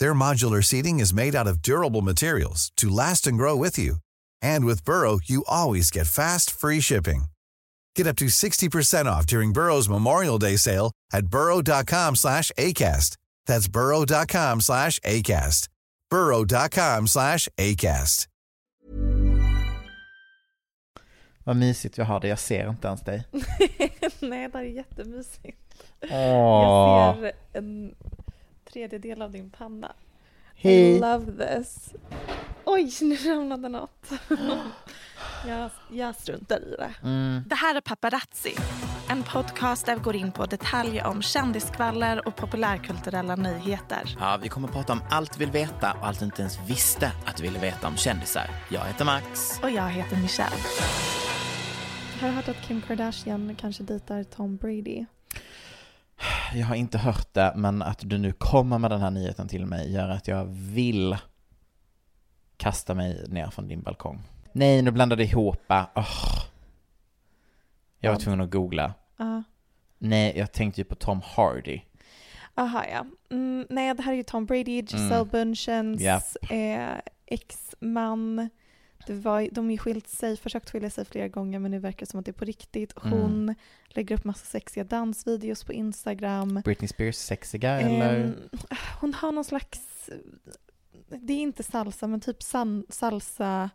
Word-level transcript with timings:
Their 0.00 0.14
modular 0.14 0.62
seating 0.64 1.00
is 1.00 1.14
made 1.14 1.34
out 1.34 1.46
of 1.46 1.62
durable 1.62 2.02
materials 2.02 2.72
to 2.76 2.88
last 2.88 3.26
and 3.26 3.38
grow 3.38 3.54
with 3.56 3.78
you. 3.78 3.96
And 4.42 4.64
with 4.64 4.84
Burrow, 4.84 5.18
you 5.24 5.44
always 5.46 5.90
get 5.90 6.06
fast, 6.06 6.50
free 6.50 6.80
shipping. 6.80 7.26
Get 7.96 8.06
up 8.06 8.16
to 8.16 8.26
60% 8.26 9.06
off 9.06 9.26
during 9.26 9.52
Burrow's 9.52 9.88
Memorial 9.88 10.38
Day 10.38 10.56
sale 10.56 10.92
at 11.12 11.26
burrow.com 11.28 12.16
slash 12.16 12.52
ACAST. 12.58 13.16
That's 13.46 13.68
burrow.com 13.68 14.60
slash 14.60 14.98
ACAST. 15.00 15.68
burrow.com 16.10 17.06
slash 17.06 17.48
ACAST. 17.58 18.28
Vad 21.44 21.56
mysigt 21.56 21.98
vi 21.98 22.02
har 22.02 22.20
det, 22.20 22.28
jag 22.28 22.38
ser 22.38 22.68
inte 22.68 22.88
ens 22.88 23.00
dig. 23.02 23.24
Nej, 24.20 24.48
det 24.52 24.58
är 24.58 24.62
jättemysigt. 24.62 25.84
Åh. 26.02 26.10
Jag 26.10 27.16
ser 27.20 27.32
en 27.52 27.94
tredjedel 28.72 29.22
av 29.22 29.30
din 29.30 29.50
panna. 29.50 29.92
I 30.56 30.68
Hej. 30.68 31.00
love 31.00 31.46
this. 31.46 31.94
Oj, 32.64 32.92
nu 33.02 33.16
ramlade 33.16 33.68
något. 33.68 34.10
jag, 35.46 35.70
jag 35.90 36.14
struntar 36.14 36.56
i 36.56 36.76
det. 36.76 36.94
Mm. 37.02 37.42
Det 37.46 37.54
här 37.54 37.74
är 37.74 37.80
Paparazzi, 37.80 38.54
en 39.08 39.22
podcast 39.22 39.86
där 39.86 39.96
vi 39.96 40.02
går 40.02 40.16
in 40.16 40.32
på 40.32 40.46
detaljer 40.46 41.06
om 41.06 41.22
kändiskvaller 41.22 42.28
och 42.28 42.36
populärkulturella 42.36 43.36
nyheter. 43.36 44.16
Ja, 44.20 44.38
vi 44.42 44.48
kommer 44.48 44.68
att 44.68 44.74
prata 44.74 44.92
om 44.92 45.00
allt 45.10 45.32
du 45.32 45.38
vill 45.38 45.50
veta 45.50 45.92
och 46.00 46.06
allt 46.06 46.18
du 46.18 46.24
inte 46.24 46.42
ens 46.42 46.58
visste 46.66 47.12
att 47.26 47.36
du 47.36 47.42
ville 47.42 47.58
veta 47.58 47.88
om 47.88 47.96
kändisar. 47.96 48.50
Jag 48.70 48.84
heter 48.84 49.04
Max. 49.04 49.60
Och 49.62 49.70
jag 49.70 49.88
heter 49.88 50.16
Michelle. 50.16 50.56
Har 52.20 52.28
du 52.28 52.34
hört 52.34 52.48
att 52.48 52.62
Kim 52.68 52.82
Kardashian 52.82 53.56
kanske 53.60 53.82
dejtar 53.82 54.24
Tom 54.24 54.56
Brady? 54.56 55.06
Jag 56.54 56.66
har 56.66 56.74
inte 56.74 56.98
hört 56.98 57.34
det, 57.34 57.52
men 57.56 57.82
att 57.82 57.98
du 58.02 58.18
nu 58.18 58.32
kommer 58.32 58.78
med 58.78 58.90
den 58.90 59.00
här 59.00 59.10
nyheten 59.10 59.48
till 59.48 59.66
mig 59.66 59.92
gör 59.92 60.08
att 60.08 60.28
jag 60.28 60.44
vill 60.50 61.16
kasta 62.56 62.94
mig 62.94 63.24
ner 63.28 63.50
från 63.50 63.68
din 63.68 63.82
balkong. 63.82 64.22
Nej, 64.52 64.82
nu 64.82 64.90
blandade 64.90 65.22
jag 65.22 65.30
ihop. 65.30 65.62
Oh. 65.94 66.08
Jag 68.00 68.12
var 68.12 68.18
tvungen 68.20 68.40
att 68.40 68.50
googla. 68.50 68.94
Ja. 69.16 69.42
Nej, 69.98 70.38
jag 70.38 70.52
tänkte 70.52 70.80
ju 70.80 70.84
på 70.84 70.94
Tom 70.94 71.20
Hardy. 71.24 71.80
Aha, 72.54 72.84
ja. 72.92 73.06
Mm, 73.30 73.66
nej, 73.70 73.94
det 73.94 74.02
här 74.02 74.12
är 74.12 74.16
ju 74.16 74.22
Tom 74.22 74.46
Brady, 74.46 74.80
Giselle 74.80 75.14
Mm. 75.14 75.28
Bundchens 75.28 76.00
Japp. 76.00 76.22
eh, 76.50 76.88
ex-man. 77.26 78.50
Det 79.08 79.14
var, 79.14 79.48
de 79.52 79.64
har 79.64 79.72
ju 79.72 79.78
skilt 79.78 80.08
sig, 80.08 80.36
försökt 80.36 80.70
skilja 80.70 80.90
sig 80.90 81.04
flera 81.04 81.28
gånger 81.28 81.58
men 81.58 81.70
nu 81.70 81.78
verkar 81.78 82.00
det 82.06 82.10
som 82.10 82.20
att 82.20 82.26
det 82.26 82.30
är 82.30 82.32
på 82.32 82.44
riktigt. 82.44 82.94
Mm. 83.04 83.20
Hon 83.20 83.54
lägger 83.88 84.14
upp 84.14 84.24
massa 84.24 84.44
sexiga 84.44 84.84
dansvideos 84.84 85.64
på 85.64 85.72
Instagram. 85.72 86.60
Britney 86.64 86.88
Spears 86.88 87.16
sexiga 87.16 87.80
eller? 87.80 88.24
Ehm, 88.24 88.34
hon 89.00 89.14
har 89.14 89.32
någon 89.32 89.44
slags, 89.44 90.10
det 91.08 91.32
är 91.32 91.40
inte 91.40 91.62
salsa 91.62 92.06
men 92.06 92.20
typ 92.20 92.42
san, 92.42 92.84
salsa 92.88 93.70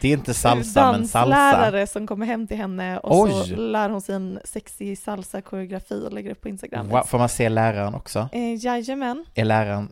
Det 0.00 0.08
är 0.08 0.12
inte 0.12 0.34
salsa, 0.34 0.92
men 0.92 1.08
salsa. 1.08 1.18
danslärare 1.18 1.86
som 1.86 2.06
kommer 2.06 2.26
hem 2.26 2.46
till 2.46 2.56
henne 2.56 2.98
och 2.98 3.20
Oj. 3.20 3.48
så 3.48 3.56
lär 3.56 3.90
hon 3.90 4.00
sig 4.00 4.14
en 4.14 4.40
sexig 4.44 4.98
salsa-koreografi 4.98 6.06
och 6.06 6.12
lägger 6.12 6.30
upp 6.30 6.40
på 6.40 6.48
Instagram. 6.48 6.88
Wow, 6.88 7.02
får 7.02 7.18
man 7.18 7.28
se 7.28 7.48
läraren 7.48 7.94
också? 7.94 8.28
Eh, 8.32 8.64
jajamän. 8.64 9.24
Är 9.34 9.44
läraren 9.44 9.88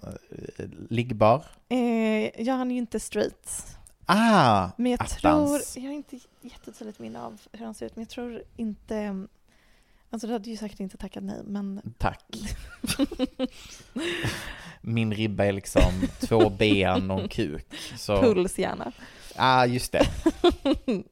eh, 0.58 0.64
liggbar? 0.90 1.44
Eh, 1.68 2.42
ja, 2.42 2.54
han 2.54 2.70
är 2.70 2.74
ju 2.74 2.78
inte 2.80 3.00
straight. 3.00 3.77
Ah, 4.10 4.70
Men 4.76 4.92
jag 4.92 5.02
attans. 5.02 5.20
tror, 5.72 5.84
jag 5.84 5.90
har 5.90 5.96
inte 5.96 6.18
jättetydligt 6.40 6.98
minne 6.98 7.20
av 7.22 7.40
hur 7.52 7.64
han 7.64 7.74
ser 7.74 7.86
ut, 7.86 7.96
men 7.96 8.02
jag 8.02 8.08
tror 8.10 8.42
inte, 8.56 9.26
alltså 10.10 10.26
du 10.26 10.32
hade 10.32 10.50
ju 10.50 10.56
säkert 10.56 10.80
inte 10.80 10.96
tackat 10.96 11.22
nej, 11.22 11.42
men 11.44 11.80
Tack. 11.98 12.24
Min 14.80 15.14
ribba 15.14 15.44
är 15.44 15.52
liksom 15.52 15.82
två 16.20 16.50
ben 16.50 17.10
och 17.10 17.20
en 17.20 17.28
kuk. 17.28 17.66
Så, 17.96 18.20
puls 18.20 18.58
gärna. 18.58 18.92
ah, 19.36 19.64
just 19.66 19.92
det. 19.92 20.06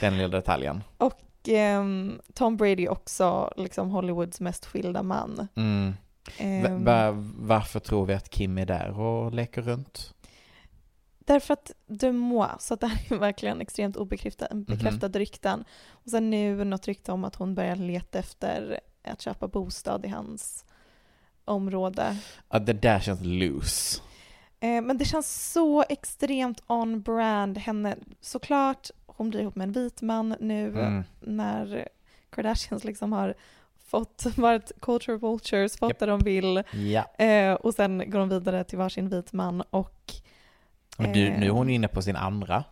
Den 0.00 0.16
lilla 0.16 0.28
detaljen. 0.28 0.82
Och 0.98 1.20
ehm, 1.48 2.20
Tom 2.34 2.56
Brady 2.56 2.84
är 2.84 2.88
också 2.90 3.52
liksom 3.56 3.90
Hollywoods 3.90 4.40
mest 4.40 4.66
skilda 4.66 5.02
man. 5.02 5.48
Mm. 5.54 5.90
Va- 5.90 5.96
Ehm, 6.38 6.84
va- 6.84 7.12
varför 7.38 7.80
tror 7.80 8.06
vi 8.06 8.14
att 8.14 8.30
Kim 8.30 8.58
är 8.58 8.66
där 8.66 8.98
och 9.00 9.32
leker 9.32 9.62
runt? 9.62 10.14
Därför 11.26 11.52
att 11.54 11.72
de 11.86 12.12
moi, 12.12 12.48
så 12.58 12.74
att 12.74 12.80
det 12.80 12.86
här 12.86 13.12
är 13.16 13.18
verkligen 13.18 13.60
extremt 13.60 13.96
obekräftade 13.96 14.54
bekräftade 14.54 15.18
rykten. 15.18 15.64
Och 15.90 16.10
sen 16.10 16.30
nu 16.30 16.64
något 16.64 16.86
rykte 16.86 17.12
om 17.12 17.24
att 17.24 17.34
hon 17.34 17.54
börjar 17.54 17.76
leta 17.76 18.18
efter 18.18 18.80
att 19.04 19.20
köpa 19.22 19.48
bostad 19.48 20.04
i 20.04 20.08
hans 20.08 20.64
område. 21.44 22.16
Ja, 22.48 22.58
det 22.58 22.72
där 22.72 23.00
känns 23.00 23.20
loose. 23.22 24.00
Eh, 24.60 24.82
men 24.82 24.98
det 24.98 25.04
känns 25.04 25.52
så 25.52 25.84
extremt 25.88 26.62
on-brand. 26.66 27.58
Henne, 27.58 27.96
såklart, 28.20 28.90
hon 29.06 29.30
blir 29.30 29.40
ihop 29.40 29.54
med 29.54 29.64
en 29.66 29.72
vit 29.72 30.02
man 30.02 30.36
nu 30.40 30.68
Mm. 30.68 31.04
när 31.20 31.88
Kardashians 32.30 32.84
liksom 32.84 33.12
har 33.12 33.34
fått, 33.86 34.24
varit 34.36 34.72
culture 34.80 35.16
vultures, 35.16 35.76
fått 35.78 35.88
Japp. 35.90 35.98
det 35.98 36.06
de 36.06 36.18
vill. 36.20 36.56
Eh, 37.18 37.52
och 37.52 37.74
sen 37.74 38.10
går 38.10 38.18
de 38.18 38.28
vidare 38.28 38.64
till 38.64 38.78
varsin 38.78 39.08
vit 39.08 39.32
man 39.32 39.60
och 39.60 40.12
Och 40.96 41.08
nu, 41.08 41.26
Eh. 41.26 41.38
nu 41.40 41.46
är 41.46 41.50
hon 41.50 41.70
inne 41.70 41.88
på 41.88 42.02
sin 42.02 42.16
andra. 42.16 42.64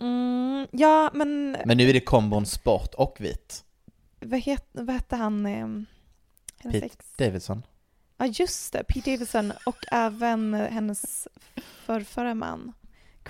mm, 0.00 0.66
ja, 0.72 1.10
men, 1.14 1.56
Men 1.64 1.76
nu 1.76 1.88
är 1.88 1.92
det 1.92 2.00
kombon 2.00 2.46
sport 2.46 2.94
och 2.94 3.16
vit. 3.20 3.64
vad, 4.20 4.40
het, 4.40 4.68
vad 4.72 4.90
hette 4.94 5.16
han? 5.16 5.46
Eh, 5.46 5.66
Pete 6.72 6.86
ex? 6.86 6.96
Davidson. 7.16 7.62
Ja, 8.16 8.26
just 8.26 8.72
det. 8.72 8.84
Pete 8.84 9.10
Davidson 9.10 9.52
och 9.66 9.76
även 9.92 10.54
hennes 10.54 11.28
förrförra 11.84 12.34
man, 12.34 12.72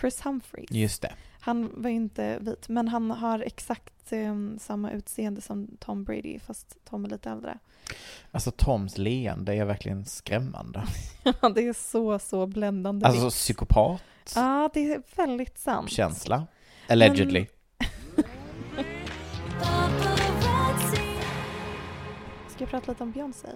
Chris 0.00 0.20
Humphries. 0.20 0.70
Just 0.70 1.02
det. 1.02 1.12
Han 1.40 1.70
var 1.82 1.90
ju 1.90 1.96
inte 1.96 2.38
vit, 2.38 2.68
men 2.68 2.88
han 2.88 3.10
har 3.10 3.38
exakt 3.40 4.12
eh, 4.12 4.34
samma 4.58 4.90
utseende 4.90 5.40
som 5.40 5.76
Tom 5.80 6.04
Brady, 6.04 6.38
fast 6.38 6.76
Tom 6.84 7.04
är 7.04 7.08
lite 7.08 7.30
äldre. 7.30 7.58
Alltså 8.30 8.50
Toms 8.50 8.98
leende 8.98 9.54
är 9.54 9.64
verkligen 9.64 10.04
skrämmande. 10.04 10.84
Ja, 11.42 11.48
det 11.48 11.68
är 11.68 11.72
så, 11.72 12.18
så 12.18 12.46
bländande 12.46 13.06
Alltså 13.06 13.24
vitt. 13.24 13.34
psykopat. 13.34 14.02
Ja, 14.34 14.70
det 14.74 14.92
är 14.92 15.02
väldigt 15.16 15.58
sant. 15.58 15.90
Känsla. 15.90 16.46
Allegedly. 16.88 17.46
Ska 22.48 22.64
jag 22.64 22.70
prata 22.70 22.92
lite 22.92 23.02
om 23.02 23.12
Beyoncé? 23.12 23.48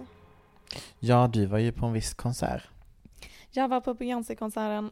Ja, 0.99 1.29
du 1.33 1.45
var 1.45 1.57
ju 1.57 1.71
på 1.71 1.85
en 1.85 1.93
viss 1.93 2.13
konsert. 2.13 2.63
Jag 3.51 3.67
var 3.67 3.81
på 3.81 3.93
Beyoncé-konserten. 3.93 4.91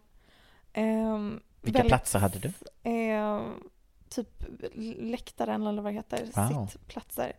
Ehm, 0.74 1.40
Vilka 1.62 1.78
väldigt- 1.80 1.90
platser 1.90 2.19
hade 2.19 2.40
du? 2.40 2.52
Eh, 2.92 3.42
typ 4.10 4.44
läktaren 5.00 5.68
eller 5.68 5.81
vad 5.81 5.94
det 5.94 5.98
heter, 5.98 6.25
Wow. 6.36 6.68
sittplatser. 6.68 7.34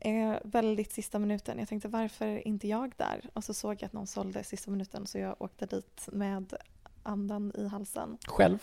Eh, 0.00 0.34
väldigt 0.44 0.92
sista 0.92 1.18
minuten. 1.18 1.58
Jag 1.58 1.68
tänkte 1.68 1.88
varför 1.88 2.46
inte 2.48 2.68
jag 2.68 2.92
där? 2.96 3.20
Och 3.32 3.44
så 3.44 3.54
såg 3.54 3.72
jag 3.74 3.84
att 3.86 3.92
någon 3.92 4.06
sålde 4.06 4.44
sista 4.44 4.70
minuten 4.70 5.06
så 5.06 5.18
jag 5.18 5.36
åkte 5.38 5.66
dit 5.66 6.08
med 6.12 6.52
andan 7.02 7.52
i 7.54 7.68
halsen. 7.68 8.18
Själv? 8.26 8.58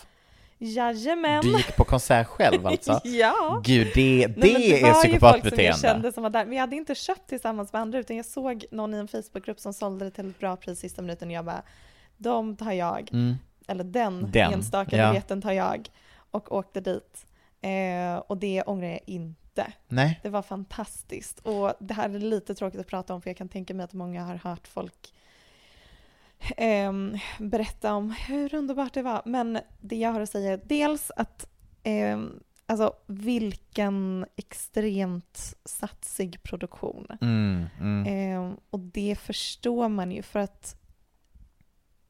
Jajamän! 0.58 1.42
Du 1.42 1.56
gick 1.56 1.76
på 1.76 1.84
konsert 1.84 2.26
själv 2.26 2.66
alltså? 2.66 3.00
ja! 3.04 3.62
Gud, 3.64 3.88
det, 3.94 4.26
det, 4.26 4.36
Nej, 4.36 4.52
men 4.52 4.62
är 4.62 4.62
var 4.62 4.70
ju 4.70 4.80
folk 4.80 4.82
som 4.82 4.88
jag 4.88 5.02
psykopatbeteende. 5.02 5.78
kände 5.80 6.12
som 6.12 6.22
var 6.22 6.30
där. 6.30 6.44
Men 6.46 6.54
jag 6.54 6.60
hade 6.60 6.76
inte 6.76 6.94
köpt 6.94 7.28
tillsammans 7.28 7.72
med 7.72 7.82
andra 7.82 7.98
utan 7.98 8.16
jag 8.16 8.26
såg 8.26 8.64
någon 8.70 8.94
i 8.94 8.96
en 8.98 9.08
Facebookgrupp 9.08 9.60
som 9.60 9.72
sålde 9.72 10.04
det 10.04 10.10
till 10.10 10.30
ett 10.30 10.38
bra 10.38 10.56
pris 10.56 10.78
sista 10.80 11.02
minuten 11.02 11.28
och 11.28 11.34
jag 11.34 11.44
bara 11.44 11.62
de 12.16 12.56
tar 12.56 12.72
jag. 12.72 13.08
Mm. 13.12 13.34
Eller 13.66 13.84
den, 13.84 14.30
Den, 14.30 14.52
enstaka 14.52 14.96
ja. 14.96 15.08
biljetten 15.08 15.42
tar 15.42 15.52
jag 15.52 15.90
och 16.30 16.52
åkte 16.52 16.80
dit. 16.80 17.26
Eh, 17.60 18.16
och 18.16 18.36
det 18.36 18.62
ångrar 18.62 18.88
jag 18.88 19.00
inte. 19.06 19.72
Nej. 19.88 20.20
Det 20.22 20.28
var 20.28 20.42
fantastiskt. 20.42 21.38
Och 21.40 21.72
det 21.80 21.94
här 21.94 22.08
är 22.08 22.18
lite 22.18 22.54
tråkigt 22.54 22.80
att 22.80 22.86
prata 22.86 23.14
om 23.14 23.22
för 23.22 23.30
jag 23.30 23.36
kan 23.36 23.48
tänka 23.48 23.74
mig 23.74 23.84
att 23.84 23.92
många 23.92 24.24
har 24.24 24.34
hört 24.34 24.68
folk 24.68 25.14
ehm, 26.56 27.18
berätta 27.38 27.94
om 27.94 28.10
hur 28.10 28.54
underbart 28.54 28.94
det 28.94 29.02
var. 29.02 29.22
Men 29.24 29.58
det 29.80 29.96
jag 29.96 30.12
har 30.12 30.20
att 30.20 30.30
säga 30.30 30.52
är 30.52 30.60
dels 30.64 31.10
att 31.16 31.46
ehm, 31.82 32.40
alltså 32.66 32.92
vilken 33.06 34.26
extremt 34.36 35.54
satsig 35.64 36.42
produktion. 36.42 37.06
Mm, 37.20 37.66
mm. 37.80 38.06
Ehm, 38.06 38.56
och 38.70 38.80
det 38.80 39.18
förstår 39.20 39.88
man 39.88 40.12
ju 40.12 40.22
för 40.22 40.40
att 40.40 40.76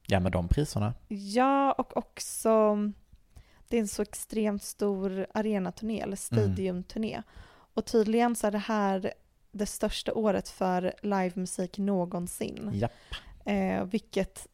Ja, 0.07 0.21
med 0.21 0.33
de 0.33 0.49
priserna. 0.49 0.95
Ja, 1.09 1.73
och 1.73 1.97
också 1.97 2.77
det 3.69 3.77
är 3.77 3.81
en 3.81 3.89
så 3.89 4.03
extremt 4.03 4.63
stor 4.63 5.27
arenaturné, 5.35 6.01
eller 6.01 6.17
stadiumturné. 6.17 7.23
Och 7.75 7.85
tydligen 7.85 8.37
så 8.37 8.47
är 8.47 8.51
det 8.51 8.59
här 8.59 9.13
det 9.53 9.67
största 9.67 10.13
året 10.13 10.49
för 10.49 10.93
livemusik 11.03 11.79
någonsin. 11.79 12.71
Japp. 12.75 12.93
Eh, 13.45 13.85
vilket, 13.85 14.49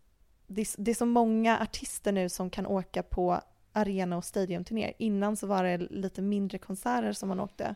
det 0.47 0.61
är, 0.61 0.69
det 0.79 0.91
är 0.91 0.95
så 0.95 1.07
många 1.07 1.59
artister 1.59 2.13
nu 2.13 2.29
som 2.29 2.51
kan 2.51 2.67
åka 2.67 3.03
på 3.03 3.41
arena 3.73 4.17
och 4.17 4.25
stadiumturnéer. 4.25 4.93
Innan 4.99 5.37
så 5.37 5.47
var 5.47 5.65
det 5.65 5.79
lite 5.79 6.23
mindre 6.23 6.59
konserter 6.59 7.13
som 7.13 7.29
man 7.29 7.41
åkte 7.41 7.75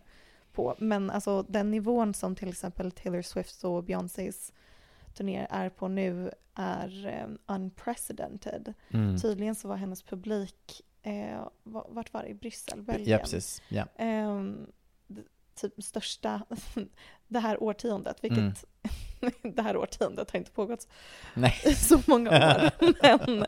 på. 0.52 0.74
Men 0.78 1.10
alltså 1.10 1.42
den 1.48 1.70
nivån 1.70 2.14
som 2.14 2.36
till 2.36 2.48
exempel 2.48 2.92
Taylor 2.92 3.22
Swift 3.22 3.64
och 3.64 3.84
Beyoncés 3.84 4.52
turnéer 5.16 5.46
är 5.50 5.68
på 5.68 5.88
nu 5.88 6.30
är 6.54 7.06
eh, 7.06 7.54
unprecedented. 7.54 8.74
Mm. 8.90 9.18
Tydligen 9.18 9.54
så 9.54 9.68
var 9.68 9.76
hennes 9.76 10.02
publik, 10.02 10.82
eh, 11.02 11.40
va- 11.62 11.86
vart 11.88 12.12
var 12.12 12.22
det? 12.22 12.28
I 12.28 12.34
Bryssel? 12.34 12.82
Belgien? 12.82 13.08
Ja, 13.10 13.18
precis. 13.18 13.62
Ja. 13.68 13.86
D- 15.06 15.22
typ 15.54 15.82
största 15.82 16.42
det 17.28 17.38
här 17.38 17.62
årtiondet, 17.62 18.24
vilket 18.24 18.64
det 19.56 19.62
här 19.62 19.76
årtiondet 19.76 20.30
har 20.30 20.38
inte 20.38 20.50
pågått 20.50 20.88
Nej. 21.34 21.52
så 21.76 22.00
många 22.06 22.30
år. 22.30 22.70
Men, 23.02 23.46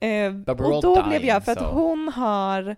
eh, 0.00 0.50
och 0.56 0.82
då 0.82 1.02
blev 1.02 1.10
dying, 1.20 1.28
jag, 1.28 1.44
för 1.44 1.52
att 1.52 1.58
so- 1.58 1.72
hon 1.72 2.08
har 2.08 2.76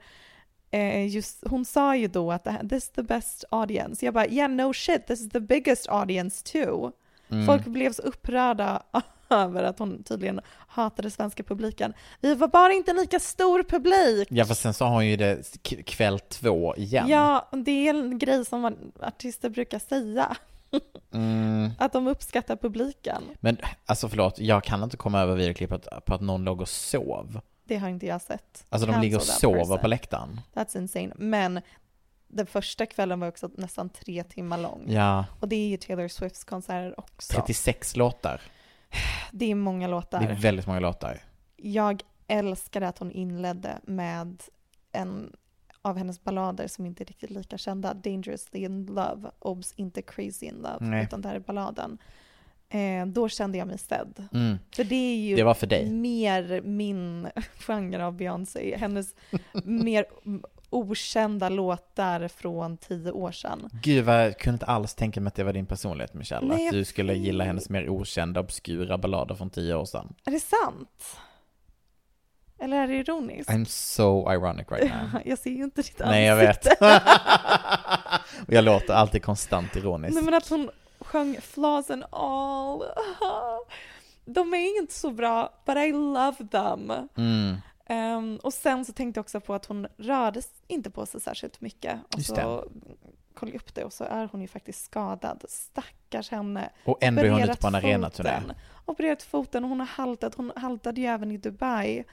eh, 0.71 1.07
just, 1.07 1.47
hon 1.47 1.65
sa 1.65 1.97
ju 1.97 2.07
då 2.09 2.33
att 2.33 2.45
det 2.45 2.51
här, 2.51 2.69
this 2.69 2.85
is 2.85 2.91
the 2.91 3.03
best 3.03 3.45
audience. 3.51 4.05
Jag 4.05 4.15
bara, 4.15 4.27
yeah 4.27 4.51
no 4.51 4.73
shit, 4.73 5.07
this 5.07 5.21
is 5.21 5.29
the 5.29 5.41
biggest 5.41 5.89
audience 5.89 6.45
too. 6.53 6.93
Mm. 7.31 7.47
Folk 7.47 7.65
blev 7.67 7.93
så 7.93 8.03
upprörda 8.03 8.83
över 9.31 9.63
att 9.63 9.79
hon 9.79 10.03
tydligen 10.03 10.41
hatade 10.69 11.11
svenska 11.11 11.43
publiken. 11.43 11.93
Vi 12.21 12.35
var 12.35 12.49
bara 12.49 12.73
inte 12.73 12.91
en 12.91 12.97
lika 12.97 13.21
stor 13.21 13.63
publik. 13.63 14.29
Ja, 14.31 14.45
för 14.45 14.55
sen 14.55 14.75
så 14.75 14.85
har 14.85 14.93
hon 14.95 15.07
ju 15.07 15.17
det 15.17 15.43
kväll 15.87 16.21
två 16.21 16.77
igen. 16.77 17.09
Ja, 17.09 17.49
det 17.53 17.89
är 17.89 17.95
en 17.95 18.19
grej 18.19 18.45
som 18.45 18.77
artister 19.01 19.49
brukar 19.51 19.79
säga, 19.79 20.37
Mm. 21.13 21.71
att 21.79 21.93
de 21.93 22.07
uppskattar 22.07 22.57
publiken. 22.57 23.23
Men 23.41 23.57
alltså 23.87 24.09
förlåt, 24.09 24.39
jag 24.39 24.65
kan 24.65 24.83
inte 24.83 24.97
komma 24.97 25.21
över 25.21 25.35
videoklippet 25.37 25.89
på 26.07 26.15
att 26.15 26.21
någon 26.21 26.45
låg 26.45 26.61
och 26.61 26.69
sov. 26.69 27.41
Det 27.65 27.77
har 27.77 27.89
inte 27.89 28.07
jag 28.07 28.23
sett. 28.23 28.65
Alltså 28.69 28.87
de 28.87 28.93
Cancel 28.93 29.01
ligger 29.03 29.17
och 29.17 29.23
sover 29.23 29.59
person. 29.61 29.79
på 29.79 29.87
läktaren. 29.87 30.41
That's 30.55 30.77
insane. 30.79 31.13
Men 31.17 31.61
den 32.29 32.47
första 32.47 32.87
kvällen 32.87 33.21
var 33.21 33.29
också 33.29 33.51
nästan 33.55 33.89
tre 33.89 34.25
timmar 34.25 34.59
lång. 34.59 34.85
Ja, 34.89 35.25
Och 35.41 35.49
det 35.49 35.57
är 35.57 35.69
ju 35.69 35.77
Taylor 35.77 36.09
Swifts 36.09 36.45
konserter 36.45 37.01
också. 37.01 37.33
36 37.33 37.97
låtar. 37.97 38.41
Det 39.33 39.51
är 39.51 39.55
många 39.55 39.89
låtar. 39.89 40.21
Det 40.21 40.27
är 40.27 40.35
väldigt 40.35 40.67
många 40.67 40.81
låtar. 40.81 41.19
Jag 41.57 42.03
älskade 42.27 42.89
att 42.89 42.99
hon 42.99 43.11
inledde 43.11 43.79
med 43.83 44.43
en 44.93 45.33
av 45.83 45.97
hennes 45.97 46.25
ballader 46.25 46.69
som 46.69 46.87
inte 46.87 47.03
är 47.03 47.07
riktigt 47.07 47.31
lika 47.31 47.59
kända, 47.59 47.95
Dangerously 47.95 48.61
in 48.61 48.87
Love, 48.87 49.31
obs 49.39 49.73
inte 49.77 50.03
Crazy 50.03 50.47
in 50.47 50.55
Love, 50.55 50.77
Nej. 50.81 51.05
utan 51.05 51.21
det 51.21 51.29
här 51.29 51.35
är 51.35 51.41
balladen. 51.41 51.99
Eh, 52.69 53.07
då 53.07 53.29
kände 53.29 53.59
jag 53.59 53.67
mig 53.67 53.79
sedd. 53.79 54.29
Mm. 54.33 54.59
För 54.77 54.85
det 54.85 54.95
är 54.95 55.17
ju 55.17 55.37
Det 55.37 55.91
mer 55.91 56.61
min 56.63 57.29
genre 57.59 58.05
av 58.05 58.17
Beyoncé, 58.17 58.77
hennes 58.77 59.15
mer 59.65 60.07
okända 60.71 61.49
låtar 61.49 62.29
från 62.29 62.77
tio 62.77 63.11
år 63.11 63.33
sedan. 63.33 63.69
Gud 63.83 64.05
vad 64.05 64.25
jag 64.25 64.39
kunde 64.39 64.55
inte 64.55 64.67
alls 64.67 64.95
tänka 64.95 65.21
mig 65.21 65.29
att 65.29 65.35
det 65.35 65.45
var 65.45 65.53
din 65.53 65.67
personlighet 65.67 66.15
Michelle. 66.15 66.47
Nej, 66.47 66.67
att 66.67 66.73
du 66.73 66.85
skulle 66.85 67.15
gilla 67.15 67.45
hennes 67.45 67.71
mer 67.71 67.89
okända, 67.89 68.41
obskyra 68.41 68.99
ballader 68.99 69.35
från 69.35 69.51
tio 69.51 69.75
år 69.75 69.85
sedan. 69.85 70.15
Är 70.25 70.31
det 70.31 70.41
sant? 70.41 71.17
Eller 72.59 72.77
är 72.77 72.87
det 72.87 72.95
ironiskt? 72.95 73.51
I'm 73.51 73.65
so 73.65 74.33
ironic 74.33 74.67
right 74.71 74.91
now. 74.91 75.21
Jag 75.25 75.39
ser 75.39 75.51
ju 75.51 75.65
inte 75.65 75.83
ditt 75.83 76.01
ansikte. 76.01 76.07
Nej 76.07 76.25
jag 76.25 76.37
vet. 76.37 76.67
Och 78.47 78.55
jag 78.55 78.65
låter 78.65 78.95
alltid 78.95 79.23
konstant 79.23 79.77
ironisk. 79.77 80.15
Nej 80.15 80.25
men 80.25 80.35
att 80.35 80.49
hon 80.49 80.71
sjöng 81.07 81.41
Flaws 81.41 81.91
and 81.91 82.05
all. 82.11 82.85
De 84.25 84.55
är 84.55 84.79
inte 84.79 84.95
så 84.95 85.11
bra, 85.11 85.63
but 85.67 85.77
I 85.77 85.93
love 85.93 86.37
them. 86.51 86.93
Mm. 87.17 87.57
Ehm, 87.87 88.37
och 88.43 88.55
sen 88.55 88.85
så 88.85 88.93
tänkte 88.93 89.19
jag 89.19 89.23
också 89.23 89.41
på 89.41 89.55
att 89.55 89.67
hon 89.67 89.87
rörde 89.97 90.43
inte 90.67 90.91
på 90.91 91.07
sig 91.07 91.21
särskilt 91.21 91.61
mycket. 91.61 92.01
Och 92.13 92.19
Just 92.19 92.37
så 92.37 92.69
kollade 93.35 93.57
upp 93.59 93.75
det 93.75 93.85
och 93.85 93.93
så 93.93 94.05
är 94.05 94.29
hon 94.33 94.41
ju 94.41 94.49
faktiskt 94.49 94.85
skadad. 94.85 95.45
Stackars 95.49 96.31
henne. 96.31 96.71
Och 96.85 96.99
ändå 97.01 97.23
är 97.23 97.31
hon 97.31 97.43
ute 97.43 97.57
på 97.57 97.67
en 97.67 97.75
arenaturné. 97.75 98.41
foten. 98.41 98.57
Opererat 98.85 99.23
foten 99.23 99.65
och 99.65 99.71
hon 99.71 99.81
har 99.81 99.87
haltat. 99.87 100.35
Hon 100.35 100.53
haltade 100.57 101.01
ju 101.01 101.07
även 101.07 101.31
i 101.31 101.37
Dubai 101.37 102.05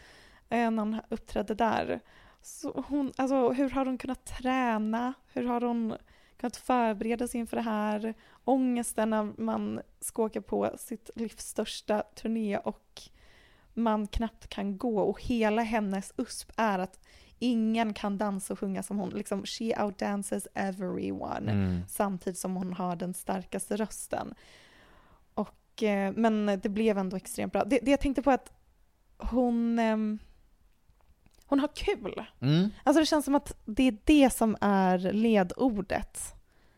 eh, 0.50 0.72
när 0.72 0.80
hon 0.80 1.01
uppträdde 1.10 1.56
där. 1.56 2.00
Så 2.42 2.84
hon, 2.88 3.13
alltså, 3.18 3.50
hur 3.50 3.69
har 3.69 3.86
hon 3.86 3.98
kunnat 3.98 4.25
träna? 4.25 5.13
Hur 5.34 5.46
har 5.48 5.62
hon 5.62 5.96
kunnat 6.44 6.57
förbereda 6.57 7.28
sig 7.28 7.40
inför 7.40 7.57
det 7.57 7.63
här? 7.63 8.13
Ångesten 8.44 9.10
när 9.10 9.42
man 9.42 9.81
ska 10.00 10.24
åka 10.24 10.42
på 10.42 10.72
sitt 10.78 11.10
livs 11.16 11.48
största 11.48 12.04
turné 12.16 12.57
och 12.57 13.01
man 13.74 14.07
knappt 14.07 14.48
kan 14.48 14.78
gå 14.78 15.00
och 15.00 15.22
hela 15.22 15.62
hennes 15.62 16.13
USP 16.18 16.51
är 16.57 16.80
att 16.80 17.00
ingen 17.40 17.94
kan 17.94 18.18
dansa 18.18 18.54
och 18.54 18.60
sjunga 18.60 18.84
som 18.84 18.98
hon. 18.98 19.10
Liksom, 19.10 19.45
she 19.45 19.84
outdances 19.84 20.48
everyone 20.54 21.51
Mm. 21.51 21.81
samtidigt 21.88 22.40
som 22.40 22.56
hon 22.56 22.74
har 22.74 22.96
den 22.96 23.13
starkaste 23.13 23.75
rösten. 23.75 24.34
Och, 25.34 25.84
eh, 25.84 26.13
men 26.16 26.60
det 26.63 26.69
blev 26.69 26.98
ändå 26.98 27.18
extremt 27.18 27.54
bra. 27.54 27.63
Det, 27.63 27.80
det 27.81 27.92
jag 27.92 28.00
tänkte 28.00 28.22
på 28.22 28.31
att 28.31 28.51
hon, 29.18 29.80
ehm, 29.80 30.19
hon 31.54 31.60
har 31.60 31.70
kul. 31.76 32.24
Mm. 32.42 32.70
Alltså 32.84 33.00
det 33.00 33.06
känns 33.06 33.26
som 33.26 33.36
att 33.36 33.56
det 33.66 33.84
är 33.88 33.98
det 34.04 34.30
som 34.34 34.58
är 34.62 34.98
ledordet. 34.98 36.34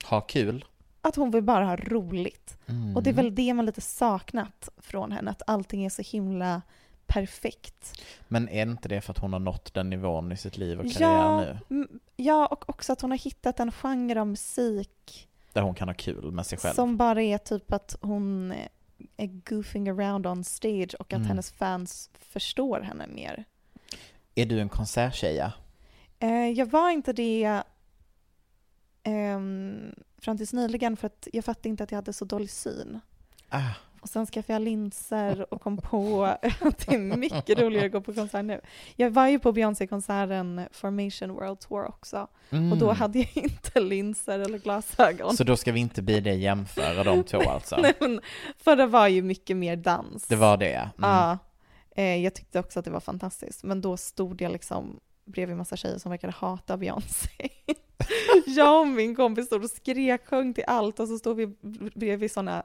Ha 0.09 0.21
kul. 0.21 0.65
Att 1.01 1.15
hon 1.15 1.31
vill 1.31 1.43
bara 1.43 1.65
ha 1.65 1.75
roligt. 1.75 2.57
Mm. 2.67 2.95
Och 2.95 3.03
det 3.03 3.09
är 3.09 3.13
väl 3.13 3.35
det 3.35 3.53
man 3.53 3.65
lite 3.65 3.81
saknat 3.81 4.69
från 4.77 5.11
henne, 5.11 5.31
att 5.31 5.41
allting 5.47 5.85
är 5.85 5.89
så 5.89 6.01
himla 6.01 6.61
perfekt. 7.07 8.01
Men 8.27 8.49
är 8.49 8.61
inte 8.61 8.89
det 8.89 9.01
för 9.01 9.11
att 9.11 9.17
hon 9.19 9.33
har 9.33 9.39
nått 9.39 9.73
den 9.73 9.89
nivån 9.89 10.31
i 10.31 10.37
sitt 10.37 10.57
liv 10.57 10.79
och 10.79 10.91
karriär 10.91 11.09
Ja, 11.09 11.41
nu? 11.41 11.59
mm, 11.75 11.99
ja, 12.15 12.45
och 12.45 12.69
också 12.69 12.93
att 12.93 13.01
hon 13.01 13.11
har 13.11 13.17
hittat 13.17 13.59
en 13.59 13.71
genre 13.71 14.19
av 14.21 14.27
musik 14.27 15.27
Där 15.53 15.61
hon 15.61 15.75
kan 15.75 15.87
ha 15.89 15.95
kul 15.95 16.31
med 16.31 16.45
sig 16.45 16.57
själv. 16.57 16.73
Som 16.73 16.97
bara 16.97 17.21
är 17.21 17.37
typ 17.37 17.73
att 17.73 17.95
hon 18.01 18.53
är 19.17 19.27
goofing 19.27 19.89
around 19.89 20.27
on 20.27 20.43
stage 20.43 20.95
och 20.99 21.13
att 21.13 21.17
Mm. 21.17 21.27
hennes 21.27 21.51
fans 21.51 22.09
förstår 22.19 22.79
henne 22.81 23.07
mer. 23.07 23.45
Är 24.35 24.45
du 24.45 24.59
en 24.59 24.69
konserttjeja? 24.69 25.53
Eh, 26.19 26.49
jag 26.49 26.65
var 26.65 26.89
inte 26.89 27.13
det 27.13 27.63
ehm, 29.03 29.95
fram 30.21 30.37
tills 30.37 30.53
nyligen 30.53 30.97
för 30.97 31.07
att 31.07 31.27
jag 31.33 31.45
fattade 31.45 31.69
inte 31.69 31.83
att 31.83 31.91
jag 31.91 31.97
hade 31.97 32.13
så 32.13 32.25
dålig 32.25 32.49
syn. 32.49 32.99
Ah, 33.49 33.69
Och 34.01 34.09
sen 34.09 34.25
skaffade 34.25 34.53
jag 34.53 34.61
linser 34.61 35.53
och 35.53 35.61
kom 35.61 35.77
på 35.77 36.25
att 36.61 36.87
det 36.87 36.95
är 36.95 37.17
mycket 37.17 37.59
roligare 37.59 37.85
att 37.85 37.91
gå 37.91 38.01
på 38.01 38.13
konsert 38.13 38.45
nu. 38.45 38.61
Jag 38.95 39.09
var 39.09 39.27
ju 39.27 39.39
på 39.39 39.51
Beyoncé-konserten 39.51 40.67
Formation 40.71 41.31
World 41.33 41.59
Tour 41.59 41.85
också 41.87 42.27
mm. 42.49 42.71
och 42.71 42.77
då 42.77 42.91
hade 42.91 43.19
jag 43.19 43.31
inte 43.33 43.79
linser 43.79 44.39
eller 44.39 44.57
glasögon. 44.57 45.37
Så 45.37 45.43
då 45.43 45.57
ska 45.57 45.71
vi 45.71 45.79
inte 45.79 46.01
bli 46.01 46.19
det 46.19 46.33
jämföra 46.33 47.03
de 47.03 47.23
två 47.23 47.41
alltså? 47.49 47.77
Nej, 47.81 47.93
men, 47.99 48.21
för 48.57 48.75
det 48.75 48.85
var 48.87 49.07
ju 49.07 49.21
mycket 49.21 49.57
mer 49.57 49.75
dans. 49.75 50.27
Det 50.27 50.35
var 50.35 50.57
det. 50.57 50.75
Mm. 50.75 50.91
Ja, 51.01 51.37
eh, 51.95 52.15
jag 52.23 52.33
tyckte 52.33 52.59
också 52.59 52.79
att 52.79 52.85
det 52.85 52.91
var 52.91 52.99
fantastiskt. 52.99 53.63
Men 53.63 53.81
då 53.81 53.97
stod 53.97 54.41
jag 54.41 54.51
liksom 54.51 54.99
bredvid 55.25 55.57
massa 55.57 55.75
tjejer 55.77 55.97
som 55.97 56.09
verkade 56.11 56.33
hata 56.33 56.77
Beyoncé. 56.77 57.49
jag 58.45 58.79
och 58.81 58.87
min 58.87 59.15
kompis 59.15 59.45
stod 59.45 59.63
och 59.63 59.69
skrek, 59.69 60.25
sjöng 60.27 60.53
till 60.53 60.63
allt 60.67 60.99
och 60.99 61.07
så 61.07 61.17
stod 61.17 61.37
vi 61.37 61.47
bredvid 61.95 62.31
sådana 62.31 62.63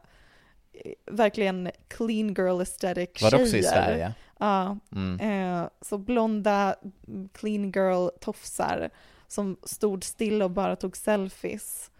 eh, 0.73 0.93
verkligen 1.07 1.71
clean 1.89 2.29
girl 2.35 2.61
aesthetic 2.61 3.23
Var 3.23 3.31
det 3.31 3.37
tjejer. 3.37 3.45
också 3.47 3.57
i 3.57 3.63
Sverige? 3.63 4.15
Ja, 4.39 4.79
Mm. 4.93 5.21
eh, 5.21 5.69
så 5.81 5.99
blonda 5.99 6.77
clean 7.33 7.71
girl 7.71 8.09
tofsar 8.21 8.91
som 9.29 9.57
stod 9.63 10.05
still 10.05 10.43
och 10.43 10.51
bara 10.51 10.77
tog 10.77 10.97
selfies. 10.97 11.91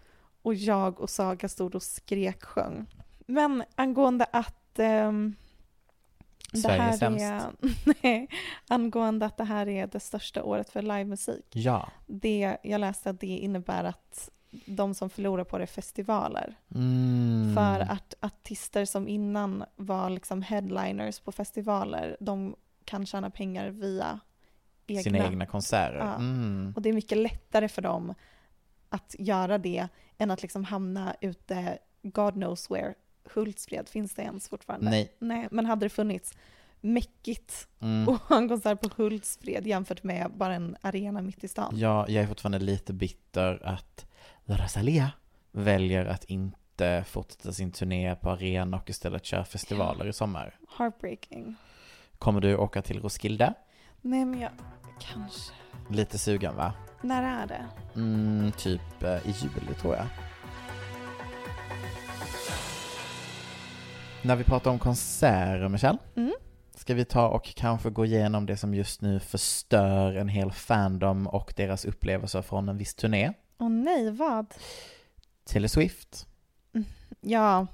Och 0.41 0.53
jag 0.55 0.99
och 1.01 1.09
Saga 1.09 1.49
stod 1.49 1.75
och 1.75 1.83
skrek 1.83 2.43
sjöng. 2.43 2.85
Men 3.25 3.63
angående 3.75 4.25
att 4.31 4.55
Det 4.73 5.13
Sverige 6.53 6.93
sämst. 6.93 7.25
är, 7.25 7.41
nej, 8.03 8.27
angående 8.67 9.25
att 9.25 9.37
det 9.37 9.43
här 9.43 9.67
är 9.67 9.87
det 9.87 9.99
största 9.99 10.43
året 10.43 10.69
för 10.69 10.81
livemusik. 10.81 11.45
Ja. 11.49 11.89
Det, 12.07 12.57
jag 12.63 12.81
läste 12.81 13.09
att 13.09 13.19
det 13.19 13.27
innebär 13.27 13.83
att 13.83 14.29
de 14.65 14.93
som 14.93 15.09
förlorar 15.09 15.43
på 15.43 15.57
det 15.57 15.63
är 15.63 15.67
festivaler. 15.67 16.55
Mm. 16.75 17.55
För 17.55 17.79
att 17.79 18.13
artister 18.19 18.85
som 18.85 19.07
innan 19.07 19.63
var 19.75 20.09
liksom 20.09 20.41
headliners 20.41 21.19
på 21.19 21.31
festivaler, 21.31 22.17
de 22.19 22.55
kan 22.85 23.05
tjäna 23.05 23.29
pengar 23.29 23.69
via 23.69 24.19
egna. 24.87 25.03
Sina 25.03 25.25
egna 25.25 25.45
konserter. 25.45 25.97
Ja. 25.97 26.15
Mm. 26.15 26.73
Och 26.75 26.81
det 26.81 26.89
är 26.89 26.93
mycket 26.93 27.17
lättare 27.17 27.67
för 27.67 27.81
dem 27.81 28.13
att 28.89 29.15
göra 29.19 29.57
det 29.57 29.87
än 30.17 30.31
att 30.31 30.41
liksom 30.41 30.63
hamna 30.63 31.15
ute, 31.21 31.77
God 32.01 32.33
knows 32.33 32.71
where. 32.71 32.93
Hultsfred, 33.33 33.89
finns 33.89 34.13
det 34.13 34.21
ens 34.21 34.49
fortfarande? 34.49 34.89
Nej. 34.89 35.15
Nej, 35.19 35.47
men 35.51 35.65
hade 35.65 35.85
det 35.85 35.89
funnits 35.89 36.33
mäckigt 36.81 37.67
Mm. 37.79 38.07
ha 38.27 38.37
en 38.37 38.49
konsert 38.49 38.81
på 38.81 38.89
Hultsfred 39.03 39.67
jämfört 39.67 40.03
med 40.03 40.31
bara 40.35 40.55
en 40.55 40.77
arena 40.81 41.21
mitt 41.21 41.43
i 41.43 41.47
stan. 41.47 41.73
Ja, 41.77 42.05
jag 42.09 42.23
är 42.23 42.27
fortfarande 42.27 42.59
lite 42.59 42.93
bitter 42.93 43.65
att 43.65 44.05
Rosalia 44.45 45.11
väljer 45.51 46.05
att 46.05 46.23
inte 46.23 47.03
fortsätta 47.07 47.51
sin 47.53 47.71
turné 47.71 48.15
på 48.15 48.29
arena 48.29 48.77
och 48.77 48.89
istället 48.89 49.25
köra 49.25 49.45
festivaler 49.45 50.07
i 50.07 50.13
sommar. 50.13 50.55
Heartbreaking. 50.77 51.55
Kommer 52.19 52.41
du 52.41 52.55
åka 52.57 52.81
till 52.81 52.99
Roskilde? 53.01 53.53
Nej 54.01 54.25
men 54.25 54.39
jag, 54.39 54.51
kanske. 54.99 55.53
Lite 55.89 56.17
sugen 56.17 56.55
va? 56.55 56.73
När 57.01 57.41
är 57.43 57.47
det? 57.47 57.65
Mm, 57.95 58.51
typ 58.51 59.03
eh, 59.03 59.09
i 59.29 59.31
juli 59.41 59.73
tror 59.81 59.95
jag. 59.95 60.05
När 64.23 64.35
vi 64.35 64.43
pratar 64.43 64.71
om 64.71 64.79
konserter, 64.79 65.67
Michelle, 65.67 65.97
Mm. 66.15 66.33
ska 66.75 66.93
vi 66.93 67.05
ta 67.05 67.27
och 67.27 67.43
kanske 67.55 67.89
gå 67.89 68.05
igenom 68.05 68.45
det 68.45 68.57
som 68.57 68.73
just 68.73 69.01
nu 69.01 69.19
förstör 69.19 70.15
en 70.15 70.27
hel 70.29 70.51
fandom 70.51 71.27
och 71.27 71.53
deras 71.57 71.85
upplevelser 71.85 72.41
från 72.41 72.69
en 72.69 72.77
viss 72.77 72.95
turné. 72.95 73.33
Åh 73.57 73.69
nej, 73.69 74.11
vad? 74.11 74.53
Taylor 75.45 75.67
Swift. 75.67 76.27
Ja, 77.21 77.67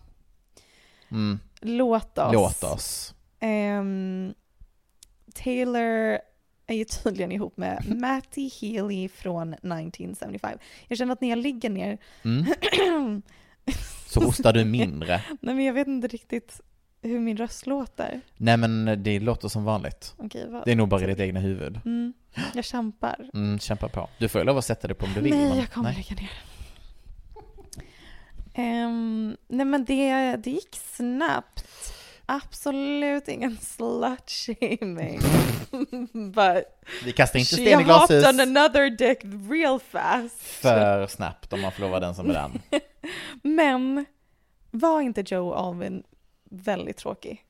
Mm. 1.09 1.39
låt 1.61 2.17
oss. 2.17 2.33
Låt 2.33 2.63
oss. 2.63 3.13
Ehm, 3.39 4.33
Taylor 5.33 6.19
är 6.67 6.75
ju 6.75 6.85
tydligen 6.85 7.31
ihop 7.31 7.57
med 7.57 7.83
Matty 8.01 8.49
Healy 8.61 9.09
från 9.09 9.53
1975. 9.53 10.57
Jag 10.87 10.97
känner 10.97 11.13
att 11.13 11.21
när 11.21 11.29
jag 11.29 11.37
ligger 11.39 11.69
ner, 11.69 11.97
Mm. 12.23 12.45
Så 14.07 14.23
hostar 14.23 14.53
du 14.53 14.65
mindre. 14.65 15.21
nej 15.41 15.55
men 15.55 15.65
jag 15.65 15.73
vet 15.73 15.87
inte 15.87 16.07
riktigt 16.07 16.61
hur 17.01 17.19
min 17.19 17.37
röst 17.37 17.67
låter. 17.67 18.21
Nej 18.37 18.57
men 18.57 19.03
det 19.03 19.19
låter 19.19 19.47
som 19.47 19.63
vanligt. 19.63 20.13
Okej, 20.17 20.45
vad? 20.49 20.65
Det 20.65 20.71
är 20.71 20.75
nog 20.75 20.87
bara 20.87 21.01
i 21.03 21.05
ditt 21.05 21.19
egna 21.19 21.39
huvud. 21.39 21.79
Mm, 21.85 22.13
jag 22.53 22.65
kämpar. 22.65 23.29
Mm, 23.33 23.59
kämpa 23.59 23.89
på. 23.89 24.09
Du 24.17 24.27
får 24.29 24.41
ju 24.41 24.45
lov 24.45 24.57
att 24.57 24.65
sätta 24.65 24.87
dig 24.87 24.97
på 24.97 25.05
om 25.05 25.13
du 25.13 25.21
vill. 25.21 25.33
nej, 25.33 25.49
men- 25.49 25.57
jag 25.57 25.71
kommer 25.71 25.93
lägga 25.93 26.15
ner. 26.21 26.31
Ehm, 28.53 29.37
nej 29.47 29.65
men 29.65 29.85
det, 29.85 30.35
det 30.35 30.49
gick 30.51 30.75
snabbt. 30.95 31.93
Absolut 32.25 33.27
ingen 33.27 33.57
slut-shaming. 33.57 35.19
But 36.31 36.63
Vi 37.05 37.11
kastar 37.11 37.39
inte 37.39 37.55
she 37.55 37.61
sten 37.61 37.79
i 37.79 37.83
glashus 37.83 38.25
hopped 38.25 38.33
on 38.35 38.39
another 38.57 38.89
dick 38.89 39.19
real 39.51 39.79
fast. 39.79 40.41
för 40.41 41.07
snabbt 41.07 41.53
om 41.53 41.61
man 41.61 41.71
får 41.71 41.81
lova 41.81 41.99
den 41.99 42.15
som 42.15 42.29
är 42.29 42.33
den. 42.33 42.61
Men 43.41 44.05
var 44.71 45.01
inte 45.01 45.23
Joe 45.27 45.53
Alvin 45.53 46.03
väldigt 46.49 46.97
tråkig? 46.97 47.43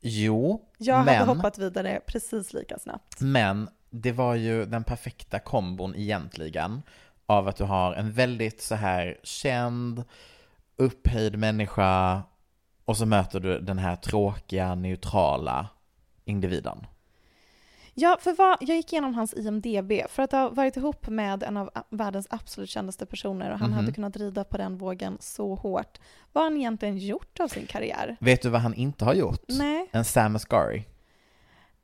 Jo, 0.00 0.68
Jag 0.78 1.04
men, 1.04 1.14
hade 1.14 1.32
hoppat 1.32 1.58
vidare 1.58 2.00
precis 2.06 2.52
lika 2.52 2.78
snabbt. 2.78 3.20
men 3.20 3.68
det 3.90 4.12
var 4.12 4.34
ju 4.34 4.64
den 4.64 4.84
perfekta 4.84 5.38
kombon 5.38 5.94
egentligen 5.96 6.82
av 7.26 7.48
att 7.48 7.56
du 7.56 7.64
har 7.64 7.92
en 7.92 8.12
väldigt 8.12 8.60
så 8.62 8.74
här 8.74 9.18
känd, 9.22 10.04
upphöjd 10.76 11.38
människa 11.38 12.22
och 12.84 12.96
så 12.96 13.06
möter 13.06 13.40
du 13.40 13.60
den 13.60 13.78
här 13.78 13.96
tråkiga, 13.96 14.74
neutrala 14.74 15.68
individen. 16.24 16.86
Ja, 17.94 18.18
för 18.20 18.32
vad, 18.32 18.56
jag 18.60 18.76
gick 18.76 18.92
igenom 18.92 19.14
hans 19.14 19.34
IMDB 19.34 19.92
för 20.08 20.22
att 20.22 20.32
ha 20.32 20.48
varit 20.48 20.76
ihop 20.76 21.08
med 21.08 21.42
en 21.42 21.56
av 21.56 21.70
världens 21.90 22.26
absolut 22.30 22.70
kändaste 22.70 23.06
personer 23.06 23.52
och 23.52 23.58
han 23.58 23.70
Mhm. 23.70 23.76
hade 23.78 23.92
kunnat 23.92 24.16
rida 24.16 24.44
på 24.44 24.56
den 24.58 24.78
vågen 24.78 25.16
så 25.20 25.54
hårt. 25.54 25.98
Vad 26.32 26.44
har 26.44 26.50
han 26.50 26.58
egentligen 26.58 26.98
gjort 26.98 27.40
av 27.40 27.48
sin 27.48 27.66
karriär? 27.66 28.16
Vet 28.20 28.42
du 28.42 28.48
vad 28.48 28.60
han 28.60 28.74
inte 28.74 29.04
har 29.04 29.14
gjort? 29.14 29.42
Nej. 29.48 29.88
En 29.92 30.04
Sam 30.04 30.36
Asghari. 30.36 30.84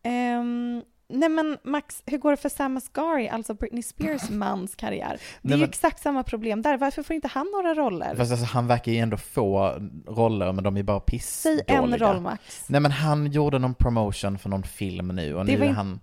Ehm, 0.02 0.82
nej 1.08 1.28
men 1.28 1.58
Max, 1.64 2.02
hur 2.06 2.18
går 2.18 2.30
det 2.30 2.36
för 2.36 2.48
Sam 2.48 2.76
Asghari, 2.76 3.28
alltså 3.28 3.54
Britney 3.54 3.82
Spears 3.82 4.30
mans 4.30 4.74
karriär? 4.76 5.08
Det 5.08 5.14
är 5.14 5.18
Nej, 5.42 5.54
ju 5.58 5.60
men- 5.60 5.68
exakt 5.68 6.02
samma 6.02 6.22
problem 6.22 6.62
där. 6.62 6.78
Varför 6.78 7.02
får 7.02 7.14
inte 7.16 7.28
han 7.28 7.46
några 7.52 7.74
roller? 7.74 8.14
Fast 8.16 8.30
alltså, 8.30 8.46
han 8.46 8.66
verkar 8.66 8.92
ju 8.92 8.98
ändå 8.98 9.16
få 9.16 9.78
roller, 10.06 10.52
men 10.52 10.64
de 10.64 10.76
är 10.76 10.82
bara 10.82 11.00
Säg 11.00 11.06
pissdåliga. 11.06 11.64
en 11.68 11.98
roll 11.98 12.20
Max. 12.20 12.64
Nej 12.68 12.80
men 12.80 12.90
han 12.92 13.26
gjorde 13.26 13.58
någon 13.58 13.74
promotion 13.74 14.38
för 14.38 14.48
någon 14.48 14.62
film 14.62 15.08
nu 15.08 15.34
och 15.34 15.46
Det 15.46 15.52
nu 15.52 15.58
var 15.58 15.66
är 15.66 15.70
han 15.72 16.00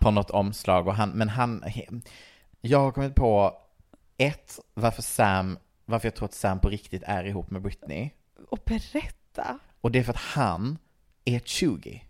på 0.00 0.10
något 0.10 0.30
omslag 0.30 0.88
och 0.88 0.94
han, 0.94 1.10
men 1.10 1.28
han, 1.28 1.64
jag 2.60 2.78
har 2.78 2.90
kommit 2.92 3.14
på 3.14 3.52
ett, 4.18 4.58
varför 4.74 5.02
Sam, 5.02 5.58
varför 5.84 6.06
jag 6.06 6.14
tror 6.14 6.24
att 6.28 6.34
Sam 6.34 6.58
på 6.60 6.68
riktigt 6.68 7.02
är 7.06 7.24
ihop 7.24 7.50
med 7.50 7.62
Britney. 7.62 8.10
Och 8.50 8.58
berätta. 8.64 9.58
Och 9.80 9.90
det 9.90 9.98
är 9.98 10.02
för 10.02 10.12
att 10.12 10.18
han 10.18 10.78
är 11.24 11.38
20. 11.38 12.02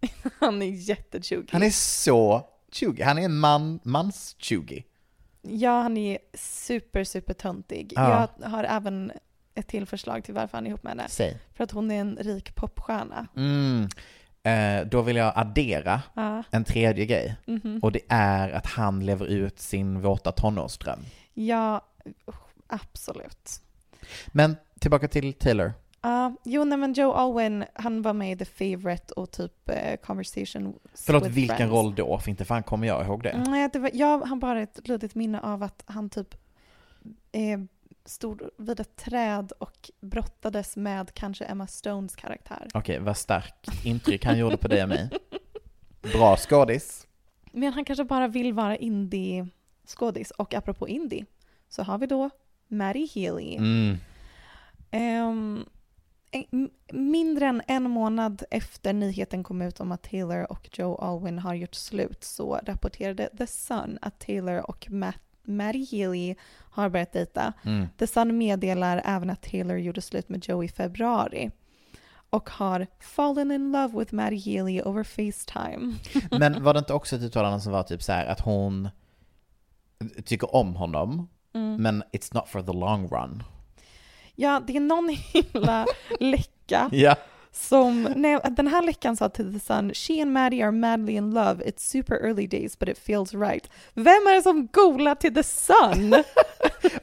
Han 0.40 0.62
är 0.62 0.66
jättetjugig. 0.66 1.48
Han 1.52 1.62
är 1.62 1.70
så 1.70 2.48
20, 2.72 3.02
han 3.02 3.18
är 3.18 3.22
en 3.22 3.38
man, 3.38 3.80
mans 3.82 4.36
20. 4.38 4.84
Ja, 5.42 5.82
han 5.82 5.96
är 5.96 6.18
super, 6.34 7.04
super 7.04 7.34
töntig. 7.34 7.92
Ja. 7.96 8.28
Jag 8.40 8.48
har 8.48 8.64
även 8.64 9.12
ett 9.54 9.66
till 9.66 9.86
förslag 9.86 10.24
till 10.24 10.34
varför 10.34 10.56
han 10.56 10.66
är 10.66 10.70
ihop 10.70 10.82
med 10.82 10.90
henne. 10.90 11.08
Säg. 11.08 11.38
För 11.54 11.64
att 11.64 11.70
hon 11.70 11.90
är 11.90 12.00
en 12.00 12.16
rik 12.20 12.54
popstjärna. 12.54 13.26
Mm. 13.36 13.88
Eh, 14.42 14.86
då 14.88 15.02
vill 15.02 15.16
jag 15.16 15.32
addera 15.36 16.02
Ja. 16.14 16.42
en 16.50 16.64
tredje 16.64 17.06
grej. 17.06 17.36
Mhm. 17.46 17.78
Och 17.82 17.92
det 17.92 18.00
är 18.08 18.50
att 18.50 18.66
han 18.66 19.06
lever 19.06 19.26
ut 19.26 19.60
sin 19.60 20.00
våta 20.00 20.32
tonårsdröm. 20.32 20.98
Ja, 21.34 21.80
absolut. 22.66 23.60
Men 24.26 24.56
tillbaka 24.80 25.08
till 25.08 25.32
Taylor. 25.34 25.72
Ja, 26.00 26.34
jo, 26.44 26.64
nej, 26.64 26.78
men 26.78 26.92
Joe 26.92 27.12
Alwyn, 27.12 27.64
han 27.74 28.02
var 28.02 28.12
med 28.12 28.32
i 28.32 28.36
The 28.36 28.44
Favourite 28.44 29.12
och 29.14 29.30
typ 29.30 29.68
eh, 29.68 29.96
Conversation 29.96 30.78
Förlåt, 30.94 31.22
with 31.24 31.34
vilken 31.34 31.56
Friends. 31.56 31.72
roll 31.72 31.94
då? 31.94 32.18
För 32.18 32.30
inte 32.30 32.44
fan 32.44 32.62
kommer 32.62 32.86
jag 32.86 33.06
ihåg 33.06 33.22
det. 33.22 33.42
Nej, 33.46 33.68
det 33.72 33.78
var, 33.78 33.90
jag 33.94 34.18
har 34.18 34.36
bara 34.36 34.60
ett 34.62 34.88
luddigt 34.88 35.14
minne 35.14 35.40
av 35.40 35.62
att 35.62 35.82
han 35.86 36.10
typ 36.10 36.34
eh, 37.32 37.60
stod 38.04 38.42
vid 38.58 38.80
ett 38.80 38.96
träd 38.96 39.52
och 39.58 39.90
brottades 40.00 40.76
med 40.76 41.14
kanske 41.14 41.44
Emma 41.44 41.66
Stones 41.66 42.16
karaktär. 42.16 42.68
Okej, 42.74 42.98
vad 42.98 43.16
starkt 43.16 43.84
intryck 43.84 44.24
han 44.24 44.38
gjorde 44.38 44.56
på 44.56 44.68
dig 44.68 44.82
och 44.82 44.88
mig. 44.88 45.10
Bra 46.12 46.36
skådis. 46.36 47.06
Men 47.52 47.72
han 47.72 47.84
kanske 47.84 48.04
bara 48.04 48.28
vill 48.28 48.52
vara 48.52 48.76
indie-skådis. 48.76 50.30
Och 50.30 50.54
apropå 50.54 50.88
indie 50.88 51.24
så 51.68 51.82
har 51.82 51.98
vi 51.98 52.06
då 52.06 52.30
Maddie 52.68 53.08
Healy. 53.14 53.56
Mm. 53.56 53.96
Ehm, 54.90 54.90
en- 54.90 55.28
m- 55.28 55.64
mindre 56.92 57.46
än 57.46 57.62
en 57.66 57.90
månad 57.90 58.42
efter 58.50 58.92
nyheten 58.92 59.44
kom 59.44 59.62
ut 59.62 59.80
om 59.80 59.92
att 59.92 60.02
Taylor 60.02 60.52
och 60.52 60.68
Joe 60.78 60.96
Alwyn 60.96 61.38
har 61.38 61.54
gjort 61.54 61.74
slut 61.74 62.24
så 62.24 62.60
rapporterade 62.64 63.30
The 63.38 63.46
Sun 63.46 63.98
att 64.02 64.18
Taylor 64.18 64.70
och 64.70 64.90
Matt, 64.90 65.20
Maddie 65.42 65.86
Healy 65.90 66.34
har 66.70 66.88
börjat 66.88 67.12
dejta. 67.12 67.52
Mm. 67.64 67.86
The 67.98 68.06
Sun 68.06 68.38
meddelar 68.38 69.02
även 69.04 69.30
att 69.30 69.42
Taylor 69.42 69.76
gjorde 69.78 70.00
slut 70.00 70.28
med 70.28 70.48
Joe 70.48 70.64
i 70.64 70.68
februari 70.68 71.50
och 72.30 72.50
har 72.50 72.86
fallen 73.00 73.50
in 73.52 73.72
love 73.72 73.98
with 73.98 74.14
Maddie 74.14 74.38
Healy 74.38 74.82
over 74.82 75.02
Facetime. 75.04 75.94
Men 76.38 76.62
var 76.64 76.74
det 76.74 76.78
inte 76.78 76.94
också 76.94 77.16
ett 77.16 77.22
uttalande 77.22 77.60
som 77.60 77.72
var 77.72 77.82
typ 77.82 78.02
så 78.02 78.12
här 78.12 78.26
att 78.26 78.40
hon 78.40 78.88
tycker 80.24 80.54
om 80.54 80.76
honom, 80.76 81.28
Mm. 81.54 81.82
men 81.82 82.02
it's 82.12 82.34
not 82.34 82.48
for 82.48 82.62
the 82.62 82.72
long 82.72 83.08
run? 83.08 83.42
Ja, 84.40 84.62
det 84.66 84.76
är 84.76 84.80
någon 84.80 85.08
himla 85.08 85.86
läcka 86.20 86.88
Ja. 86.92 87.14
Som, 87.58 88.12
nej, 88.16 88.40
den 88.50 88.66
här 88.66 88.82
läckan 88.82 89.16
sa 89.16 89.28
till 89.28 89.52
The 89.52 89.60
Sun, 89.60 89.94
she 89.94 90.22
and 90.22 90.32
Maddie 90.32 90.62
are 90.62 90.72
madly 90.72 91.12
in 91.12 91.30
love, 91.30 91.64
it's 91.64 91.78
super 91.80 92.14
early 92.14 92.46
days 92.46 92.78
but 92.78 92.88
it 92.88 92.98
feels 92.98 93.34
right. 93.34 93.70
Vem 93.94 94.06
är 94.06 94.34
det 94.34 94.42
som 94.42 94.68
golar 94.72 95.14
till 95.14 95.34
The 95.34 95.42
Sun? 95.42 96.14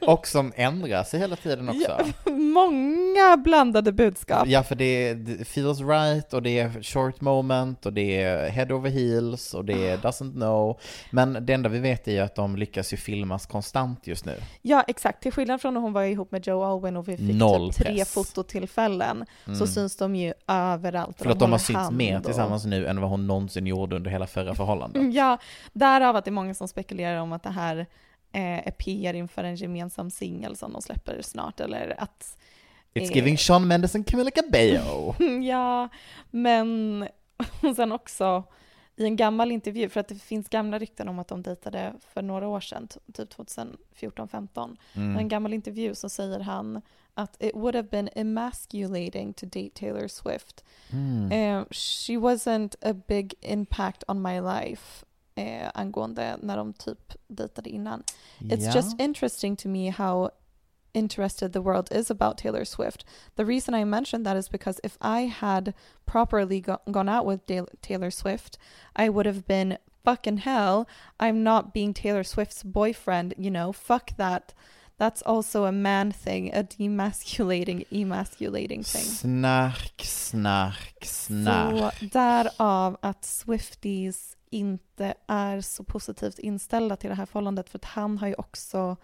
och 0.00 0.26
som 0.26 0.52
ändrar 0.56 1.04
sig 1.04 1.20
hela 1.20 1.36
tiden 1.36 1.68
också. 1.68 2.00
Ja, 2.24 2.32
många 2.32 3.36
blandade 3.36 3.92
budskap. 3.92 4.48
Ja, 4.48 4.62
för 4.62 4.74
det 4.74 4.84
är 5.08 5.44
feels 5.44 5.80
right 5.80 6.34
och 6.34 6.42
det 6.42 6.58
är 6.58 6.82
short 6.82 7.20
moment 7.20 7.86
och 7.86 7.92
det 7.92 8.22
är 8.22 8.48
head 8.50 8.74
over 8.74 8.90
heels 8.90 9.54
och 9.54 9.64
det 9.64 9.88
är 9.88 9.96
doesn't 9.96 10.32
know. 10.32 10.80
Men 11.10 11.46
det 11.46 11.52
enda 11.52 11.68
vi 11.68 11.78
vet 11.78 12.08
är 12.08 12.12
ju 12.12 12.18
att 12.18 12.34
de 12.34 12.56
lyckas 12.56 12.92
ju 12.92 12.96
filmas 12.96 13.46
konstant 13.46 14.06
just 14.06 14.24
nu. 14.24 14.34
Ja, 14.62 14.84
exakt. 14.88 15.22
Till 15.22 15.32
skillnad 15.32 15.60
från 15.60 15.74
när 15.74 15.80
hon 15.80 15.92
var 15.92 16.02
ihop 16.02 16.32
med 16.32 16.46
Joe 16.46 16.62
Alwyn 16.62 16.96
och 16.96 17.08
vi 17.08 17.16
fick 17.16 17.34
Noll 17.34 17.72
typ 17.72 17.86
tre 17.86 17.96
press. 17.96 18.12
fototillfällen 18.12 19.24
så 19.58 19.66
syns 19.66 19.96
de 19.96 20.16
ju 20.16 20.32
överallt. 20.48 21.18
För 21.22 21.30
att 21.30 21.38
de 21.38 21.52
har 21.52 21.58
synts 21.58 21.90
mer 21.90 22.18
och- 22.18 22.24
tillsammans 22.24 22.64
nu 22.64 22.86
än 22.86 23.00
vad 23.00 23.10
hon 23.10 23.26
någonsin 23.26 23.66
gjorde 23.66 23.96
under 23.96 24.10
hela 24.10 24.26
förra 24.26 24.54
förhållandet. 24.54 25.14
Ja, 25.14 25.38
därav 25.72 26.16
att 26.16 26.24
det 26.24 26.28
är 26.28 26.32
många 26.32 26.54
som 26.54 26.68
spekulerar 26.68 27.20
om 27.20 27.32
att 27.32 27.42
det 27.42 27.50
här 27.50 27.76
eh, 28.32 28.66
är 28.66 28.70
PR 28.70 29.14
inför 29.14 29.44
en 29.44 29.56
gemensam 29.56 30.10
singel 30.10 30.56
som 30.56 30.72
de 30.72 30.82
släpper 30.82 31.22
snart, 31.22 31.60
eller 31.60 31.94
att... 31.98 32.38
It's 32.94 33.02
eh, 33.10 33.16
giving 33.16 33.38
Sean 33.38 33.68
Mendes 33.68 33.94
and 33.94 34.06
Camila 34.06 34.30
Cabello. 34.30 35.14
Ja, 35.48 35.88
men 36.30 37.08
sen 37.76 37.92
också 37.92 38.44
i 38.96 39.04
en 39.04 39.16
gammal 39.16 39.52
intervju, 39.52 39.88
för 39.88 40.00
att 40.00 40.08
det 40.08 40.14
finns 40.14 40.48
gamla 40.48 40.78
rykten 40.78 41.08
om 41.08 41.18
att 41.18 41.28
de 41.28 41.42
dejtade 41.42 41.92
för 42.00 42.22
några 42.22 42.48
år 42.48 42.60
sedan, 42.60 42.88
typ 43.12 43.30
2014-15. 43.34 44.76
Mm. 44.94 45.16
I 45.16 45.20
en 45.20 45.28
gammal 45.28 45.52
intervju 45.54 45.94
så 45.94 46.08
säger 46.08 46.40
han 46.40 46.82
att 47.14 47.36
it 47.42 47.54
would 47.54 47.74
have 47.74 47.88
been 47.88 48.08
emasculating 48.14 49.32
to 49.32 49.46
date 49.46 49.70
Taylor 49.74 50.08
Swift. 50.08 50.64
Mm. 50.92 51.32
Eh, 51.32 51.64
she 51.70 52.12
wasn't 52.12 52.74
a 52.82 52.94
big 53.06 53.34
impact 53.40 54.04
on 54.08 54.22
my 54.22 54.40
life 54.40 55.04
eh, 55.34 55.70
angående 55.74 56.36
när 56.42 56.56
de 56.56 56.72
typ 56.72 57.14
dejtade 57.28 57.70
innan. 57.70 58.02
It's 58.38 58.64
Ja. 58.66 58.74
just 58.74 59.00
interesting 59.00 59.56
to 59.56 59.68
me 59.68 59.90
how 59.90 60.30
interested 60.96 61.52
the 61.52 61.62
world 61.62 61.88
is 61.92 62.10
about 62.10 62.38
Taylor 62.38 62.64
Swift. 62.64 63.04
The 63.36 63.44
reason 63.44 63.74
I 63.74 63.84
mentioned 63.84 64.24
that 64.26 64.36
is 64.36 64.48
because 64.48 64.80
if 64.82 64.96
I 65.00 65.20
had 65.26 65.74
properly 66.06 66.60
go- 66.60 66.80
gone 66.90 67.08
out 67.08 67.26
with 67.26 67.46
Dal- 67.46 67.68
Taylor 67.82 68.10
Swift, 68.10 68.58
I 68.96 69.08
would 69.08 69.26
have 69.26 69.46
been 69.46 69.78
fucking 70.04 70.38
hell. 70.38 70.88
I'm 71.20 71.42
not 71.42 71.72
being 71.74 71.94
Taylor 71.94 72.24
Swift's 72.24 72.62
boyfriend, 72.62 73.34
you 73.36 73.50
know, 73.50 73.72
fuck 73.72 74.16
that. 74.16 74.54
That's 74.98 75.22
also 75.22 75.64
a 75.64 75.72
man 75.72 76.12
thing, 76.12 76.50
a 76.54 76.62
demasculating, 76.62 77.84
emasculating 77.92 78.82
thing. 78.82 79.04
Snark, 79.04 80.02
snark, 80.02 81.04
snark. 81.04 81.94
Så 82.00 82.06
därav 82.06 82.96
att 83.02 83.24
Swifties 83.24 84.36
inte 84.50 85.14
är 85.26 85.60
så 85.60 85.84
positivt 85.84 86.38
inställda 86.38 86.96
till 86.96 87.10
det 87.10 87.16
här 87.16 87.26
förhållandet 87.26 87.70
för 87.70 87.78
att 87.78 87.84
han 87.84 88.18
har 88.18 88.28
ju 88.28 88.34
också 88.34 88.96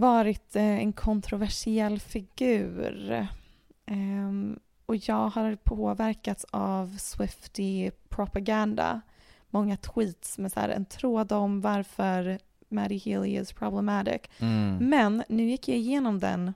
varit 0.00 0.56
eh, 0.56 0.62
en 0.62 0.92
kontroversiell 0.92 2.00
figur. 2.00 3.26
Ehm, 3.86 4.58
och 4.86 4.96
jag 4.96 5.28
har 5.28 5.56
påverkats 5.56 6.46
av 6.50 6.96
Swiftie 6.98 7.90
propaganda. 8.08 9.00
Många 9.50 9.76
tweets 9.76 10.38
med 10.38 10.52
så 10.52 10.60
en 10.60 10.84
tråd 10.84 11.32
om 11.32 11.60
varför 11.60 12.38
Maddie 12.68 12.98
Healy 12.98 13.38
is 13.38 13.52
problematic. 13.52 14.22
Mm. 14.38 14.76
Men 14.76 15.24
nu 15.28 15.50
gick 15.50 15.68
jag 15.68 15.76
igenom 15.78 16.18
den 16.18 16.52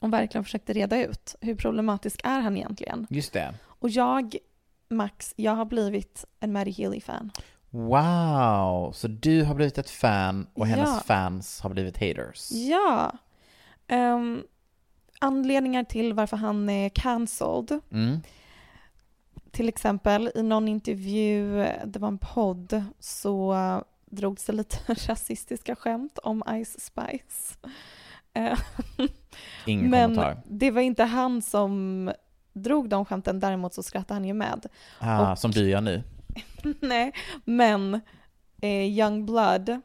och 0.00 0.12
verkligen 0.12 0.44
försökte 0.44 0.72
reda 0.72 1.04
ut 1.04 1.36
hur 1.40 1.54
problematisk 1.54 2.20
är 2.24 2.40
han 2.40 2.56
egentligen. 2.56 3.06
Just 3.10 3.32
det. 3.32 3.54
Och 3.64 3.90
jag, 3.90 4.36
Max, 4.88 5.34
jag 5.36 5.52
har 5.52 5.64
blivit 5.64 6.24
en 6.40 6.52
Maddie 6.52 6.72
Healy-fan. 6.72 7.30
Wow, 7.72 8.92
så 8.92 9.08
du 9.08 9.42
har 9.44 9.54
blivit 9.54 9.78
ett 9.78 9.90
fan 9.90 10.46
och 10.54 10.66
hennes 10.66 10.88
Ja. 10.88 11.02
fans 11.06 11.60
har 11.60 11.70
blivit 11.70 11.96
haters. 11.96 12.50
Ja. 12.50 13.12
Ehm, 13.88 14.42
anledningar 15.20 15.84
till 15.84 16.12
varför 16.14 16.36
han 16.36 16.68
är 16.68 16.88
cancelled. 16.88 17.80
Mm. 17.92 18.20
Till 19.50 19.68
exempel 19.68 20.30
i 20.34 20.42
någon 20.42 20.68
intervju, 20.68 21.66
det 21.84 21.98
var 21.98 22.08
en 22.08 22.18
podd, 22.18 22.84
så 23.00 23.56
drogs 24.06 24.44
det 24.44 24.52
lite 24.52 24.76
rasistiska 25.08 25.76
skämt 25.76 26.18
om 26.18 26.42
Ice 26.64 26.80
Spice. 26.80 27.58
Eh, 28.34 28.58
Ingen 29.66 29.90
Men 29.90 30.14
kommentar. 30.14 30.42
det 30.46 30.70
var 30.70 30.80
inte 30.80 31.04
han 31.04 31.42
som 31.42 32.10
drog 32.52 32.88
de 32.88 33.04
skämten, 33.04 33.40
däremot 33.40 33.74
så 33.74 33.82
skrattade 33.82 34.14
han 34.14 34.24
ju 34.24 34.34
med. 34.34 34.66
Ah, 34.98 35.32
och- 35.32 35.38
som 35.38 35.50
du 35.50 35.68
gör 35.70 35.80
nu. 35.80 36.02
Nej, 36.80 37.12
men 37.44 38.00
eh, 38.62 38.98
Young 38.98 39.26
Blood, 39.26 39.80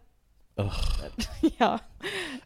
ja, 1.57 1.79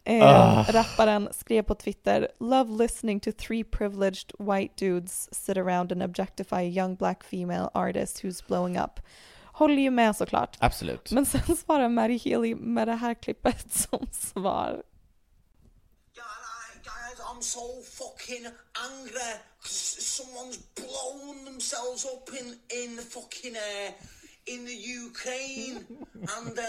eh, 0.04 0.70
rapparen 0.70 1.28
skrev 1.32 1.62
på 1.62 1.74
Twitter 1.74 2.28
“Love 2.40 2.82
listening 2.82 3.20
to 3.20 3.32
three 3.32 3.64
privileged 3.64 4.32
white 4.38 4.74
dudes 4.76 5.28
sit 5.32 5.56
around 5.56 5.92
and 5.92 6.02
objectify 6.02 6.60
a 6.60 6.82
young 6.82 6.96
black 6.96 7.24
female 7.24 7.70
artist 7.74 8.24
who's 8.24 8.46
blowing 8.46 8.78
up”. 8.78 9.00
Håller 9.52 9.82
ju 9.82 9.90
med 9.90 10.16
såklart. 10.16 10.56
Absolut. 10.60 11.12
Men 11.12 11.26
sen 11.26 11.56
svarar 11.64 11.88
Mary 11.88 12.18
Healy 12.18 12.54
med 12.54 12.88
det 12.88 12.94
här 12.94 13.14
klippet 13.14 13.72
som 13.72 14.06
svar. 14.12 14.82
Guys, 16.84 17.20
I'm 17.20 17.42
so 17.42 17.82
fucking 17.82 18.46
angry 18.74 19.38
someone's 20.12 20.58
blown 20.74 21.44
themselves 21.44 22.04
up 22.04 22.28
in 22.40 22.56
in 22.82 22.96
the 22.96 23.02
fucking 23.02 23.56
uh, 23.56 23.92
in 24.46 24.64
the 24.64 24.74
Ukraine, 24.74 25.84
and 26.14 26.58
uh, 26.58 26.62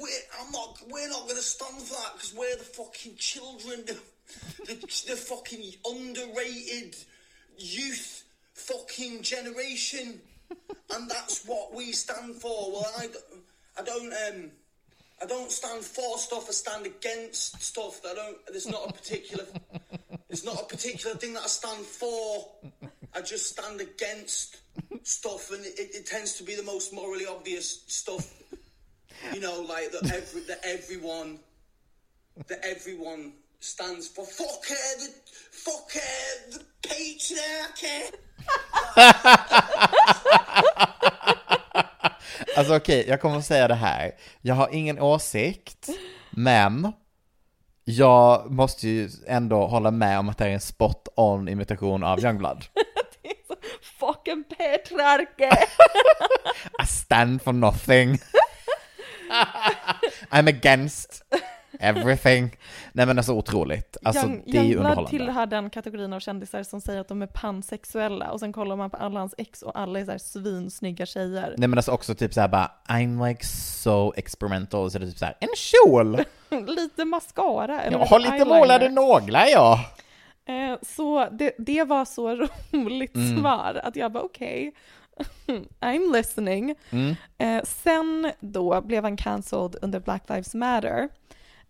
we're, 0.00 0.08
I'm 0.40 0.52
not. 0.52 0.78
We're 0.88 1.08
not 1.08 1.28
gonna 1.28 1.40
stand 1.42 1.82
for 1.82 1.94
that 1.94 2.12
because 2.14 2.34
we're 2.34 2.56
the 2.56 2.64
fucking 2.64 3.16
children, 3.16 3.84
the, 3.86 3.96
the, 4.66 4.74
the 5.08 5.16
fucking 5.16 5.64
underrated 5.88 6.96
youth 7.58 8.24
fucking 8.54 9.22
generation, 9.22 10.20
and 10.94 11.10
that's 11.10 11.44
what 11.46 11.74
we 11.74 11.92
stand 11.92 12.36
for. 12.36 12.72
Well, 12.72 12.92
I, 12.98 13.08
I 13.78 13.84
don't 13.84 14.12
um. 14.12 14.50
I 15.20 15.24
don't 15.24 15.50
stand 15.50 15.82
for 15.82 16.18
stuff. 16.18 16.46
I 16.46 16.52
stand 16.52 16.84
against 16.84 17.62
stuff. 17.62 18.02
I 18.04 18.14
don't. 18.14 18.36
There's 18.48 18.68
not 18.68 18.90
a 18.90 18.92
particular. 18.92 19.44
It's 20.28 20.44
not 20.44 20.60
a 20.60 20.64
particular 20.64 21.16
thing 21.16 21.32
that 21.34 21.44
I 21.44 21.46
stand 21.46 21.86
for. 21.86 22.48
I 23.14 23.22
just 23.22 23.48
stand 23.56 23.80
against 23.80 24.58
stuff, 25.06 25.50
and 25.50 25.64
it, 25.64 25.94
it 25.94 26.06
tends 26.06 26.34
to 26.38 26.44
be 26.44 26.54
the 26.56 26.62
most 26.62 26.92
morally 26.92 27.26
obvious 27.26 27.84
stuff. 27.86 28.26
You 29.32 29.40
know, 29.40 29.62
like 29.62 29.90
that. 29.92 30.12
Every 30.12 30.40
that 30.42 30.60
everyone 30.64 31.38
that 32.48 32.58
everyone 32.64 33.32
stands 33.60 34.08
for. 34.08 34.24
Fuck 34.26 34.66
her, 34.68 34.98
the 34.98 35.08
fuck 35.50 35.92
her, 35.92 36.50
the 36.50 36.60
patriarchy. 36.82 38.12
Alltså 42.56 42.76
okej, 42.76 43.04
jag 43.08 43.20
kommer 43.20 43.38
att 43.38 43.46
säga 43.46 43.68
det 43.68 43.74
här. 43.74 44.12
Jag 44.40 44.54
har 44.54 44.68
ingen 44.72 44.98
åsikt, 44.98 45.88
men 46.30 46.92
jag 47.84 48.50
måste 48.50 48.88
ju 48.88 49.10
ändå 49.26 49.66
hålla 49.66 49.90
med 49.90 50.18
om 50.18 50.28
att 50.28 50.38
det 50.38 50.44
är 50.44 50.50
en 50.50 50.60
spot 50.60 51.08
on 51.16 51.48
imitation 51.48 52.04
av 52.04 52.20
Youngblood. 52.20 52.64
Fucking 54.06 54.44
patriarke! 54.44 55.50
I 56.82 56.86
stand 56.86 57.42
for 57.42 57.52
nothing. 57.52 58.18
I'm 60.30 60.48
against 60.48 61.22
everything. 61.80 62.56
Nej 62.92 63.06
men 63.06 63.18
alltså 63.18 63.32
otroligt. 63.32 63.96
Alltså 64.02 64.26
Young, 64.26 64.42
det 64.46 64.58
är 64.58 64.62
ju 64.62 64.76
underhållande. 64.76 65.10
tillhör 65.10 65.46
den 65.46 65.70
kategorin 65.70 66.12
av 66.12 66.20
kändisar 66.20 66.62
som 66.62 66.80
säger 66.80 67.00
att 67.00 67.08
de 67.08 67.22
är 67.22 67.26
pansexuella 67.26 68.30
och 68.30 68.40
sen 68.40 68.52
kollar 68.52 68.76
man 68.76 68.90
på 68.90 68.96
alla 68.96 69.20
hans 69.20 69.34
ex 69.38 69.62
och 69.62 69.78
alla 69.78 70.00
är 70.00 70.04
så 70.04 70.10
här 70.10 70.18
svinsnygga 70.18 71.06
tjejer. 71.06 71.54
Nej 71.58 71.68
men 71.68 71.78
alltså 71.78 71.92
också 71.92 72.14
typ 72.14 72.34
såhär 72.34 72.48
bara, 72.48 72.70
I'm 72.88 73.28
like 73.28 73.44
so 73.46 74.12
experimental, 74.16 74.90
så 74.90 74.98
det 74.98 75.04
är 75.04 75.08
typ 75.08 75.18
såhär, 75.18 75.36
en 75.40 75.48
kjol! 75.56 76.24
lite 76.66 77.04
mascara 77.04 77.82
eller 77.82 77.98
Jag 77.98 78.06
har 78.06 78.18
lite 78.18 78.32
eyeliner. 78.34 78.58
målade 78.58 78.88
naglar 78.88 79.46
ja! 79.46 79.80
Eh, 80.46 80.76
så 80.82 81.28
det, 81.32 81.52
det 81.58 81.84
var 81.84 82.04
så 82.04 82.34
roligt 82.72 83.14
Mm. 83.16 83.38
svar 83.40 83.80
att 83.84 83.96
jag 83.96 84.12
bara 84.12 84.22
okej, 84.22 84.74
I'm 85.80 86.12
listening. 86.12 86.74
Mm. 86.90 87.14
Eh, 87.38 87.62
sen 87.64 88.32
då 88.40 88.80
blev 88.80 89.02
han 89.04 89.16
cancelled 89.16 89.76
under 89.82 90.00
Black 90.00 90.22
Lives 90.28 90.54
Matter. 90.54 91.08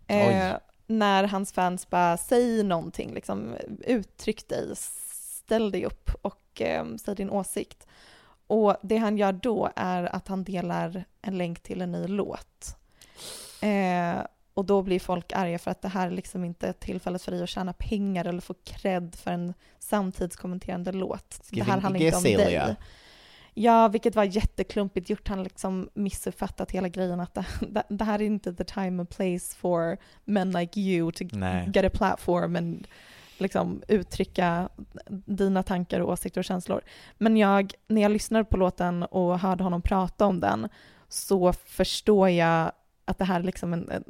Eh, 0.07 0.57
när 0.87 1.25
hans 1.25 1.53
fans 1.53 1.91
bara, 1.91 2.17
säg 2.17 2.63
någonting, 2.63 3.15
liksom, 3.15 3.55
uttryck 3.87 4.49
dig, 4.49 4.77
ställ 4.77 5.71
dig 5.71 5.85
upp 5.85 6.11
och 6.23 6.63
eh, 6.63 6.85
säg 7.05 7.15
din 7.15 7.31
åsikt. 7.31 7.87
Och 8.47 8.77
det 8.83 8.97
han 8.97 9.19
gör 9.19 9.33
då 9.33 9.71
är 9.77 10.03
att 10.17 10.29
han 10.29 10.45
delar 10.45 11.05
en 11.23 11.39
länk 11.39 11.61
till 11.63 11.83
en 11.83 11.93
ny 11.93 12.07
låt. 12.07 12.77
Eh, 13.61 14.19
och 14.57 14.65
då 14.65 14.83
blir 14.83 15.01
folk 15.01 15.33
arga 15.33 15.59
för 15.59 15.71
att 15.71 15.83
det 15.83 15.89
här 15.89 16.07
är 16.07 16.11
liksom 16.11 16.45
inte 16.45 16.73
tillfället 16.73 17.23
för 17.23 17.33
dig 17.33 17.43
att 17.43 17.49
tjäna 17.49 17.73
pengar 17.73 18.25
eller 18.25 18.41
få 18.41 18.55
cred 18.65 19.15
för 19.15 19.31
en 19.31 19.55
samtidskommenterande 19.79 20.93
låt. 20.93 21.41
Det 21.51 21.63
här 21.63 21.81
handlar 21.81 22.03
inte 22.03 22.17
om 22.17 22.23
dig. 22.23 22.77
Ja, 23.55 23.89
vilket 23.89 24.17
var 24.17 24.25
jätteklumpigt 24.25 25.11
gjort. 25.11 25.29
Han 25.29 25.43
liksom 25.43 25.89
missuppfattat 25.95 26.71
hela 26.71 26.89
grejen 26.89 27.21
att 27.21 27.35
det, 27.35 27.47
det, 27.61 27.83
det 27.89 28.05
här 28.05 28.19
är 28.19 28.25
inte 28.25 28.55
the 28.55 28.65
time 28.65 29.01
and 29.01 29.09
place 29.09 29.57
for 29.57 29.97
men 30.25 30.51
like 30.51 30.81
you 30.81 31.13
to 31.13 31.25
Nej. 31.33 31.71
get 31.75 31.85
a 31.85 31.91
platform 31.99 32.57
and 32.57 32.87
liksom 33.39 33.83
uttrycka 33.89 34.69
dina 35.09 35.63
tankar 35.63 36.01
och 36.01 36.13
åsikter 36.13 36.41
och 36.41 36.45
känslor. 36.45 36.81
Men 37.19 37.37
jag, 37.37 37.73
när 37.89 38.03
jag 38.03 38.11
lyssnade 38.11 38.45
på 38.45 38.57
låten 38.57 39.03
och 39.03 39.39
hörde 39.39 39.65
honom 39.65 39.83
prata 39.83 40.27
om 40.27 40.41
den 40.41 40.69
så 41.09 41.53
förstår 41.53 42.29
jag 42.29 42.73
att 43.05 43.19
det 43.19 43.25
här 43.25 43.41
är 43.41 43.45
liksom 43.45 43.73
en, 43.73 44.05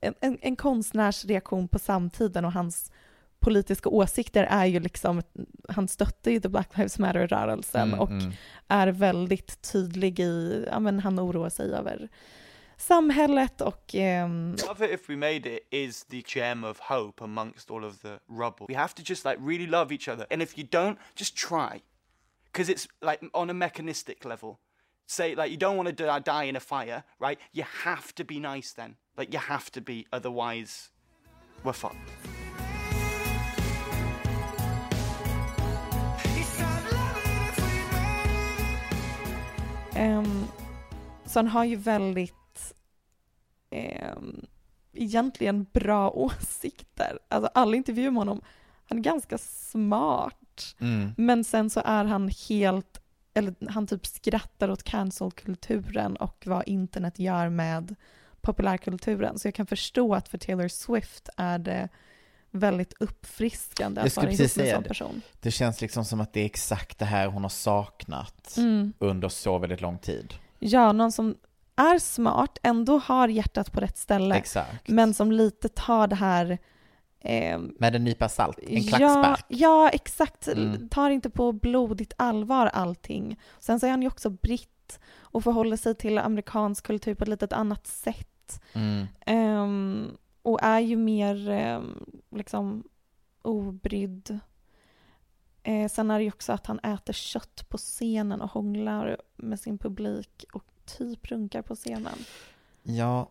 en, 0.00 0.14
en, 0.20 0.38
en 0.42 0.56
konstnärs 0.56 1.24
reaktion 1.24 1.68
på 1.68 1.78
samtiden 1.78 2.44
och 2.44 2.52
hans 2.52 2.92
politiska 3.40 3.88
åsikter 3.88 4.44
är 4.44 4.66
ju 4.66 4.80
liksom, 4.80 5.22
han 5.68 5.88
stöttar 5.88 6.30
ju 6.30 6.40
the 6.40 6.48
Black 6.48 6.76
Lives 6.76 6.98
Matter-rörelsen 6.98 7.88
Mm, 7.88 8.00
och 8.00 8.10
mm. 8.10 8.32
är 8.68 8.88
väldigt 8.88 9.62
tydlig 9.72 10.20
i, 10.20 10.64
ja 10.70 10.80
men 10.80 11.00
han 11.00 11.20
oroar 11.20 11.50
sig 11.50 11.74
över 11.74 12.08
samhället 12.76 13.60
och 13.60 13.94
ehm, 13.94 14.56
Love 14.66 14.86
it 14.86 15.00
if 15.00 15.10
we 15.10 15.16
made 15.16 15.56
it 15.56 15.68
is 15.70 16.04
the 16.04 16.22
gem 16.26 16.64
of 16.64 16.80
hope 16.80 17.24
amongst 17.24 17.70
all 17.70 17.84
of 17.84 17.98
the 17.98 18.18
rubble. 18.28 18.66
We 18.68 18.76
have 18.76 18.94
to 18.94 19.02
just 19.04 19.24
like 19.24 19.36
really 19.40 19.66
love 19.66 19.94
each 19.94 20.08
other. 20.08 20.26
And 20.30 20.42
if 20.42 20.58
you 20.58 20.66
don't, 20.70 20.98
just 21.14 21.36
try. 21.36 21.82
Because 22.44 22.72
it's 22.72 22.88
like 23.02 23.30
on 23.34 23.50
a 23.50 23.54
mechanistic 23.54 24.24
level. 24.24 24.58
Say 25.10 25.34
like 25.34 25.48
you 25.48 25.56
don't 25.56 25.78
want 25.78 25.88
to 25.88 26.04
die, 26.04 26.20
die 26.20 26.44
in 26.44 26.56
a 26.56 26.60
fire, 26.60 27.02
right? 27.18 27.38
You 27.52 27.64
have 27.84 28.12
to 28.14 28.24
be 28.24 28.38
nice 28.38 28.74
then. 28.74 28.96
Like 29.16 29.32
you 29.32 29.38
have 29.38 29.70
to 29.70 29.80
be, 29.80 30.04
otherwise 30.12 30.90
we're 31.64 31.72
fucked. 31.72 31.96
Ehm, 39.94 40.46
så 41.26 41.38
han 41.38 41.48
har 41.48 41.64
ju 41.64 41.76
väldigt 41.76 42.74
ehm, 43.70 44.46
egentligen 44.92 45.66
bra 45.72 46.10
åsikter. 46.14 47.18
Alltså 47.28 47.50
alla 47.54 47.76
intervjuer 47.76 48.10
med 48.10 48.20
honom, 48.20 48.40
han 48.88 48.98
är 48.98 49.02
ganska 49.02 49.38
smart. 49.38 50.76
Mm. 50.78 51.12
Men 51.16 51.44
sen 51.44 51.70
så 51.70 51.82
är 51.84 52.04
han 52.04 52.30
helt, 52.48 53.00
eller 53.34 53.54
han 53.70 53.86
typ 53.86 54.06
skrattar 54.06 54.70
åt 54.70 54.82
cancel-kulturen 54.82 56.16
och 56.16 56.42
vad 56.46 56.68
internet 56.68 57.18
gör 57.18 57.48
med 57.48 57.94
populärkulturen. 58.40 59.38
Så 59.38 59.46
jag 59.48 59.54
kan 59.54 59.66
förstå 59.66 60.14
att 60.14 60.28
för 60.28 60.38
Taylor 60.38 60.68
Swift 60.68 61.28
är 61.36 61.58
det 61.58 61.88
väldigt 62.50 62.94
uppfriskande 63.00 64.00
att 64.00 64.16
vara 64.16 64.30
ihop 64.30 64.56
med 64.56 64.66
en 64.66 64.74
sån 64.74 64.84
person. 64.84 65.22
Det 65.40 65.50
känns 65.50 65.80
liksom 65.80 66.04
som 66.04 66.20
att 66.20 66.32
det 66.32 66.40
är 66.40 66.44
exakt 66.46 66.98
det 66.98 67.04
här 67.04 67.26
hon 67.26 67.42
har 67.42 67.48
saknat 67.48 68.54
Mm. 68.56 68.92
under 68.98 69.28
så 69.28 69.58
väldigt 69.58 69.80
lång 69.80 69.98
tid. 69.98 70.34
Ja, 70.58 70.92
någon 70.92 71.12
som 71.12 71.36
är 71.76 71.98
smart, 71.98 72.58
ändå 72.62 72.98
har 72.98 73.28
hjärtat 73.28 73.72
på 73.72 73.80
rätt 73.80 73.98
ställe, 73.98 74.34
Exakt. 74.34 74.88
men 74.88 75.14
som 75.14 75.32
lite 75.32 75.68
tar 75.68 76.06
det 76.06 76.16
här 76.16 76.58
ehm, 77.20 77.74
Med 77.78 77.94
en 77.96 78.04
nypa 78.04 78.28
salt, 78.28 78.58
en 78.58 78.82
Ja, 78.82 78.88
klackspark. 78.96 79.44
ja, 79.48 79.88
exakt. 79.90 80.48
Mm. 80.48 80.88
Tar 80.88 81.10
inte 81.10 81.30
på 81.30 81.52
blodigt 81.52 82.12
allvar 82.16 82.66
allting. 82.66 83.40
Sen 83.58 83.80
så 83.80 83.86
är 83.86 83.90
han 83.90 84.02
ju 84.02 84.08
också 84.08 84.30
britt 84.30 85.00
och 85.20 85.44
förhåller 85.44 85.76
sig 85.76 85.94
till 85.94 86.18
amerikansk 86.18 86.86
kultur 86.86 87.14
på 87.14 87.24
ett 87.24 87.28
litet 87.28 87.52
annat 87.52 87.86
sätt. 87.86 88.60
Mm. 88.72 89.06
Ehm, 89.26 90.16
och 90.42 90.58
är 90.62 90.80
ju 90.80 90.96
mer 90.96 91.48
ehm, 91.50 92.04
liksom 92.30 92.84
obrydd. 93.42 94.38
Eh, 95.62 95.88
sen 95.88 96.10
är 96.10 96.18
det 96.18 96.24
ju 96.24 96.30
också 96.30 96.52
att 96.52 96.66
han 96.66 96.78
äter 96.78 97.12
kött 97.12 97.68
på 97.68 97.78
scenen 97.78 98.40
och 98.40 98.50
hånglar 98.50 99.20
med 99.36 99.60
sin 99.60 99.78
publik 99.78 100.44
och 100.52 100.64
typ 100.98 101.26
runkar 101.30 101.62
på 101.62 101.74
scenen. 101.74 102.18
Ja, 102.82 103.30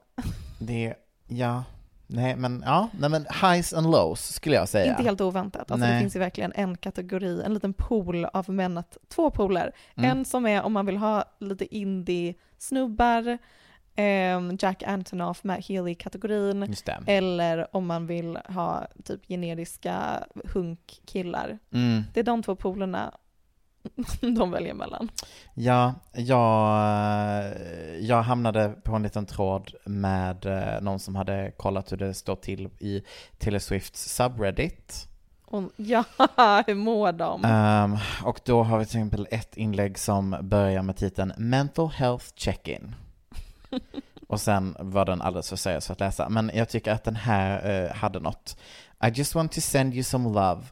det, 0.59 0.93
ja, 1.27 1.63
nej 2.07 2.35
men, 2.35 2.63
ja, 2.65 2.89
nej 2.99 3.09
men 3.09 3.25
highs 3.41 3.73
and 3.73 3.91
lows 3.91 4.33
skulle 4.33 4.55
jag 4.55 4.69
säga. 4.69 4.91
Inte 4.91 5.03
helt 5.03 5.21
oväntat. 5.21 5.71
Alltså 5.71 5.87
det 5.87 5.91
Nej. 5.91 6.01
finns 6.01 6.15
ju 6.15 6.19
verkligen 6.19 6.51
en 6.55 6.77
kategori, 6.77 7.41
en 7.45 7.53
liten 7.53 7.73
pool 7.73 8.25
av 8.25 8.49
män, 8.49 8.77
att, 8.77 8.97
två 9.07 9.31
pooler. 9.31 9.71
Mm. 9.95 10.11
En 10.11 10.25
som 10.25 10.45
är 10.45 10.61
om 10.61 10.73
man 10.73 10.85
vill 10.85 10.97
ha 10.97 11.23
lite 11.39 11.75
indie-snubbar, 11.75 13.37
ehm, 13.95 14.57
Jack 14.59 14.83
Antonoff 14.83 15.43
med 15.43 15.63
Healy-kategorin, 15.63 16.75
det. 16.85 17.11
eller 17.11 17.75
om 17.75 17.85
man 17.85 18.07
vill 18.07 18.39
ha 18.45 18.87
typ 19.03 19.27
generiska 19.27 20.23
hunkkillar. 20.53 21.59
Mm. 21.71 22.03
Det 22.13 22.19
är 22.19 22.23
de 22.23 22.43
två 22.43 22.55
poolerna 22.55 23.13
de 24.21 24.51
väljer 24.51 24.73
mellan. 24.73 25.09
Ja, 25.53 25.93
jag, 26.13 27.53
jag 27.99 28.21
hamnade 28.21 28.69
på 28.83 28.95
en 28.95 29.03
liten 29.03 29.25
tråd 29.25 29.73
med 29.85 30.45
eh, 30.45 30.81
någon 30.81 30.99
som 30.99 31.15
hade 31.15 31.51
kollat 31.57 31.91
hur 31.91 31.97
det 31.97 32.13
står 32.13 32.35
till 32.35 32.69
i 32.79 33.03
Taylor 33.37 33.59
Swifts 33.59 34.15
subreddit. 34.15 35.07
Och, 35.45 35.63
ja, 35.75 36.03
hur 36.67 36.75
mår 36.75 37.11
de? 37.11 37.45
Ehm, 37.45 37.97
och 38.23 38.39
då 38.45 38.63
har 38.63 38.79
vi 38.79 38.85
till 38.85 38.97
exempel 38.97 39.27
ett 39.31 39.57
inlägg 39.57 39.97
som 39.97 40.37
börjar 40.41 40.81
med 40.81 40.97
titeln 40.97 41.33
Mental 41.37 41.89
Health 41.89 42.25
Check-In. 42.35 42.95
och 44.27 44.41
sen 44.41 44.75
var 44.79 45.05
den 45.05 45.21
alldeles 45.21 45.49
för 45.49 45.55
seriös 45.55 45.87
för 45.87 45.93
att 45.93 45.99
läsa. 45.99 46.29
Men 46.29 46.51
jag 46.53 46.69
tycker 46.69 46.91
att 46.91 47.03
den 47.03 47.15
här 47.15 47.83
eh, 47.85 47.95
hade 47.95 48.19
något. 48.19 48.57
I 49.03 49.07
just 49.07 49.35
want 49.35 49.51
to 49.51 49.61
send 49.61 49.93
you 49.93 50.03
some 50.03 50.29
love. 50.29 50.63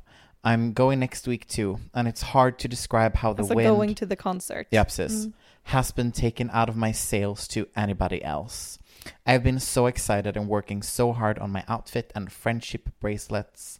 I'm 0.45 0.73
going 0.73 0.99
next 0.99 1.27
week 1.27 1.47
too, 1.47 1.79
and 1.93 2.07
it's 2.07 2.21
hard 2.21 2.59
to 2.59 2.67
describe 2.67 3.15
how 3.15 3.33
the 3.33 3.41
alltså 3.43 3.55
wind... 3.55 3.67
going 3.67 3.95
to 3.95 4.05
the 4.05 4.15
concert. 4.15 4.67
Ja, 4.71 4.83
precis. 4.83 5.25
Mm. 5.25 5.33
Has 5.63 5.91
been 5.91 6.11
taken 6.11 6.51
out 6.53 6.69
of 6.69 6.75
my 6.75 6.91
sails 6.91 7.47
to 7.49 7.67
anybody 7.75 8.23
else. 8.23 8.77
I've 9.25 9.43
been 9.43 9.59
so 9.59 9.87
excited 9.87 10.37
and 10.37 10.47
working 10.47 10.83
so 10.83 11.11
hard 11.13 11.39
on 11.39 11.51
my 11.51 11.63
outfit 11.67 12.11
and 12.15 12.31
friendship 12.31 12.89
bracelets. 12.99 13.79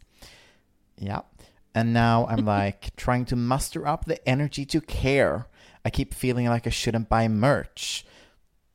Yeah. 0.98 1.20
And 1.74 1.92
now 1.92 2.26
I'm 2.26 2.44
like 2.58 2.96
trying 2.96 3.24
to 3.26 3.36
muster 3.36 3.86
up 3.86 4.04
the 4.04 4.18
energy 4.28 4.66
to 4.66 4.80
care. 4.80 5.46
I 5.84 5.90
keep 5.90 6.12
feeling 6.12 6.46
like 6.46 6.66
I 6.66 6.70
shouldn't 6.70 7.08
buy 7.08 7.28
merch 7.28 8.04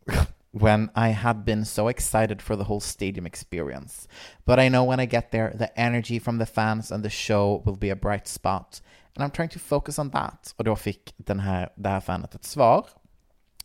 when 0.52 0.90
I 0.96 1.10
had 1.10 1.46
been 1.46 1.66
so 1.66 1.88
excited 1.88 2.42
for 2.42 2.56
the 2.56 2.66
whole 2.66 2.82
stadium 2.82 3.26
experience. 3.26 4.08
But 4.46 4.60
I 4.60 4.70
know 4.70 4.84
when 4.84 5.00
I 5.00 5.06
get 5.06 5.32
there, 5.32 5.54
the 5.56 5.78
energy 5.80 6.20
from 6.20 6.38
the 6.38 6.46
fans 6.46 6.92
and 6.92 7.04
the 7.04 7.10
show 7.10 7.62
will 7.66 7.78
be 7.78 7.90
a 7.90 7.96
bright 7.96 8.28
spot. 8.28 8.82
And 9.16 9.24
I'm 9.24 9.32
trying 9.32 9.50
to 9.50 9.60
focus 9.60 10.00
on 10.00 10.10
that. 10.12 10.54
Och 10.58 10.64
då 10.64 10.76
fick 10.76 11.14
den 11.18 11.40
här, 11.40 11.70
det 11.76 11.90
här 11.90 12.00
fanet 12.00 12.36
ett 12.36 12.46
svar 12.46 12.86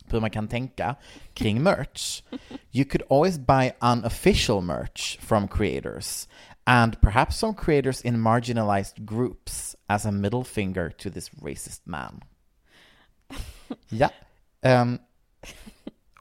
på 0.07 0.15
hur 0.15 0.21
man 0.21 0.29
kan 0.29 0.47
tänka 0.47 0.95
kring 1.33 1.63
merch. 1.63 2.23
You 2.71 2.85
could 2.85 3.03
always 3.09 3.37
buy 3.37 3.71
unofficial 3.81 4.61
merch 4.61 5.19
from 5.19 5.47
creators 5.47 6.27
and 6.65 7.01
perhaps 7.01 7.37
some 7.37 7.53
creators 7.53 8.01
in 8.01 8.17
marginalized 8.17 9.05
groups 9.05 9.75
as 9.87 10.05
a 10.05 10.11
middle 10.11 10.43
finger 10.43 10.89
to 10.89 11.09
this 11.09 11.29
racist 11.29 11.81
man. 11.85 12.21
Ja. 13.89 14.09
Um, 14.61 14.99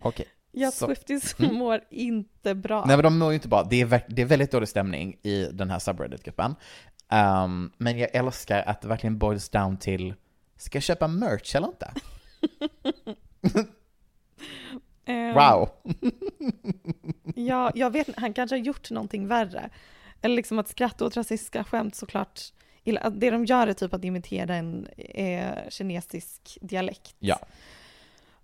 Okej. 0.00 0.26
Ja, 0.58 0.70
Så- 0.70 0.86
Swifties 0.86 1.38
Mm. 1.40 1.54
mår 1.54 1.80
inte 1.90 2.54
bra. 2.54 2.84
Nej 2.86 2.96
men 2.96 3.02
de 3.04 3.18
mår 3.18 3.28
ju 3.30 3.34
inte 3.34 3.48
bra. 3.48 3.62
Det 3.70 3.80
är, 3.80 4.04
det 4.08 4.22
är 4.22 4.26
väldigt 4.26 4.50
dålig 4.50 4.68
stämning 4.68 5.16
i 5.22 5.48
den 5.52 5.70
här 5.70 5.78
subreddit-gruppen. 5.78 6.54
Um, 7.12 7.72
men 7.78 7.98
jag 7.98 8.14
älskar 8.14 8.62
att 8.66 8.82
det 8.82 8.88
verkligen 8.88 9.18
boils 9.18 9.48
down 9.48 9.76
till, 9.76 10.14
ska 10.56 10.76
jag 10.76 10.82
köpa 10.82 11.08
merch 11.08 11.54
eller 11.56 11.66
inte? 11.68 11.90
Ehm, 15.04 15.34
Wow! 15.34 15.68
Ja, 17.34 17.72
jag 17.74 17.90
vet 17.90 18.08
han 18.16 18.32
kanske 18.32 18.56
har 18.56 18.60
gjort 18.60 18.90
någonting 18.90 19.28
värre. 19.28 19.70
Eller 20.22 20.36
liksom 20.36 20.58
att 20.58 20.68
skratta 20.68 21.04
åt 21.04 21.16
rasistiska 21.16 21.64
skämt 21.64 21.94
såklart. 21.94 22.40
Det 23.12 23.30
de 23.30 23.44
gör 23.44 23.66
är 23.66 23.72
typ 23.72 23.94
att 23.94 24.04
imitera 24.04 24.54
en 24.54 24.86
eh, 24.96 25.68
kinesisk 25.68 26.58
dialekt. 26.60 27.14
Ja. 27.18 27.38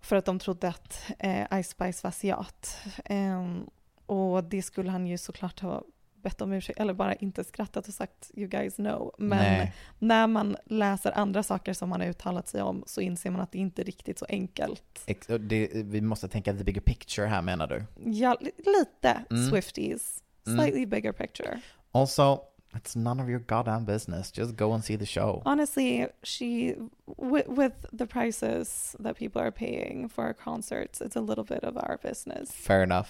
För 0.03 0.17
att 0.17 0.25
de 0.25 0.39
trodde 0.39 0.69
att 0.69 1.03
eh, 1.19 1.63
Ice 1.63 1.69
Spice 1.69 2.01
var 2.03 2.09
asiat. 2.09 2.77
Ehm, 3.05 3.67
och 4.07 4.45
det 4.45 4.63
skulle 4.63 4.91
han 4.91 5.07
ju 5.07 5.19
såklart 5.19 5.61
ha 5.61 5.83
bett 6.23 6.41
om 6.41 6.53
ursäkt, 6.53 6.81
eller 6.81 6.95
bara 6.95 7.15
inte 7.15 7.45
skrattat 7.45 7.89
och 7.89 7.95
sagt 7.95 8.31
you 8.35 8.49
guys 8.49 8.75
know. 8.77 9.15
Men 9.19 9.39
Nej. 9.39 9.73
när 9.99 10.27
man 10.27 10.57
läser 10.67 11.19
andra 11.19 11.43
saker 11.43 11.73
som 11.73 11.93
han 11.93 12.01
har 12.01 12.09
uttalat 12.09 12.49
sig 12.49 12.63
om 12.63 12.85
så 12.87 13.01
inser 13.01 13.31
man 13.31 13.41
att 13.41 13.53
det 13.53 13.59
inte 13.59 13.83
är 13.83 13.85
riktigt 13.85 14.19
så 14.19 14.27
enkelt. 14.29 15.03
Ex- 15.07 15.27
det, 15.41 15.71
vi 15.75 16.01
måste 16.01 16.29
tänka 16.29 16.53
the 16.55 16.65
bigger 16.65 16.81
picture 16.81 17.27
här 17.27 17.43
menar 17.43 17.67
du? 17.67 17.85
Ja, 18.11 18.37
li- 18.41 18.51
lite 18.57 19.25
Mm. 19.31 19.51
Swifties. 19.51 20.23
Mm. 20.47 20.59
Slightly 20.59 20.87
bigger 20.87 21.13
picture. 21.13 21.61
Also, 21.93 22.41
it's 22.75 22.97
none 22.97 23.21
of 23.23 23.29
your 23.29 23.39
goddamn 23.41 23.85
business. 23.85 24.31
Just 24.33 24.57
go 24.57 24.73
and 24.73 24.85
see 24.85 24.97
the 24.97 25.07
show. 25.07 25.43
Honestly, 25.45 26.07
she 26.23 26.75
with, 27.07 27.47
with 27.49 27.73
the 27.99 28.07
prices 28.07 28.97
that 29.05 29.17
people 29.19 29.43
are 29.43 29.51
paying 29.51 30.09
for 30.09 30.33
concerts, 30.45 31.01
it's 31.01 31.17
a 31.17 31.21
little 31.21 31.45
bit 31.45 31.65
of 31.65 31.77
our 31.77 31.99
business. 32.03 32.51
Fair 32.53 32.83
enough. 32.83 33.09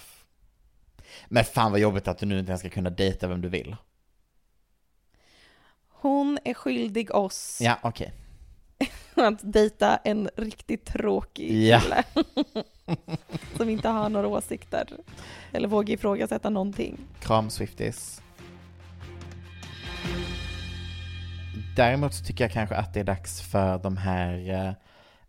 Men 1.29 1.43
fan 1.43 1.71
vad 1.71 1.79
jobbigt 1.79 2.07
att 2.07 2.17
du 2.17 2.25
nu 2.25 2.39
inte 2.39 2.51
ens 2.51 2.59
ska 2.59 2.69
kunna 2.69 2.89
dejta 2.89 3.27
vem 3.27 3.41
du 3.41 3.49
vill. 3.49 3.75
Hon 5.89 6.37
är 6.43 6.53
skyldig 6.53 7.15
oss 7.15 7.59
Ja, 7.61 7.79
okej. 7.83 8.13
att 9.15 9.53
dejta 9.53 9.97
en 9.97 10.29
riktigt 10.35 10.85
tråkig 10.85 11.67
Ja. 11.67 11.79
kille. 11.79 12.03
Som 13.57 13.69
inte 13.69 13.89
har 13.89 14.09
några 14.09 14.27
åsikter. 14.27 14.89
Eller 15.51 15.67
vågar 15.67 15.93
ifrågasätta 15.93 16.49
någonting. 16.49 16.97
Kram 17.19 17.49
Swifties. 17.49 18.21
Däremot 21.75 22.13
så 22.13 22.25
tycker 22.25 22.43
jag 22.43 22.51
kanske 22.51 22.75
att 22.75 22.93
det 22.93 22.99
är 22.99 23.03
dags 23.03 23.41
för 23.41 23.77
de 23.77 23.97
här 23.97 24.75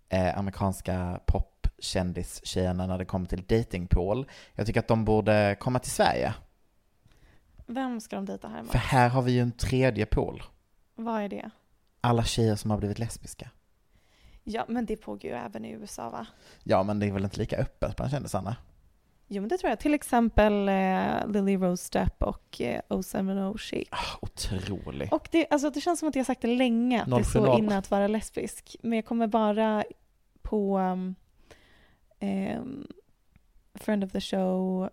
eh, 0.09 0.39
amerikanska 0.39 1.21
popkändistjejerna 1.27 2.87
när 2.87 2.99
det 2.99 3.05
kommer 3.05 3.27
till 3.27 3.43
datingpool. 3.43 4.27
Jag 4.55 4.67
tycker 4.67 4.81
att 4.81 4.89
de 4.89 5.05
borde 5.05 5.57
komma 5.61 5.79
till 5.79 5.91
Sverige. 5.91 6.35
Vem 7.67 8.01
ska 8.01 8.17
de 8.17 8.25
dejta 8.25 8.49
här 8.49 8.63
med? 8.63 8.71
För 8.71 8.79
här 8.79 9.09
har 9.09 9.23
vi 9.23 9.33
ju 9.33 9.41
en 9.41 9.53
tredje 9.53 10.07
pool. 10.07 10.43
Vad 10.95 11.23
är 11.23 11.29
det? 11.29 11.51
Alla 12.01 12.25
tjejer 12.25 12.57
som 12.57 12.71
har 12.71 12.79
blivit 12.79 12.99
lesbiska. 12.99 13.51
Ja, 14.45 14.65
men 14.69 14.87
det 14.87 14.97
pågår 14.97 15.25
ju 15.25 15.37
även 15.37 15.65
i 15.65 15.71
USA 15.71 16.11
va? 16.11 16.27
Ja, 16.63 16.83
men 16.83 16.99
det 16.99 17.07
är 17.07 17.13
väl 17.13 17.25
inte 17.25 17.39
lika 17.39 17.57
öppet 17.57 17.97
bland 17.97 18.11
kändisarna? 18.11 18.57
Jo, 19.29 19.43
men 19.43 19.49
det 19.49 19.59
tror 19.59 19.71
jag. 19.71 19.81
Till 19.81 19.95
exempel 19.95 20.69
eh, 20.69 21.27
Lily 21.27 21.57
Rose 21.57 21.89
Depp 21.93 22.23
och 22.23 22.61
eh, 22.61 22.81
070 22.89 23.59
Chic. 23.59 23.89
Ah, 23.91 24.19
otrolig. 24.23 25.13
Och 25.13 25.29
det, 25.31 25.47
alltså, 25.51 25.71
det 25.71 25.81
känns 25.81 25.99
som 25.99 26.09
att 26.09 26.17
jag 26.17 26.27
sagt 26.27 26.43
det 26.43 26.57
länge, 26.57 27.03
att 27.03 27.11
det 27.11 27.17
är 27.17 27.23
så 27.23 27.47
070. 27.47 27.59
inne 27.59 27.79
att 27.79 27.91
vara 27.91 28.07
lesbisk. 28.07 28.77
Men 28.83 28.93
jag 28.97 29.07
kommer 29.07 29.27
bara 29.27 29.85
på 30.43 30.79
um, 30.79 31.15
ehm, 32.21 32.87
Friend 33.75 34.05
of 34.05 34.13
the 34.13 34.21
Show, 34.21 34.91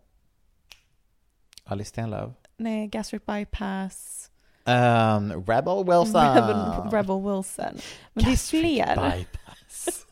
Alice 1.64 1.90
Stenlöf. 1.90 2.32
nej, 2.58 2.88
Gastric 2.88 3.26
Bypass, 3.26 4.32
Um, 4.66 5.44
Rebel 5.48 5.84
Wilson. 5.84 6.36
Rebel, 6.36 6.92
Rebel 6.92 7.22
Wilson. 7.22 7.78
Men 8.14 8.24
det 8.24 8.32
är 8.32 8.36
fler. 8.36 8.96
Bypass. 8.96 10.06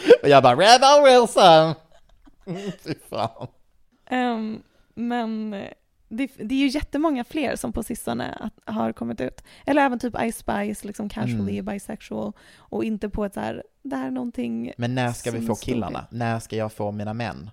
Och 0.22 0.28
jag 0.28 0.42
bara 0.42 0.56
Rebel 0.56 1.04
Wilson! 1.04 1.74
Fy 2.84 2.94
fan. 3.10 3.46
Ehm, 4.06 4.62
men 4.94 5.50
det, 6.08 6.30
det 6.36 6.54
är 6.54 6.58
ju 6.58 6.68
jättemånga 6.68 7.24
fler 7.24 7.56
som 7.56 7.72
på 7.72 7.82
sistone 7.82 8.32
att, 8.40 8.74
har 8.74 8.92
kommit 8.92 9.20
ut. 9.20 9.44
Eller 9.66 9.82
även 9.82 9.98
typ 9.98 10.14
Ice 10.32 10.36
Spice, 10.38 10.86
liksom 10.86 11.08
casually 11.08 11.58
Mm. 11.58 11.64
bisexual. 11.74 12.32
Och 12.56 12.84
inte 12.84 13.08
på 13.08 13.24
ett 13.24 13.34
så 13.34 13.40
här, 13.40 13.62
det 13.82 13.96
här 13.96 14.06
är 14.06 14.10
någonting 14.10 14.72
Men 14.76 14.94
när 14.94 15.12
ska 15.12 15.30
vi 15.30 15.46
få 15.46 15.54
stor 15.54 15.66
killarna? 15.72 16.06
grej. 16.10 16.18
När 16.18 16.38
ska 16.38 16.56
jag 16.56 16.72
få 16.72 16.90
mina 16.90 17.14
män? 17.14 17.50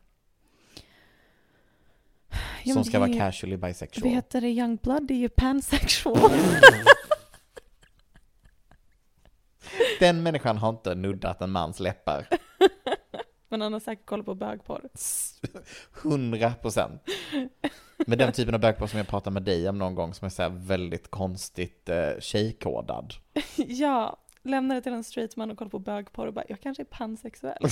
Ja, 2.64 2.74
som 2.74 2.84
ska 2.84 3.00
vara 3.00 3.10
ju- 3.10 3.20
casually 3.20 3.58
bisexual. 3.58 4.04
Vad 4.04 4.14
heter 4.16 4.42
det? 4.42 4.48
Young 4.50 4.76
Blood 4.76 5.08
det 5.08 5.14
är 5.14 5.18
ju 5.18 5.30
pansexual. 5.30 6.32
Den 10.00 10.24
människan 10.24 10.58
har 10.58 10.70
inte 10.70 10.96
nuddat 10.96 11.42
en 11.42 11.52
mans 11.52 11.80
läppar. 11.80 12.28
Men 13.50 13.62
han 13.62 13.74
har 13.74 13.80
säkert 13.80 14.06
koll 14.06 14.24
på 14.24 14.36
bögporr. 14.36 14.90
100 16.04 16.54
procent. 16.62 17.02
Med 17.98 18.18
den 18.18 18.34
typen 18.34 18.54
av 18.54 18.62
bögporr 18.62 18.88
som 18.88 18.98
jag 18.98 19.08
pratade 19.08 19.34
med 19.34 19.44
dig 19.44 19.70
om 19.70 19.78
någon 19.78 19.96
gång 19.96 20.14
som 20.14 20.26
är 20.26 20.30
så 20.30 20.50
väldigt 20.50 21.12
konstigt 21.12 21.90
eh, 21.90 22.20
tjejkodad. 22.20 23.14
ja, 23.56 24.18
lämnar 24.44 24.76
det 24.76 24.82
till 24.82 24.94
en 24.94 25.04
straight 25.04 25.36
man 25.36 25.52
och 25.52 25.58
kollar 25.58 25.70
på 25.70 25.80
bögporr 25.80 26.28
och 26.28 26.34
bara, 26.34 26.46
jag 26.50 26.62
kanske 26.62 26.84
är 26.84 26.86
pansexuell. 26.86 27.58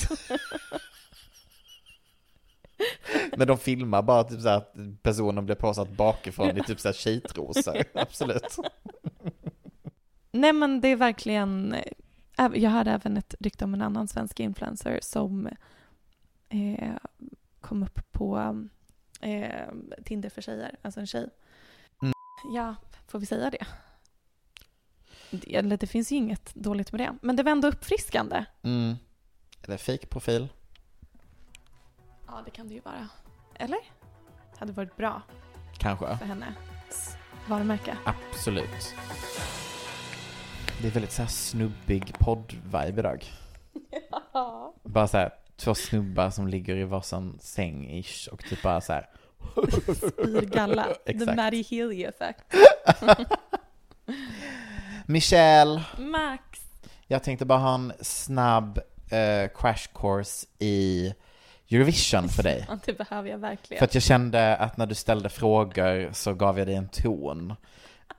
Men 3.37 3.47
de 3.47 3.57
filmar 3.57 4.01
bara 4.01 4.23
typ 4.23 4.41
så 4.41 4.49
att 4.49 4.75
personen 5.01 5.45
blir 5.45 5.55
påsatt 5.55 5.89
bakifrån 5.89 6.57
i 6.57 6.63
typ 6.63 6.79
så 6.79 6.87
här. 6.89 7.83
Absolut. 7.93 8.57
Nej 10.31 10.53
men 10.53 10.81
det 10.81 10.87
är 10.87 10.95
verkligen, 10.95 11.73
eh, 11.73 11.91
jag 12.37 12.71
hörde 12.71 12.91
även 12.91 13.17
ett 13.17 13.35
rykte 13.39 13.65
om 13.65 13.73
en 13.73 13.81
annan 13.81 14.07
svensk 14.07 14.39
influencer 14.39 14.99
som 15.01 15.49
eh, 16.49 16.95
kom 17.61 17.83
upp 17.83 18.11
på 18.11 18.57
eh, 19.21 19.67
Tinder 20.05 20.29
för 20.29 20.41
tjejer, 20.41 20.75
alltså 20.81 20.99
en 20.99 21.07
tjej. 21.07 21.29
Mm. 22.01 22.13
Ja, 22.53 22.75
får 23.07 23.19
vi 23.19 23.25
säga 23.25 23.49
det? 23.49 23.65
det? 25.29 25.55
Eller 25.55 25.77
det 25.77 25.87
finns 25.87 26.11
ju 26.11 26.15
inget 26.15 26.55
dåligt 26.55 26.91
med 26.91 27.01
det. 27.01 27.15
Men 27.21 27.35
det 27.35 27.43
var 27.43 27.51
ändå 27.51 27.67
uppfriskande. 27.67 28.45
Mm. 28.61 28.95
Eller 29.63 29.77
fake 29.77 30.07
profil. 30.07 30.47
Ja, 32.27 32.41
det 32.45 32.51
kan 32.51 32.67
det 32.67 32.73
ju 32.73 32.79
vara. 32.79 33.07
Eller? 33.55 33.79
Hade 34.57 34.73
varit 34.73 34.97
bra 34.97 35.21
Kanske. 35.77 36.17
för 36.17 36.25
hennes 36.25 37.17
varumärke. 37.49 37.97
Absolut. 38.05 38.95
Det 40.81 40.87
är 40.87 40.91
väldigt 40.91 41.11
så 41.11 41.21
här 41.21 41.29
snubbig 41.29 42.13
podd-vibe 42.19 42.99
idag. 42.99 43.25
Ja. 44.33 44.73
Bara 44.83 45.07
så 45.07 45.17
här 45.17 45.33
två 45.57 45.75
snubbar 45.75 46.29
som 46.29 46.47
ligger 46.47 46.75
i 46.75 46.83
varsin 46.83 47.37
säng 47.41 47.89
ish 47.99 48.27
och 48.31 48.43
typ 48.43 48.61
bara 48.63 48.81
så 48.81 48.93
här. 48.93 49.09
Spyr 49.95 50.41
galla. 50.41 50.83
The 51.05 51.11
Exakt. 51.11 51.35
Maddie 51.37 51.63
Healy 51.69 52.03
effect. 52.03 52.43
Michelle, 55.05 55.83
Max. 55.97 56.41
jag 57.07 57.23
tänkte 57.23 57.45
bara 57.45 57.59
ha 57.59 57.75
en 57.75 57.93
snabb 58.01 58.77
eh, 59.09 59.49
crash 59.55 59.87
course 59.93 60.47
i 60.59 61.13
Eurovision 61.71 62.29
för 62.29 62.43
dig. 62.43 62.65
Ja, 62.69 62.79
det 62.85 62.93
behöver 62.93 63.29
jag 63.29 63.37
verkligen. 63.37 63.79
För 63.79 63.85
att 63.85 63.93
jag 63.93 64.03
kände 64.03 64.55
att 64.55 64.77
när 64.77 64.85
du 64.85 64.95
ställde 64.95 65.29
frågor 65.29 66.09
så 66.13 66.33
gav 66.33 66.57
jag 66.59 66.67
dig 66.67 66.75
en 66.75 66.87
ton. 66.89 67.53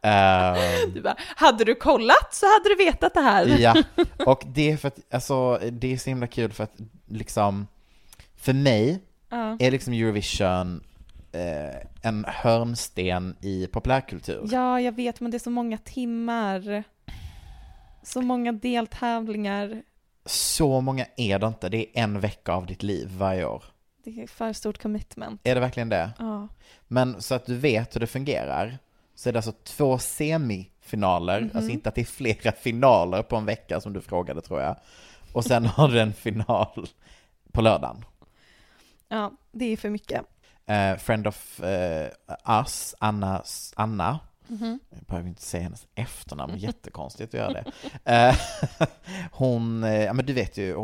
Ehm, 0.03 0.93
Du 0.95 1.03
bara, 1.03 1.17
hade 1.37 1.65
du 1.65 1.75
kollat 1.75 2.35
så 2.35 2.47
hade 2.47 2.69
du 2.69 2.85
vetat 2.85 3.15
det 3.15 3.21
här. 3.21 3.47
Ja, 3.59 3.75
och 4.27 4.43
det 4.47 4.71
är 4.73 4.77
för 4.77 4.89
att, 4.89 4.99
alltså, 5.15 5.61
det 5.73 5.93
är 5.93 5.97
så 5.99 6.11
himla 6.11 6.27
kul 6.27 6.53
för 6.53 6.65
att 6.65 6.75
liksom, 7.09 7.67
för 8.37 8.53
mig 8.53 9.03
Ja. 9.29 9.57
är 9.61 9.71
liksom 9.71 9.93
Eurovision 9.93 10.85
eh, 11.33 11.77
en 12.03 12.25
hörnsten 12.29 13.37
i 13.41 13.67
populärkultur. 13.67 14.49
Ja, 14.53 14.81
jag 14.81 14.93
vet, 14.93 15.21
men 15.21 15.31
det 15.31 15.37
är 15.37 15.39
så 15.39 15.51
många 15.51 15.79
timmar. 15.79 16.85
Så 18.03 18.23
många 18.23 18.53
deltävlingar. 18.53 19.83
Så 20.27 20.81
många 20.81 21.07
är 21.17 21.39
det 21.39 21.47
inte, 21.47 21.69
det 21.69 21.79
är 21.99 22.03
en 22.03 22.21
vecka 22.21 22.53
av 22.53 22.67
ditt 22.67 22.83
liv 22.83 23.09
varje 23.19 23.45
år. 23.47 23.65
Det 24.05 24.23
är 24.23 24.27
för 24.27 24.53
stort 24.53 24.83
commitment. 24.83 25.41
Är 25.45 25.55
det 25.55 25.61
verkligen 25.61 25.89
det? 25.89 26.11
Ja. 26.19 26.49
Men 26.89 27.23
så 27.23 27.35
att 27.35 27.47
du 27.47 27.57
vet 27.57 27.95
hur 27.95 28.01
det 28.01 28.07
fungerar, 28.07 28.79
så 29.17 29.29
är 29.29 29.33
det 29.33 29.39
alltså 29.39 29.53
två 29.53 29.99
semifinaler, 29.99 31.41
Mhm. 31.41 31.51
alltså 31.55 31.71
inte 31.71 31.89
att 31.89 31.95
det 31.95 32.01
är 32.01 32.05
flera 32.05 32.53
finaler 32.53 33.23
på 33.23 33.37
en 33.37 33.47
vecka 33.47 33.81
som 33.81 33.93
du 33.93 34.01
frågade 34.01 34.41
tror 34.41 34.61
jag. 34.61 34.77
Och 35.33 35.45
sen 35.45 35.67
har 35.77 35.89
du 35.89 36.01
en 36.01 36.13
final 36.15 36.87
på 37.53 37.61
lördagen. 37.63 38.05
ja, 39.09 39.33
det 39.53 39.65
är 39.73 39.77
för 39.77 39.91
mycket. 39.91 40.23
Eh, 40.67 40.97
friend 40.97 41.27
of 41.27 41.61
eh, 41.61 42.09
us, 42.61 42.95
Anna, 42.99 43.43
Anna, 43.77 44.19
Mhm. 44.49 44.79
jag 44.91 45.01
behöver 45.01 45.29
inte 45.29 45.43
säga 45.43 45.63
hennes 45.63 45.87
efternamn, 45.95 46.57
jättekonstigt 46.59 47.35
att 47.35 47.41
göra 47.41 47.53
det. 47.53 47.73
Eh, 48.05 48.35
hon, 49.33 49.85
eh, 49.85 50.05
ja 50.05 50.13
men 50.13 50.27
du 50.27 50.33
vet 50.33 50.57
ju, 50.57 50.77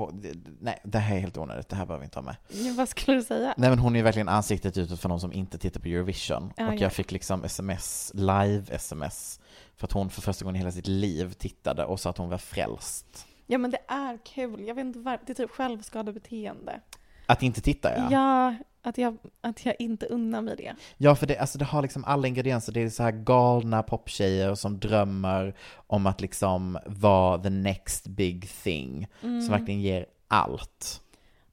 nej 0.61 0.81
det 0.85 0.99
här 0.99 1.17
är 1.17 1.21
helt 1.21 1.37
onödigt, 1.37 1.69
det 1.69 1.77
här 1.77 1.87
behöver 1.87 2.01
vi 2.01 2.05
inte 2.05 2.19
ha 2.19 2.23
med. 2.25 2.37
Vad 2.77 2.89
skulle 2.89 3.17
du 3.17 3.23
säga? 3.23 3.55
Nej 3.57 3.71
men 3.71 3.79
hon 3.79 3.93
är 3.93 3.99
ju 3.99 4.03
verkligen 4.03 4.29
ansiktet 4.29 4.79
utåt 4.79 5.01
för 5.01 5.09
någon 5.09 5.21
som 5.21 5.33
inte 5.33 5.59
tittar 5.59 5.81
på 5.81 5.89
Eurovision. 5.89 6.53
Ja, 6.57 6.67
och 6.67 6.75
ja. 6.75 6.79
jag 6.79 6.93
fick 6.93 7.13
liksom 7.13 7.45
sms, 7.45 8.13
live-sms, 8.15 9.41
för 9.77 9.87
att 9.87 9.93
hon 9.93 10.11
för 10.11 10.23
första 10.23 10.45
gången 10.45 10.57
i 10.57 10.59
hela 10.59 10.73
sitt 10.73 10.87
liv 10.87 11.33
tittade 11.33 11.85
och 11.85 12.01
sa 12.01 12.11
att 12.11 12.19
hon 12.19 12.29
var 12.29 12.39
frälst. 12.39 13.27
Ja, 13.47 13.59
men 13.59 13.71
det 13.71 13.81
är 13.89 14.19
kul. 14.25 14.67
Jag 14.67 14.75
vet 14.75 14.85
inte 14.87 14.99
varför. 14.99 15.27
Det 15.27 15.33
är 15.33 15.35
typ 15.35 15.51
självskadebeteende. 15.51 16.81
Att 17.27 17.43
inte 17.43 17.61
titta 17.61 17.97
ja. 17.97 18.09
Ja, 18.11 18.55
att, 18.83 18.99
jag, 18.99 19.19
att 19.41 19.67
jag 19.67 19.75
inte 19.79 20.07
unnar 20.07 20.43
mig 20.43 20.57
det. 20.57 20.75
Ja, 20.97 21.15
för 21.15 21.27
det, 21.27 21.39
alltså 21.39 21.59
det 21.59 21.65
har 21.65 21.83
liksom 21.83 22.05
alla 22.05 22.29
ingredienser. 22.29 22.73
Det 22.73 22.83
är 22.83 22.89
så 22.89 23.03
här 23.03 23.13
galna 23.13 23.83
poptjejer 23.83 24.55
som 24.55 24.79
drömmer 24.81 25.55
om 25.75 26.07
att 26.07 26.21
liksom 26.21 26.79
vara 26.87 27.39
the 27.39 27.51
next 27.51 28.07
big 28.07 28.49
thing. 28.63 29.07
Mm. 29.23 29.43
Som 29.43 29.53
verkligen 29.53 29.81
ger 29.81 30.07
allt. 30.29 31.03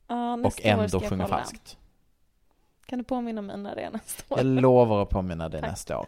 Ja, 0.08 0.34
Och 0.34 0.66
ändå 0.66 1.00
sjunger 1.00 1.28
falskt. 1.28 1.78
Kan 2.86 3.00
du 3.00 3.06
påminna 3.06 3.42
mig 3.42 3.58
när 3.58 3.76
det 3.76 3.82
är 3.82 3.92
nästa 3.92 4.34
år? 4.34 4.40
Jag 4.40 4.46
lovar 4.46 5.02
att 5.02 5.10
påminna 5.10 5.50
dig 5.50 5.62
nästa 5.62 6.00
år. 6.00 6.08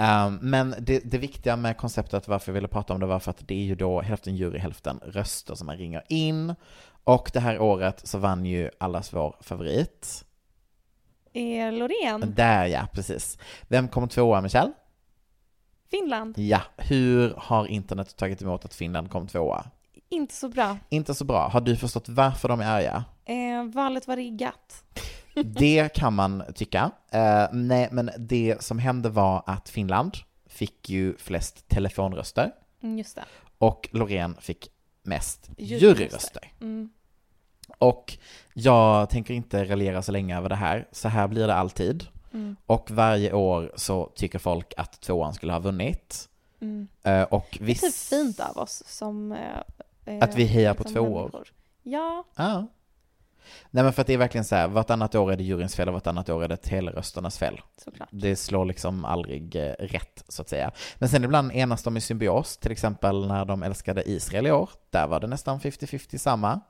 Um, 0.00 0.38
men 0.42 0.74
det, 0.78 0.98
det 0.98 1.18
viktiga 1.18 1.56
med 1.56 1.76
konceptet 1.76 2.28
varför 2.28 2.52
jag 2.52 2.54
ville 2.54 2.68
prata 2.68 2.94
om 2.94 3.00
det 3.00 3.06
var 3.06 3.18
för 3.18 3.30
att 3.30 3.48
det 3.48 3.54
är 3.54 3.64
ju 3.64 3.74
då 3.74 4.00
hälften 4.00 4.36
jury, 4.36 4.58
hälften 4.58 5.00
röster 5.02 5.54
som 5.54 5.66
man 5.66 5.76
ringer 5.76 6.02
in. 6.08 6.54
Och 7.04 7.30
det 7.32 7.40
här 7.40 7.58
året 7.58 8.08
så 8.08 8.18
vann 8.18 8.46
ju 8.46 8.70
allas 8.78 9.12
vår 9.12 9.36
favorit. 9.40 10.24
Är 11.32 11.72
Loreen? 11.72 12.34
Där 12.36 12.66
ja, 12.66 12.88
precis. 12.92 13.38
Vem 13.68 13.88
kom 13.88 14.08
tvåa, 14.08 14.40
Michelle? 14.40 14.72
Finland? 15.90 16.38
Ja, 16.38 16.60
hur 16.76 17.34
har 17.36 17.66
internet 17.66 18.16
tagit 18.16 18.42
emot 18.42 18.64
att 18.64 18.74
Finland 18.74 19.10
kom 19.10 19.26
tvåa? 19.26 19.64
Inte 20.08 20.34
så 20.34 20.48
bra. 20.48 20.78
Inte 20.88 21.14
så 21.14 21.24
bra. 21.24 21.48
Har 21.48 21.60
du 21.60 21.76
förstått 21.76 22.08
varför 22.08 22.48
de 22.48 22.60
är 22.60 22.66
arga? 22.66 23.04
Eh, 23.24 23.64
valet 23.64 24.08
var 24.08 24.16
riggat. 24.16 24.84
Det 25.44 25.88
kan 25.94 26.14
man 26.14 26.42
tycka. 26.54 26.90
Eh, 27.10 27.46
nej, 27.52 27.88
men 27.92 28.10
det 28.18 28.56
som 28.62 28.78
hände 28.78 29.08
var 29.08 29.42
att 29.46 29.68
Finland 29.68 30.16
fick 30.46 30.88
ju 30.90 31.16
flest 31.16 31.68
telefonröster. 31.68 32.52
Mm, 32.82 32.98
just 32.98 33.16
det. 33.16 33.24
Och 33.58 33.88
Loreen 33.92 34.36
fick 34.40 34.70
mest 35.02 35.50
Juryröster. 35.58 36.52
Mm. 36.60 36.90
Och 37.78 38.18
jag 38.54 39.10
tänker 39.10 39.34
inte 39.34 39.64
raljera 39.64 40.02
så 40.02 40.12
länge 40.12 40.36
över 40.38 40.48
det 40.48 40.54
här. 40.56 40.88
Så 40.92 41.08
här 41.08 41.28
blir 41.28 41.46
det 41.46 41.54
alltid. 41.54 42.06
Mm. 42.32 42.56
Och 42.66 42.90
varje 42.90 43.32
år 43.32 43.72
så 43.76 44.12
tycker 44.14 44.38
folk 44.38 44.74
att 44.76 45.00
tvåan 45.00 45.34
skulle 45.34 45.52
ha 45.52 45.60
vunnit. 45.60 46.28
Mm. 46.60 46.88
Eh, 47.02 47.22
Och 47.22 47.46
Det 47.52 47.64
är 47.64 47.66
viss... 47.66 47.80
typ 47.80 47.94
fint 48.18 48.40
av 48.40 48.58
oss 48.58 48.82
som... 48.86 49.32
eh, 49.32 49.38
eh, 50.14 50.24
Att 50.24 50.34
vi 50.34 50.44
hejar 50.44 50.74
på 50.74 50.82
liksom 50.82 51.04
tvåor. 51.04 51.48
Ja, 51.82 52.24
Ja. 52.36 52.66
Nej 53.70 53.84
men 53.84 53.92
för 53.92 54.00
att 54.00 54.06
det 54.06 54.14
är 54.14 54.18
verkligen 54.18 54.44
så 54.44 54.54
här, 54.54 54.68
vartannat 54.68 55.14
år 55.14 55.32
är 55.32 55.36
det 55.36 55.42
juryns 55.42 55.76
fel 55.76 55.88
och 55.88 55.94
vartannat 55.94 56.28
år 56.28 56.44
är 56.44 56.48
det 56.48 56.56
telerösternas 56.56 57.38
fel. 57.38 57.60
såklart. 57.84 58.08
Det 58.12 58.36
slår 58.36 58.64
liksom 58.64 59.04
aldrig 59.04 59.56
eh, 59.56 59.72
rätt, 59.78 60.24
så 60.28 60.42
att 60.42 60.48
säga. 60.48 60.70
Men 60.98 61.08
sen 61.08 61.24
ibland 61.24 61.52
enas 61.52 61.82
de 61.82 61.96
i 61.96 62.00
symbios, 62.00 62.56
till 62.56 62.72
exempel 62.72 63.26
när 63.26 63.44
de 63.44 63.62
älskade 63.62 64.10
Israel 64.10 64.46
i 64.46 64.52
år. 64.52 64.70
Där 64.90 65.06
var 65.06 65.20
det 65.20 65.26
nästan 65.26 65.60
50-50 65.60 66.18
samma. 66.18 66.60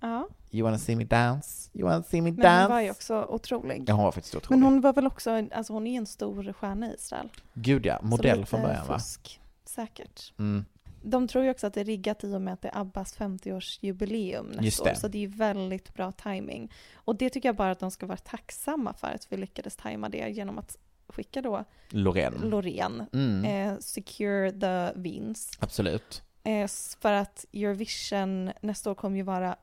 Ja, 0.00 0.28
You 0.50 0.64
wanna 0.64 0.78
see 0.78 0.96
me 0.96 1.04
dance? 1.04 1.70
You 1.74 1.88
wanna 1.88 2.02
see 2.02 2.20
me 2.20 2.30
men 2.30 2.40
dance? 2.40 2.62
hon 2.62 2.70
var 2.70 2.80
ju 2.80 2.90
också 2.90 3.26
otrolig. 3.28 3.84
Ja, 3.86 3.94
hon 3.94 4.04
var 4.04 4.12
faktiskt 4.12 4.34
otrolig. 4.34 4.60
Men 4.60 4.72
hon 4.72 4.80
var 4.80 4.92
väl 4.92 5.06
också, 5.06 5.30
alltså 5.52 5.72
hon 5.72 5.86
är 5.86 5.98
en 5.98 6.06
stor 6.06 6.52
stjärna 6.52 6.90
i 6.90 6.94
Israel. 6.94 7.28
Gud 7.54 7.86
ja, 7.86 7.98
modell 8.02 8.46
från 8.46 8.62
början 8.62 8.86
va? 8.86 8.98
fusk, 8.98 9.40
säkert. 9.64 10.32
Mm. 10.38 10.64
De 11.08 11.28
tror 11.28 11.44
ju 11.44 11.50
också 11.50 11.66
att 11.66 11.74
det 11.74 11.80
är 11.80 11.84
riggat 11.84 12.24
i 12.24 12.34
och 12.34 12.40
med 12.42 12.54
att 12.54 12.62
det 12.62 12.68
är 12.68 12.80
Abbas 12.80 13.16
50-årsjubileum 13.18 14.60
nästa 14.62 14.90
år. 14.90 14.94
Så 14.94 15.08
det 15.08 15.18
är 15.18 15.20
ju 15.20 15.26
väldigt 15.26 15.94
bra 15.94 16.12
timing. 16.12 16.72
Och 16.94 17.16
det 17.16 17.30
tycker 17.30 17.48
jag 17.48 17.56
bara 17.56 17.70
att 17.70 17.78
de 17.80 17.90
ska 17.90 18.06
vara 18.06 18.16
tacksamma 18.18 18.92
för 18.94 19.06
att 19.06 19.32
vi 19.32 19.36
lyckades 19.36 19.76
tajma 19.76 20.08
det 20.08 20.28
genom 20.28 20.58
att 20.58 20.76
skicka 21.08 21.42
då 21.42 21.64
Loreen. 21.88 22.34
Loreen, 22.44 23.04
Mm. 23.12 23.44
eh, 23.44 23.78
secure 23.78 24.52
the 24.52 25.00
vinst. 25.00 25.56
Absolut. 25.60 26.22
Eh, 26.44 26.68
för 27.00 27.12
att 27.12 27.44
Eurovision 27.52 28.52
nästa 28.60 28.90
år 28.90 28.94
kommer 28.94 29.16
ju 29.16 29.22
vara 29.22 29.56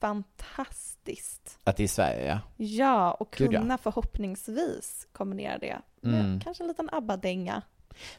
fantastiskt. 0.00 1.58
Att 1.64 1.76
det 1.76 1.82
är 1.82 1.84
i 1.84 1.88
Sverige 1.88 2.26
ja. 2.28 2.40
Ja, 2.66 3.12
och 3.12 3.34
Gud, 3.38 3.52
ja. 3.52 3.60
kunna 3.60 3.78
förhoppningsvis 3.78 5.08
kombinera 5.12 5.58
det 5.58 5.78
med 6.00 6.20
Mm. 6.20 6.40
kanske 6.40 6.62
en 6.64 6.68
liten 6.68 6.88
ABBA-dänga. 6.92 7.62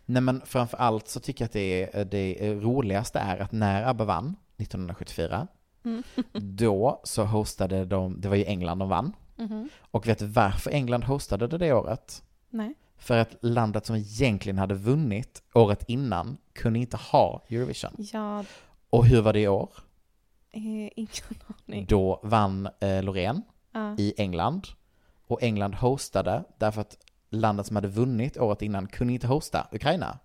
Nej 0.05 0.21
men 0.21 0.41
framför 0.45 0.77
allt 0.77 1.07
så 1.07 1.19
tycker 1.19 1.43
jag 1.43 1.47
att 1.47 1.53
det, 1.53 1.95
är, 1.99 2.05
det 2.05 2.53
roligaste 2.55 3.19
är 3.19 3.38
att 3.39 3.51
när 3.51 3.83
ABBA 3.89 4.05
vann 4.05 4.36
1974, 4.57 5.47
Mm. 5.86 6.03
då 6.55 7.01
så 7.03 7.23
hostade 7.23 7.86
de, 7.86 8.21
det 8.21 8.29
var 8.29 8.36
ju 8.36 8.45
England 8.45 8.79
de 8.79 8.89
vann. 8.89 9.15
Mhm. 9.36 9.69
Och 9.81 10.07
vet 10.07 10.19
du 10.19 10.25
varför 10.27 10.71
England 10.71 11.03
hostade 11.03 11.47
det 11.47 11.57
det 11.57 11.73
året? 11.73 12.23
Nej. 12.49 12.73
För 12.97 13.17
att 13.17 13.36
landet 13.41 13.86
som 13.86 13.95
egentligen 13.95 14.57
hade 14.57 14.75
vunnit 14.75 15.43
året 15.53 15.83
innan 15.88 16.38
kunde 16.53 16.79
inte 16.79 16.97
ha 16.97 17.41
Eurovision. 17.49 17.91
Ja, 17.97 18.43
Och 18.89 19.05
hur 19.05 19.21
var 19.21 19.33
det 19.33 19.39
i 19.39 19.47
år? 19.47 19.69
eh, 20.51 20.62
ingen 20.95 21.09
aning. 21.67 21.86
Då 21.89 22.19
vann 22.23 22.69
eh, 22.79 23.03
Loreen 23.03 23.41
Ja. 23.71 23.95
i 23.97 24.13
England. 24.17 24.67
Och 25.27 25.43
England 25.43 25.75
hostade 25.75 26.43
därför 26.57 26.81
att 26.81 26.97
landet 27.34 27.65
som 27.67 27.76
hade 27.76 27.88
vunnit 27.88 28.38
året 28.38 28.62
innan 28.62 28.88
kunde 28.88 29.13
inte 29.13 29.28
hosta 29.28 29.67
Ukraina. 29.72 30.19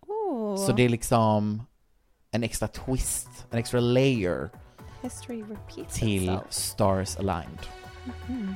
Oh, 0.00 0.56
Så 0.56 0.72
det 0.72 0.82
är 0.82 0.88
liksom 0.88 1.62
en 2.30 2.42
extra 2.42 2.68
twist, 2.68 3.46
en 3.50 3.58
extra 3.58 3.80
layer 3.80 4.50
till 5.92 6.22
itself. 6.22 6.42
Stars 6.52 7.16
Aligned. 7.16 7.66
Mhm. 8.28 8.54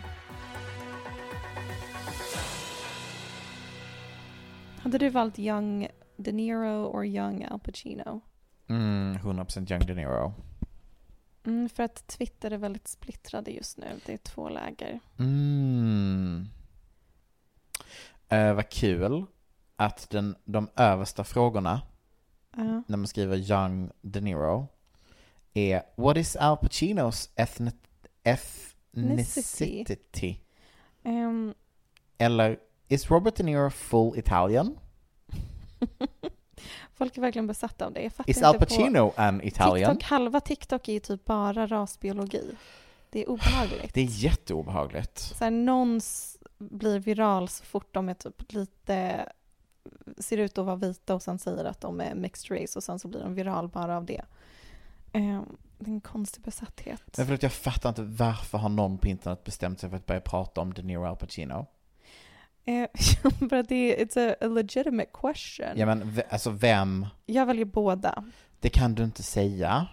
Hade 4.79 4.98
du 4.98 5.09
valt 5.09 5.38
Young 5.38 5.88
De 6.16 6.33
Niro 6.33 6.87
or 6.87 7.07
Young 7.07 7.44
Al 7.44 7.59
Pacino? 7.61 8.20
Mm, 8.68 9.16
100% 9.16 9.70
Young 9.72 9.87
De 9.87 9.94
Niro. 9.94 10.35
Mm, 11.46 11.68
för 11.68 11.83
att 11.83 12.07
Twitter 12.07 12.51
är 12.51 12.59
väldigt 12.59 12.88
splittrade 12.88 13.51
just 13.51 13.79
nu. 13.79 13.87
Det 14.07 14.12
är 14.12 14.18
två 14.18 14.48
läger. 14.48 15.01
Mm. 15.18 16.46
Eh, 18.33 18.55
vad 18.55 18.68
kul 18.68 19.25
att 19.77 20.11
den, 20.11 20.37
de 20.45 20.68
översta 20.77 21.25
frågorna 21.25 21.81
Ja. 22.57 22.83
när 22.87 22.97
man 22.97 23.07
skriver 23.07 23.37
Young 23.37 23.90
De 24.01 24.21
Niro 24.21 24.68
är 25.55 25.83
What 25.97 26.16
is 26.16 26.37
Al 26.37 26.57
Pacinos 26.57 27.31
ethni- 27.37 27.73
ethnicity? 28.95 30.37
Ehm, 31.05 31.55
Eller 32.18 32.59
Is 32.88 33.11
Robert 33.11 33.37
De 33.37 33.42
Niro 33.42 33.71
full 33.71 34.18
Italian? 34.18 34.79
folk 36.95 37.16
är 37.16 37.21
verkligen 37.21 37.47
besatta 37.47 37.87
av 37.87 37.92
det. 37.92 38.03
Jag 38.03 38.12
fattar 38.12 38.31
Is 38.31 38.37
inte 38.37 38.49
Al 38.49 38.55
på- 38.55 38.61
Pacino 38.61 39.12
an 39.16 39.40
Italian? 39.42 39.90
TikTok, 39.97 40.11
halva 40.11 40.40
TikTok 40.40 40.88
är 40.88 40.92
ju 40.92 41.01
typ 41.01 41.25
bara 41.25 41.66
rasbiologi. 41.66 42.51
Det 43.11 43.23
är 43.23 43.29
obehagligt. 43.31 43.95
Det 43.95 44.01
är 44.01 44.05
jätteobehagligt. 44.25 45.18
Så 45.18 45.45
här, 45.45 45.51
någon 45.51 45.97
s- 45.97 46.37
blir 46.70 46.98
viral 46.98 47.48
så 47.48 47.64
fort 47.64 47.94
de 47.94 48.09
är 48.09 48.14
typ 48.14 48.53
lite 48.53 49.29
ser 50.18 50.38
ut 50.38 50.59
att 50.59 50.66
vara 50.66 50.77
vita 50.77 51.14
och 51.14 51.22
sen 51.22 51.38
säger 51.38 51.64
att 51.64 51.81
de 51.81 52.01
är 52.01 52.14
mixed 52.14 52.61
race 52.61 52.79
och 52.79 52.85
sen 52.85 52.98
så 52.98 53.09
blir 53.09 53.20
de 53.20 53.35
viral 53.35 53.68
bara 53.68 53.96
av 53.96 54.05
det. 54.05 54.22
Eh, 55.12 55.42
det 55.79 55.90
är 55.90 55.94
en 55.94 56.01
konstig 56.01 56.42
besatthet. 56.44 57.16
Men 57.16 57.27
för 57.27 57.35
att 57.35 57.42
jag 57.42 57.53
fattar 57.53 57.88
inte 57.88 58.03
varför 58.03 58.59
har 58.59 58.68
någon 58.68 58.98
på 58.98 59.09
internet 59.09 59.44
bestämt 59.44 59.81
sig 59.81 59.90
för 59.90 59.96
att 59.96 60.07
börja 60.07 60.20
prata 60.20 60.61
om 60.61 60.75
De 60.75 60.83
Niro 60.83 61.05
Al 61.07 61.16
Pacino? 61.16 61.66
Eh, 62.64 62.88
för 63.48 63.57
att 63.57 63.68
det 63.68 64.01
är 64.01 64.05
it's 64.07 64.31
a, 64.33 64.37
a 64.40 64.46
legitimate 64.46 65.11
question. 65.12 65.66
Ja 65.77 65.87
men 65.87 66.11
v- 66.11 66.22
alltså 66.31 66.51
vem? 66.51 67.07
Jag 67.27 67.46
väljer 67.46 67.64
båda. 67.64 68.25
Det 68.61 68.68
kan 68.68 68.94
du 68.94 69.05
inte 69.05 69.22
säga. 69.22 69.87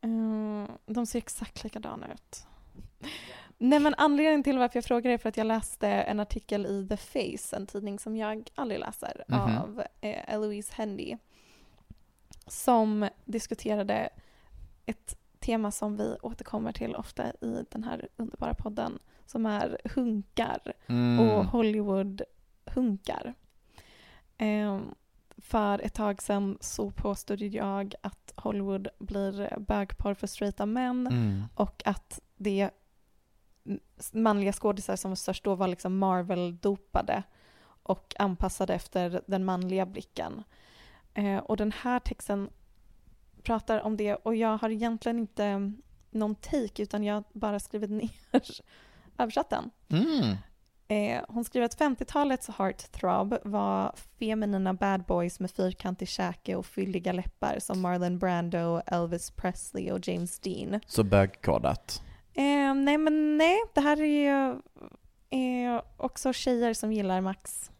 Eh, 0.00 0.74
de 0.86 1.06
ser 1.06 1.18
exakt 1.18 1.64
likadana 1.64 2.06
ut. 2.12 2.46
Nej 3.58 3.80
men 3.80 3.94
anledningen 3.98 4.42
till 4.42 4.58
varför 4.58 4.76
jag 4.76 4.84
frågar 4.84 5.10
är 5.10 5.18
för 5.18 5.28
att 5.28 5.36
jag 5.36 5.46
läste 5.46 5.88
en 5.88 6.20
artikel 6.20 6.66
i 6.66 6.88
The 6.88 6.96
Face, 6.96 7.56
en 7.56 7.66
tidning 7.66 7.98
som 7.98 8.16
jag 8.16 8.48
aldrig 8.54 8.80
läser, 8.80 9.24
Mhm. 9.28 9.40
av 9.58 9.80
eh, 10.00 10.34
Eloise 10.34 10.72
Hendy. 10.76 11.16
Som 12.46 13.08
diskuterade 13.24 14.08
ett 14.86 15.16
tema 15.40 15.70
som 15.70 15.96
vi 15.96 16.16
återkommer 16.22 16.72
till 16.72 16.94
ofta 16.96 17.24
i 17.40 17.64
den 17.70 17.84
här 17.84 18.08
underbara 18.16 18.54
podden, 18.54 18.98
som 19.26 19.46
är 19.46 19.78
hunkar 19.94 20.72
Mm. 20.86 21.20
och 21.20 21.44
Hollywood-hunkar. 21.44 23.34
Eh, 24.38 24.80
för 25.38 25.78
ett 25.78 25.94
tag 25.94 26.22
sedan 26.22 26.58
så 26.60 26.90
påstod 26.90 27.40
jag 27.42 27.94
att 28.00 28.32
Hollywood 28.36 28.88
blir 28.98 29.58
bögporr 29.58 30.14
för 30.14 30.26
straighta 30.26 30.66
män 30.66 31.06
Mm. 31.06 31.42
och 31.54 31.82
att 31.84 32.20
det 32.36 32.70
manliga 34.12 34.52
skådisar 34.52 34.96
som 34.96 35.10
var 35.10 35.16
störst 35.16 35.44
då 35.44 35.54
var 35.54 35.68
liksom 35.68 35.98
Marvel-dopade 35.98 37.22
och 37.82 38.14
anpassade 38.18 38.74
efter 38.74 39.22
den 39.26 39.44
manliga 39.44 39.86
blicken. 39.86 40.42
Eh, 41.14 41.38
och 41.38 41.56
den 41.56 41.72
här 41.72 42.00
texten 42.00 42.50
pratar 43.42 43.80
om 43.80 43.96
det 43.96 44.14
och 44.14 44.36
jag 44.36 44.58
har 44.58 44.70
egentligen 44.70 45.18
inte 45.18 45.72
någon 46.10 46.34
take 46.34 46.82
utan 46.82 47.04
jag 47.04 47.14
har 47.14 47.24
bara 47.32 47.60
skrivit 47.60 47.90
ner 47.90 48.10
översatt 49.18 49.50
den. 49.50 49.70
Mm. 49.88 50.36
Eh, 50.88 51.24
hon 51.28 51.44
skriver 51.44 51.64
att 51.64 51.78
50-talets 51.78 52.48
heartthrob 52.48 53.38
var 53.44 53.94
feminina 54.18 54.74
bad 54.74 55.04
boys 55.04 55.40
med 55.40 55.50
fyrkantig 55.50 56.08
käke 56.08 56.56
och 56.56 56.66
fylliga 56.66 57.12
läppar 57.12 57.58
som 57.58 57.80
Marlon 57.80 58.18
Brando, 58.18 58.80
Elvis 58.86 59.30
Presley 59.30 59.90
och 59.90 60.08
James 60.08 60.38
Dean. 60.38 60.80
Så 60.86 61.04
bögkodat. 61.04 62.02
Eh, 62.34 62.74
nej 62.74 62.98
men 62.98 63.38
nej, 63.38 63.56
det 63.74 63.80
här 63.80 64.00
är 64.00 64.04
ju 64.04 64.50
eh, 65.30 65.82
också 65.96 66.32
tjejer 66.32 66.74
som 66.74 66.92
gillar 66.92 67.20
Max. 67.20 67.70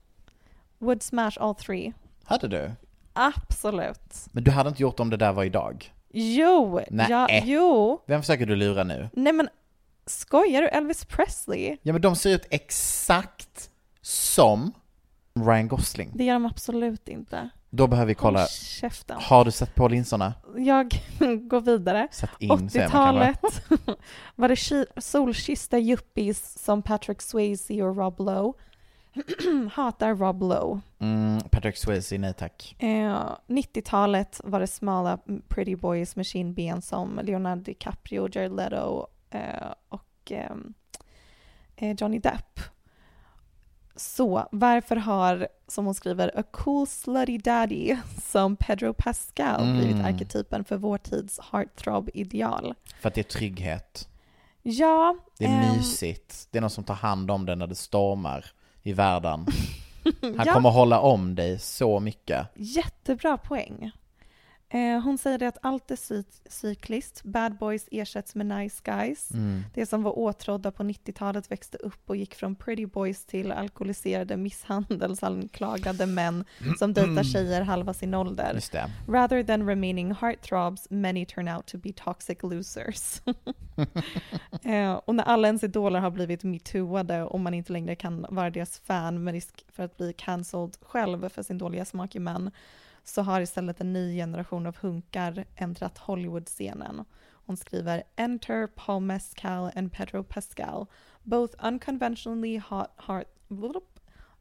Would 0.79 1.03
smash 1.03 1.33
all 1.41 1.55
three. 1.55 1.93
Hade 2.25 2.49
du? 2.49 2.71
Absolut. 3.13 4.27
Men 4.33 4.45
du 4.45 4.51
hade 4.51 4.69
inte 4.69 4.83
gjort 4.83 5.01
om 5.01 5.11
det 5.11 5.17
där 5.17 5.33
var 5.33 5.45
idag? 5.45 5.95
Jo, 6.13 6.81
Nej. 6.91 7.07
ja, 7.11 7.29
jo. 7.45 8.03
Vem 8.07 8.23
försöker 8.23 8.47
du 8.47 8.57
lura 8.57 8.85
nu? 8.85 9.09
Nej 9.13 9.33
men 9.33 9.49
skojar 10.07 10.63
du? 10.63 10.69
Elvis 10.69 11.05
Presley? 11.05 11.77
Ja 11.83 11.93
men 11.93 12.03
de 12.03 12.17
ser 12.17 12.31
ut 12.31 12.47
exakt 12.51 13.71
som 14.01 14.73
Ryan 15.35 15.69
Gosling. 15.69 16.11
Det 16.15 16.25
gör 16.25 16.35
de 16.35 16.47
absolut 16.47 17.09
inte. 17.09 17.51
Då 17.77 17.87
behöver 17.87 18.07
vi 18.07 18.15
kolla. 18.15 18.47
Käften. 18.47 19.17
Har 19.21 19.45
du 19.45 19.51
sett 19.51 19.75
på 19.75 19.89
linserna? 19.89 20.35
Jag 20.57 21.01
går 21.49 21.61
vidare. 21.61 22.09
Satt 22.11 22.31
in 22.39 22.71
säger 22.71 22.89
man 22.89 23.15
kanske. 23.15 23.49
80-talet 23.49 23.99
var 24.35 24.49
det 24.49 24.55
ki- 24.55 25.01
solkyssta 25.01 25.79
yuppies 25.79 26.63
som 26.65 26.83
Patrick 26.83 27.23
Swayze 27.23 27.83
och 27.83 27.97
Rob 27.97 28.21
Lowe. 28.21 28.53
Hatar 29.73 30.15
Rob 30.15 30.43
Lowe. 30.43 30.81
Mm, 30.99 31.41
Patrick 31.51 31.77
Swayze, 31.77 32.19
nej 32.19 32.35
tack. 32.35 32.77
Eh, 32.79 33.21
90-talet 33.47 34.41
var 34.45 34.61
det 34.61 34.67
smala 34.67 35.19
pretty 35.49 35.77
boys 35.77 36.17
med 36.17 36.27
kindben 36.27 36.83
som 36.83 37.21
Leonardo 37.23 37.63
DiCaprio, 37.63 38.29
Jared 38.33 38.57
Leto 38.57 39.07
eh, 39.31 39.41
och 39.89 40.11
ehm, 40.31 40.75
eh, 41.77 41.97
Johnny 41.99 42.19
Depp. 42.19 42.61
Så 43.97 44.49
varför 44.53 44.97
har, 44.97 45.49
som 45.69 45.85
hon 45.85 45.95
skriver, 45.95 46.39
a 46.39 46.43
cool 46.51 46.87
slutty 46.87 47.39
daddy 47.39 47.97
som 48.23 48.57
Pedro 48.57 48.95
Pascal 48.95 49.63
Mm. 49.63 49.77
blivit 49.79 50.05
arketypen 50.05 50.65
för 50.65 50.77
vår 50.77 50.99
tids 50.99 51.41
heartthrob-ideal? 51.53 52.75
För 53.01 53.09
att 53.09 53.15
det 53.15 53.21
är 53.21 53.39
trygghet. 53.39 54.09
Ja, 54.63 55.17
Det 55.39 55.45
är 55.45 55.49
ehm, 55.49 55.77
mysigt. 55.77 56.49
Det 56.51 56.59
är 56.59 56.61
någon 56.61 56.71
som 56.71 56.85
tar 56.85 56.95
hand 56.95 57.31
om 57.31 57.47
dig 57.47 57.57
när 57.57 57.67
det 57.67 57.75
stormar 57.75 58.47
i 58.83 58.93
världen. 58.93 59.47
Han 60.23 60.47
ja, 60.47 60.53
kommer 60.53 60.71
hålla 60.71 61.01
om 61.01 61.35
dig 61.35 61.59
så 61.59 62.01
mycket. 62.01 62.47
Jättebra 62.55 63.37
poäng. 63.37 63.91
Eh, 64.75 65.01
hon 65.01 65.19
säger 65.19 65.39
det 65.39 65.49
att 65.49 65.59
allt 65.63 65.91
är 65.91 65.97
cy- 65.97 66.25
cykliskt. 66.49 67.23
Bad 67.23 67.59
boys 67.59 67.89
ersätts 67.91 68.35
med 68.35 68.47
nice 68.47 68.81
guys. 68.85 69.31
Mm. 69.31 69.65
Det 69.75 69.87
som 69.87 70.03
var 70.03 70.19
åtrådda 70.19 70.71
på 70.71 70.83
90-talet 70.83 71.51
växte 71.51 71.79
upp 71.79 72.11
och 72.11 72.17
gick 72.17 72.35
från 72.35 72.55
pretty 72.55 72.87
boys 72.87 73.25
till 73.25 73.53
alkoholiserade 73.53 74.37
misshandelsanklagade 74.37 76.07
män 76.17 76.45
som 76.79 76.93
dejtar 76.95 77.23
tjejer 77.23 77.63
halva 77.63 77.95
sin 77.95 78.15
ålder. 78.15 78.55
Rather 79.09 79.43
than 79.43 79.69
remaining 79.69 80.15
heartthrobs, 80.15 80.87
many 80.91 81.27
turn 81.27 81.49
out 81.49 81.67
to 81.67 81.79
be 81.79 81.93
toxic 81.93 82.43
losers. 82.43 83.21
eh, 84.63 84.93
och 84.93 85.15
när 85.15 85.25
alla 85.25 85.49
ens 85.49 85.65
idoler 85.65 86.01
har 86.01 86.11
blivit 86.11 86.43
metooade 86.43 87.23
och 87.23 87.41
man 87.41 87.55
inte 87.55 87.73
längre 87.73 87.97
kan 87.97 88.27
vara 88.29 88.51
deras 88.51 88.79
fan 88.79 89.25
med 89.25 89.35
risk 89.35 89.65
för 89.73 89.83
att 89.83 89.97
bli 89.97 90.13
cancelled 90.13 90.77
själv 90.83 91.29
för 91.29 91.43
sin 91.43 91.59
dåliga 91.59 91.85
smak 91.85 92.15
i 92.15 92.19
män, 92.19 92.51
så 93.05 93.23
har 93.23 93.41
istället 93.41 93.81
en 93.81 93.93
ny 93.93 94.17
generation 94.17 94.67
av 94.67 94.77
hunkar 94.77 95.45
äntrat 95.57 95.99
Hollywood-scenen. 95.99 97.05
Hon 97.47 97.57
skriver 97.57 98.03
“Enter 98.17 98.67
Paul 98.67 99.03
Mescal 99.03 99.71
and 99.77 99.93
Pedro 99.93 100.23
Pascal, 100.23 100.87
both 101.23 101.67
unconventionally 101.67 102.59
hot 102.59 102.91
heart... 102.97 103.29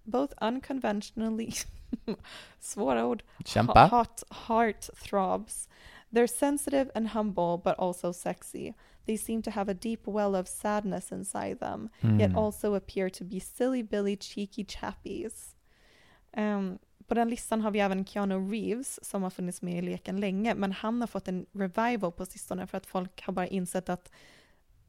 Both 0.03 0.33
unconventionally... 0.41 1.51
svåra 2.59 3.05
ord. 3.05 3.23
Kämpa. 3.45 3.87
Hot 3.87 4.23
heart 4.29 4.89
throbs. 4.95 5.69
They're 6.13 6.27
sensitive 6.27 6.91
and 6.95 7.07
humble, 7.07 7.57
but 7.63 7.75
also 7.79 8.11
sexy. 8.11 8.73
They 9.05 9.17
seem 9.17 9.41
to 9.41 9.51
have 9.51 9.71
a 9.71 9.73
deep 9.73 10.07
well 10.07 10.35
of 10.35 10.47
sadness 10.47 11.11
inside 11.11 11.59
them, 11.59 11.89
yet 12.19 12.35
also 12.35 12.75
appear 12.75 13.09
to 13.09 13.23
be 13.23 13.39
silly 13.39 13.83
billy 13.83 14.15
cheeky 14.15 14.63
chappies. 14.63 15.55
Ehm, 16.37 16.79
på 17.07 17.13
den 17.13 17.29
listan 17.29 17.61
har 17.61 17.71
vi 17.71 17.79
även 17.79 18.05
Keanu 18.05 18.51
Reeves 18.51 19.05
som 19.05 19.23
har 19.23 19.29
funnits 19.29 19.61
med 19.61 19.77
i 19.77 19.81
leken 19.81 20.19
länge, 20.19 20.55
men 20.55 20.71
han 20.71 21.01
har 21.01 21.07
fått 21.07 21.27
en 21.27 21.45
revival 21.51 22.11
på 22.11 22.25
sistone 22.25 22.67
för 22.67 22.77
att 22.77 22.85
folk 22.85 23.21
har 23.21 23.33
bara 23.33 23.47
insett 23.47 23.89
att 23.89 24.11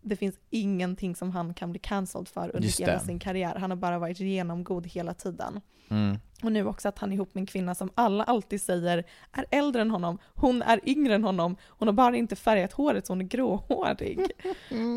det 0.00 0.16
finns 0.16 0.34
ingenting 0.50 1.16
som 1.16 1.30
han 1.30 1.54
kan 1.54 1.70
bli 1.70 1.78
cancelled 1.78 2.28
för 2.28 2.50
under 2.54 2.68
Just 2.68 2.80
hela 2.80 2.92
det. 2.92 3.00
sin 3.00 3.18
karriär. 3.18 3.54
Han 3.54 3.70
har 3.70 3.76
bara 3.76 3.98
varit 3.98 4.20
genomgod 4.20 4.86
hela 4.86 5.14
tiden. 5.14 5.60
Mm. 5.88 6.18
Och 6.42 6.52
nu 6.52 6.66
också 6.66 6.88
att 6.88 6.98
han 6.98 7.10
är 7.12 7.14
ihop 7.14 7.34
med 7.34 7.40
en 7.40 7.46
kvinna 7.46 7.74
som 7.74 7.90
alla 7.94 8.24
alltid 8.24 8.62
säger 8.62 9.04
är 9.32 9.46
äldre 9.50 9.82
än 9.82 9.90
honom, 9.90 10.18
hon 10.34 10.62
är 10.62 10.80
yngre 10.88 11.14
än 11.14 11.24
honom, 11.24 11.56
hon 11.68 11.88
har 11.88 11.92
bara 11.92 12.16
inte 12.16 12.36
färgat 12.36 12.72
håret 12.72 13.06
så 13.06 13.12
hon 13.12 13.20
är 13.20 13.24
gråhårig. 13.24 14.20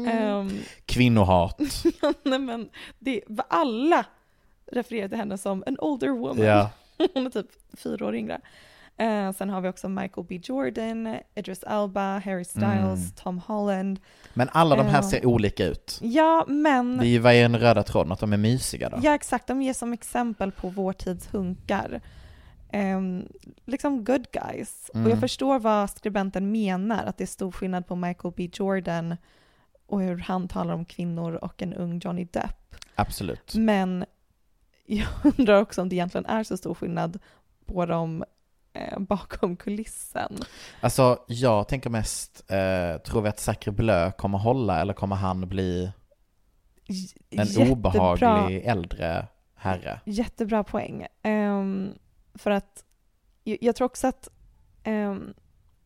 Ehm, 0.07 0.59
Kvinnohat. 0.85 1.61
nej 2.23 2.39
men, 2.39 2.69
det, 2.99 3.21
alla 3.49 4.05
refererar 4.71 5.07
till 5.07 5.17
henne 5.17 5.37
som 5.37 5.63
en 5.67 5.79
older 5.79 6.09
woman. 6.09 6.45
Ja. 6.45 6.69
Hon 7.13 7.25
är 7.25 7.29
typ 7.29 7.47
fyra 7.77 8.05
år 8.05 8.15
yngre. 8.15 8.41
Eh, 8.99 9.31
sen 9.31 9.49
har 9.49 9.61
vi 9.61 9.69
också 9.69 9.89
Michael 9.89 10.27
B 10.29 10.39
Jordan, 10.43 11.15
Idris 11.35 11.63
Elba, 11.63 12.19
Harry 12.19 12.43
Styles, 12.43 12.99
Mm. 12.99 13.11
Tom 13.15 13.39
Holland. 13.39 13.99
Men 14.33 14.49
alla 14.51 14.75
de 14.75 14.85
här 14.85 14.97
Ja. 15.01 15.09
ser 15.09 15.25
olika 15.25 15.65
ut. 15.65 15.99
Ja, 16.01 16.45
men... 16.47 16.97
Det 16.97 17.05
är 17.05 17.33
ju 17.33 17.41
den 17.41 17.59
röda 17.59 17.83
tråden? 17.83 18.11
Att 18.11 18.19
de 18.19 18.33
är 18.33 18.37
mysiga 18.37 18.89
då? 18.89 18.99
Ja, 19.01 19.15
exakt. 19.15 19.47
De 19.47 19.61
ger 19.61 19.73
som 19.73 19.93
exempel 19.93 20.51
på 20.51 20.69
vår 20.69 20.93
tids 20.93 21.27
hunkar. 21.27 22.01
Ehm, 22.71 23.27
liksom 23.65 24.03
good 24.03 24.25
guys. 24.31 24.85
Och 24.89 24.95
Mm. 24.95 25.09
jag 25.09 25.19
förstår 25.19 25.59
vad 25.59 25.89
skribenten 25.89 26.51
menar, 26.51 27.03
att 27.05 27.17
det 27.17 27.23
är 27.23 27.25
stor 27.25 27.51
skillnad 27.51 27.87
på 27.87 27.95
Michael 27.95 28.33
B 28.37 28.49
Jordan 28.53 29.15
och 29.87 30.01
hur 30.01 30.17
han 30.17 30.47
talar 30.47 30.73
om 30.73 30.85
kvinnor 30.85 31.33
och 31.35 31.61
en 31.61 31.73
ung 31.73 31.99
Johnny 32.03 32.27
Depp. 32.31 32.75
Absolut. 32.95 33.53
Men 33.55 34.05
jag 34.87 35.07
undrar 35.37 35.61
också 35.61 35.81
om 35.81 35.89
det 35.89 35.95
egentligen 35.95 36.25
är 36.25 36.43
så 36.43 36.57
stor 36.57 36.73
skillnad 36.73 37.19
på 37.65 37.85
dem 37.85 38.23
eh, 38.73 38.99
bakom 38.99 39.57
kulissen. 39.57 40.37
Alltså, 40.81 41.19
jag 41.27 41.67
tänker 41.67 41.89
mest, 41.89 42.51
eh, 42.51 43.01
tror 43.01 43.21
vi 43.21 43.29
att 43.29 43.39
Sacre 43.39 43.71
Bleu 43.71 44.11
kommer 44.11 44.37
hålla 44.37 44.81
eller 44.81 44.93
kommer 44.93 45.15
han 45.15 45.49
bli 45.49 45.91
en 47.29 47.45
jättebra- 47.45 47.71
obehaglig 47.71 48.65
äldre 48.65 49.27
herre? 49.55 49.99
Jättebra 50.05 50.63
poäng. 50.63 51.07
Ehm, 51.23 51.93
för 52.33 52.51
att 52.51 52.83
jag, 53.43 53.57
jag 53.61 53.75
tror 53.75 53.85
också 53.85 54.07
att 54.07 54.29
ehm, 54.83 55.33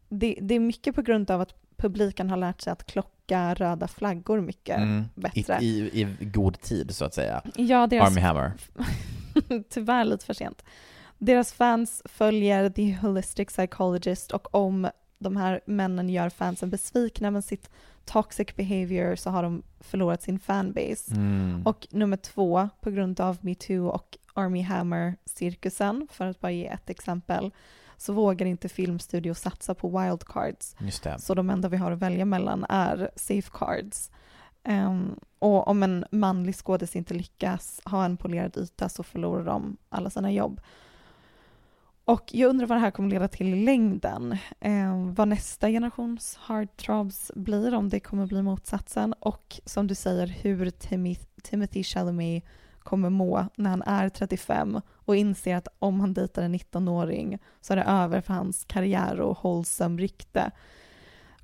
det, 0.10 0.38
det 0.42 0.56
är 0.56 0.60
mycket 0.60 0.96
på 0.96 1.02
grund 1.02 1.32
av 1.32 1.42
att 1.42 1.54
publiken 1.78 2.30
har 2.30 2.38
lärt 2.38 2.62
sig 2.62 2.74
att 2.74 2.84
klocka 3.32 3.54
röda 3.54 3.88
flaggor 3.88 4.42
mycket 4.42 4.78
Mm. 4.78 5.04
bättre. 5.16 5.58
I, 5.62 6.02
i, 6.02 6.02
I 6.20 6.26
god 6.26 6.62
tid 6.62 6.96
så 6.96 7.06
att 7.06 7.14
säga. 7.14 7.42
ja, 7.56 7.88
deras, 7.88 8.10
Army 8.10 8.22
Hammer. 8.22 8.54
tyvärr 9.70 10.06
lite 10.06 10.26
för 10.26 10.34
sent. 10.34 10.64
Deras 11.18 11.54
fans 11.54 12.02
följer 12.06 12.70
The 12.70 12.94
Holistic 13.02 13.48
Psychologist 13.48 14.32
och 14.32 14.56
om 14.56 14.90
de 15.20 15.38
här 15.38 15.62
männen 15.66 16.10
gör 16.10 16.30
fansen 16.30 16.70
besvikna 16.70 17.32
med 17.32 17.44
sitt 17.44 17.70
toxic 18.06 18.48
behavior 18.56 19.16
så 19.16 19.30
har 19.30 19.44
de 19.44 19.64
förlorat 19.80 20.22
sin 20.22 20.40
fanbase. 20.40 21.12
Mm. 21.16 21.62
Och 21.66 21.88
nummer 21.92 22.18
två, 22.18 22.70
på 22.82 22.92
grund 22.92 23.20
av 23.20 23.38
metoo 23.42 23.88
och 23.88 24.18
Army 24.34 24.62
Hammer-cirkusen, 24.62 26.08
för 26.12 26.26
att 26.28 26.40
bara 26.40 26.52
ge 26.52 26.68
ett 26.68 26.90
exempel, 26.90 27.52
så 28.02 28.14
vågar 28.14 28.46
inte 28.46 28.70
filmstudio 28.70 29.34
satsa 29.34 29.76
på 29.76 30.00
wildcards. 30.00 30.76
Så 31.20 31.34
de 31.34 31.50
enda 31.50 31.70
vi 31.70 31.78
har 31.78 31.92
att 31.92 32.00
välja 32.00 32.26
mellan 32.26 32.66
är 32.70 33.12
safecards. 33.16 34.12
Um, 34.68 35.20
och 35.40 35.68
om 35.68 35.84
en 35.84 36.06
manlig 36.12 36.56
skådis 36.56 36.96
inte 36.96 37.14
lyckas 37.14 37.82
ha 37.86 38.06
en 38.06 38.18
polerad 38.18 38.58
yta 38.58 38.90
så 38.90 39.04
förlorar 39.04 39.46
de 39.46 39.78
alla 39.90 40.10
sina 40.10 40.32
jobb. 40.32 40.62
Och 42.06 42.30
jag 42.34 42.50
undrar 42.50 42.68
vad 42.68 42.76
det 42.78 42.82
här 42.82 42.92
kommer 42.92 43.10
leda 43.10 43.28
till 43.28 43.54
i 43.54 43.66
längden. 43.66 44.38
Um, 44.60 45.14
vad 45.14 45.28
nästa 45.28 45.70
generations 45.70 46.40
heartthrobs 46.48 47.32
blir, 47.36 47.74
om 47.74 47.90
det 47.90 48.00
kommer 48.00 48.26
bli 48.26 48.42
motsatsen. 48.42 49.14
Och 49.14 49.62
som 49.66 49.88
du 49.88 49.96
säger, 49.96 50.28
hur 50.28 50.66
Timoth- 50.66 51.42
Timothy 51.44 51.84
Chalamet 51.84 52.44
kommer 52.84 53.10
må 53.10 53.46
när 53.56 53.70
han 53.70 53.82
är 53.82 54.10
35 54.10 54.82
och 55.06 55.16
inser 55.16 55.56
att 55.56 55.68
om 55.80 56.00
han 56.00 56.14
dejtar 56.14 56.42
en 56.44 56.56
19-åring 56.56 57.40
så 57.62 57.74
är 57.74 57.78
det 57.78 57.84
över 57.84 58.22
för 58.22 58.34
hans 58.34 58.66
karriär 58.68 59.20
och 59.22 59.38
wholesome 59.44 60.02
rykte 60.02 60.52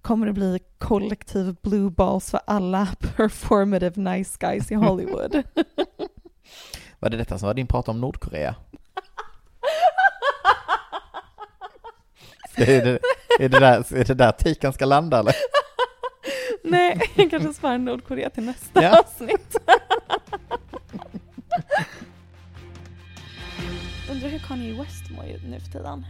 kommer 0.02 0.28
det 0.28 0.34
bli 0.34 0.60
kollektiv 0.78 1.56
blue 1.62 1.90
balls 1.90 2.32
för 2.32 2.40
alla 2.48 2.88
performative 3.16 4.02
nice 4.02 4.38
guys 4.40 4.72
i 4.72 4.76
Hollywood. 4.76 5.44
Var 7.00 7.10
det 7.10 7.18
detta 7.18 7.38
som 7.38 7.48
var 7.48 7.54
din 7.54 7.68
prat 7.68 7.88
om 7.90 8.02
Nordkorea? 8.02 8.56
Är 12.56 12.86
det, 12.86 13.00
är 13.40 13.50
det 13.50 13.60
där, 13.60 13.96
är 13.96 14.04
det 14.06 14.14
där 14.14 14.32
tikan 14.32 14.74
ska 14.74 14.86
landa 14.86 15.20
eller? 15.20 15.34
Nej, 16.64 17.12
jag 17.16 17.30
kanske 17.30 17.54
sparar 17.54 17.78
Nordkorea 17.78 18.30
till 18.30 18.44
nästa 18.46 18.84
Ja. 18.84 19.00
avsnitt. 19.00 19.58
Undrar 24.12 24.30
hur 24.30 24.40
Kanye 24.40 24.74
West 24.74 25.12
mår 25.12 25.26
ju 25.26 25.50
nu 25.50 25.60
för 25.60 25.72
tiden. 25.72 26.06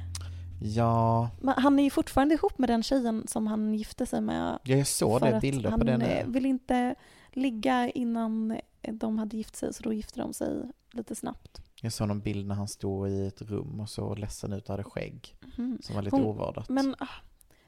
Ja, 0.62 1.30
Men 1.42 1.54
han 1.58 1.80
är 1.80 1.84
ju 1.84 1.90
fortfarande 1.90 2.36
ihop 2.36 2.58
med 2.58 2.70
den 2.70 2.84
tjejen 2.84 3.24
som 3.28 3.48
han 3.48 3.74
gifte 3.74 4.06
sig 4.06 4.22
med. 4.22 4.60
jag 4.64 4.88
såg 4.88 5.22
det 5.22 5.40
bilder 5.42 5.70
han 5.70 5.80
på 5.80 5.86
det 5.86 5.92
eh, 5.94 6.00
nu. 6.00 6.24
vill 6.32 6.46
inte 6.46 6.96
ligga 7.32 7.90
innan 7.90 8.58
de 8.92 9.18
hade 9.18 9.38
gift 9.38 9.56
sig 9.56 9.74
så 9.74 9.84
då 9.84 9.94
gifte 9.94 10.20
de 10.20 10.34
sig 10.34 10.72
lite 10.92 11.16
snabbt. 11.16 11.62
Jag 11.82 11.94
såg 11.94 12.08
någon 12.08 12.20
bild 12.20 12.48
när 12.48 12.56
han 12.56 12.68
stod 12.68 13.10
i 13.10 13.28
ett 13.28 13.42
rum 13.42 13.80
och 13.80 13.90
så 13.90 14.16
ledsen 14.16 14.54
ut 14.54 14.64
och 14.64 14.70
hade 14.70 14.84
skägg. 14.84 15.36
Mhm. 15.58 15.78
Som 15.82 15.96
var 15.96 16.02
lite 16.02 16.16
Hon- 16.16 16.26
ovårdat. 16.26 16.70
Men 16.70 16.96
ah, 17.00 17.08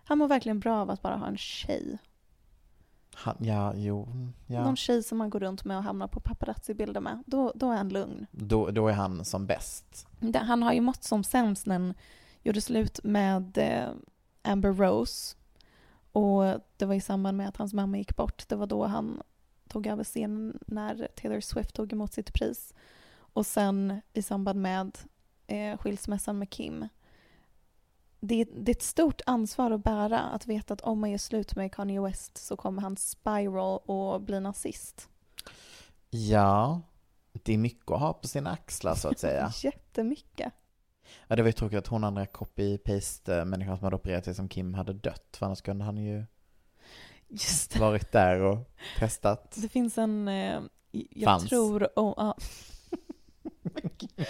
han 0.04 0.18
mår 0.18 0.28
verkligen 0.28 0.60
bra 0.60 0.82
av 0.82 0.90
att 0.90 1.02
bara 1.02 1.16
ha 1.18 1.28
en 1.28 1.38
tjej. 1.38 1.98
Han, 3.14 3.36
ja, 3.40 3.74
jo, 3.76 4.08
ja. 4.48 4.64
Någon 4.64 4.76
tjej 4.76 5.04
som 5.04 5.18
man 5.18 5.30
går 5.30 5.40
runt 5.40 5.66
med 5.66 5.78
och 5.78 5.84
hamnar 5.84 6.08
på 6.08 6.20
paparazzi-bilder 6.20 7.02
med. 7.02 7.24
Då, 7.26 7.52
då 7.56 7.72
är 7.72 7.78
han 7.78 7.90
lugn. 7.90 8.26
Då, 8.32 8.72
då 8.72 8.88
är 8.88 8.94
han 8.94 9.26
som 9.26 9.46
bäst. 9.48 10.08
Det- 10.20 10.40
Han 10.40 10.64
har 10.64 10.74
ju 10.74 10.82
mått 10.82 11.04
som 11.04 11.24
sämst 11.24 11.66
när 11.66 11.80
han 11.80 11.94
gjorde 12.44 12.62
slut 12.62 13.00
med 13.04 13.58
eh, 13.58 13.90
Amber 14.42 14.74
Rose. 14.74 15.36
Och 16.12 16.44
det 16.78 16.86
var 16.86 16.94
i 16.94 17.02
samband 17.02 17.38
med 17.38 17.48
att 17.50 17.58
hans 17.58 17.74
mamma 17.74 17.98
gick 17.98 18.16
bort. 18.16 18.48
Det 18.48 18.56
var 18.56 18.68
då 18.68 18.86
han 18.86 19.22
tog 19.68 19.88
över 19.88 20.04
scenen 20.04 20.60
när 20.68 21.08
Taylor 21.16 21.40
Swift 21.40 21.76
tog 21.76 21.94
emot 21.94 22.14
sitt 22.14 22.34
pris. 22.34 22.74
Och 23.18 23.46
sen 23.46 24.02
i 24.14 24.22
samband 24.22 24.62
med 24.62 24.98
eh, 25.48 25.78
skilsmässan 25.78 26.40
med 26.40 26.50
Kim. 26.50 26.88
Det, 28.20 28.44
det 28.44 28.72
är 28.72 28.76
ett 28.76 28.82
stort 28.84 29.22
ansvar 29.26 29.72
att 29.72 29.84
bära 29.84 30.20
att 30.20 30.48
veta 30.48 30.74
att 30.74 30.82
om 30.82 31.00
man 31.00 31.12
gör 31.12 31.18
slut 31.18 31.56
med 31.56 31.74
Kanye 31.74 32.02
West 32.02 32.38
så 32.38 32.58
kommer 32.58 32.82
han 32.82 32.98
spiral 32.98 33.80
och 33.86 34.22
bli 34.22 34.40
nazist. 34.40 35.10
Ja, 36.10 36.82
Det 37.34 37.54
är 37.54 37.58
mycket 37.58 37.92
att 37.92 38.00
ha 38.00 38.14
på 38.14 38.28
sina 38.28 38.52
axlar 38.52 38.96
så 38.96 39.08
att 39.08 39.20
säga. 39.20 39.52
Jättemycket. 39.64 40.54
Ja, 41.28 41.36
det 41.36 41.42
var 41.42 41.50
ju 41.50 41.54
tråkigt 41.54 41.78
att 41.80 41.88
hon 41.88 42.04
andra 42.04 42.26
copy-paste-människan 42.26 43.78
som 43.78 43.84
hade 43.84 43.96
opererat 43.96 44.26
sig 44.26 44.36
som 44.36 44.50
Kim 44.50 44.74
hade 44.74 44.94
dött. 44.94 45.38
För 45.38 45.46
annars 45.46 45.62
kunde 45.62 45.86
han 45.86 45.98
ju 45.98 46.26
varit 47.80 48.12
där 48.12 48.42
och 48.42 48.58
testat. 49.00 49.56
Det 49.62 49.70
finns 49.70 49.98
en, 49.98 50.28
eh, 50.28 50.62
jag 50.92 51.26
Fanns. 51.26 51.50
tror, 51.50 51.90
oh, 51.96 52.14
ja. 52.18 52.38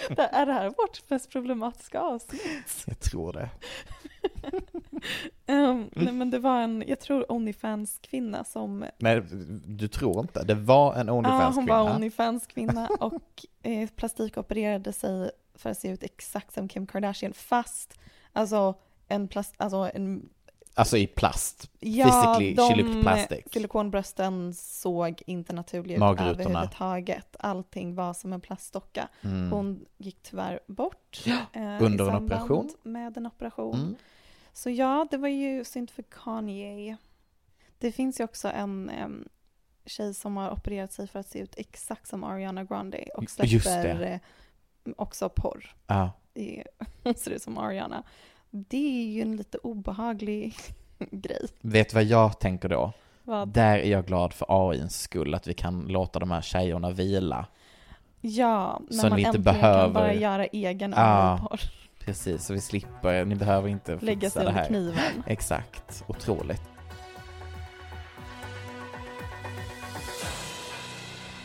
Det 0.08 0.28
är 0.32 0.46
det 0.46 0.52
här 0.52 0.68
vårt 0.68 1.10
mest 1.10 1.30
problematiska 1.30 2.00
avsnitt? 2.00 2.42
Jag 2.86 3.00
tror 3.00 3.32
det. 3.32 3.50
Um, 5.46 5.90
nej 5.92 6.12
men 6.12 6.30
det 6.30 6.38
var 6.38 6.60
en, 6.60 6.84
jag 6.86 7.00
tror 7.00 7.32
Onlyfans-kvinna 7.32 8.44
som, 8.44 8.84
Nej, 8.98 9.22
du 9.66 9.88
tror 9.88 10.20
inte. 10.20 10.44
Det 10.44 10.54
var 10.54 10.94
en 10.94 11.06
ja 11.06 11.12
hon 11.12 11.24
Onlyfans-kvinna. 11.24 11.84
var 11.84 11.94
Onlyfans-kvinna 11.94 12.88
och 13.00 13.46
eh, 13.62 13.88
plastikopererade 13.88 14.92
sig 14.92 15.30
för 15.54 15.70
att 15.70 15.78
se 15.78 15.88
ut 15.88 16.02
exakt 16.02 16.54
som 16.54 16.68
Kim 16.68 16.86
Kardashian 16.86 17.32
fast 17.32 17.98
alltså 18.32 18.74
en 19.08 19.28
plast, 19.28 19.54
alltså 19.56 19.90
en 19.94 20.28
Alltså 20.74 20.96
i 20.96 21.06
plast. 21.06 21.70
Ja, 21.80 22.04
Physically, 22.04 22.56
she 22.56 22.74
de 22.74 22.82
looked 22.82 23.02
plastic. 23.02 23.44
silikonbrösten 23.52 24.54
såg 24.54 25.22
inte 25.26 25.52
naturliga 25.52 25.96
ut 25.96 26.00
överhuvudtaget. 26.38 27.36
Allting 27.38 27.94
var 27.94 28.14
som 28.14 28.32
en 28.32 28.40
plastdocka. 28.40 29.08
Mm. 29.22 29.50
Hon 29.52 29.84
gick 29.98 30.22
tyvärr 30.22 30.60
bort 30.66 31.22
eh, 31.52 31.82
Under 31.82 32.08
en 32.08 32.24
operation. 32.24 32.70
med 32.82 33.16
en 33.16 33.26
operation. 33.26 33.74
Mm. 33.74 33.96
Så 34.52 34.70
ja, 34.70 35.06
det 35.10 35.16
var 35.16 35.28
ju 35.28 35.64
synd 35.64 35.90
för 35.90 36.02
Kanye. 36.02 36.96
Det 37.78 37.92
finns 37.92 38.20
ju 38.20 38.24
också 38.24 38.48
en 38.48 38.90
em, 38.90 39.28
tjej 39.86 40.14
som 40.14 40.36
har 40.36 40.50
opererat 40.50 40.92
sig 40.92 41.06
för 41.06 41.18
att 41.18 41.28
se 41.28 41.38
ut 41.38 41.54
exakt 41.58 42.08
som 42.08 42.24
Ariana 42.24 42.64
Grande 42.64 43.04
och 43.16 43.30
släpper 43.30 44.00
eh, 44.02 44.18
också 44.96 45.28
porr. 45.28 45.74
Är- 46.34 46.66
Hon 47.04 47.14
ser 47.14 47.30
ut 47.30 47.42
som 47.42 47.58
Ariana. 47.58 48.02
Det 48.50 49.02
är 49.02 49.06
ju 49.12 49.22
en 49.22 49.36
lite 49.36 49.58
obehaglig 49.58 50.54
grej. 51.10 51.46
Vet 51.60 51.88
du 51.90 51.94
vad 51.94 52.04
jag 52.04 52.40
tänker 52.40 52.68
då? 52.68 52.92
Vad? 53.24 53.48
Där 53.48 53.78
är 53.78 53.90
jag 53.90 54.06
glad 54.06 54.32
för 54.32 54.70
AIns 54.70 55.00
skull, 55.00 55.34
att 55.34 55.46
vi 55.46 55.54
kan 55.54 55.80
låta 55.88 56.18
de 56.18 56.30
här 56.30 56.40
tjejerna 56.42 56.90
vila. 56.90 57.46
Ja, 58.20 58.80
när 58.90 58.98
Så 58.98 59.08
man 59.08 59.18
inte 59.18 59.38
behöver- 59.38 59.84
kan 59.84 59.92
bara 59.92 60.14
göra 60.14 60.44
egen 60.46 60.94
Ja, 60.96 61.32
AI-porr. 61.34 61.60
Precis, 61.98 62.46
så 62.46 62.52
vi 62.52 62.60
slipper, 62.60 63.24
ni 63.24 63.34
behöver 63.34 63.68
inte 63.68 63.98
Lägga 64.00 64.20
fixa 64.20 64.30
sig 64.30 64.42
det 64.42 64.48
under 64.48 64.60
här. 64.60 64.68
kniven. 64.68 65.22
Exakt, 65.26 66.04
otroligt. 66.06 66.62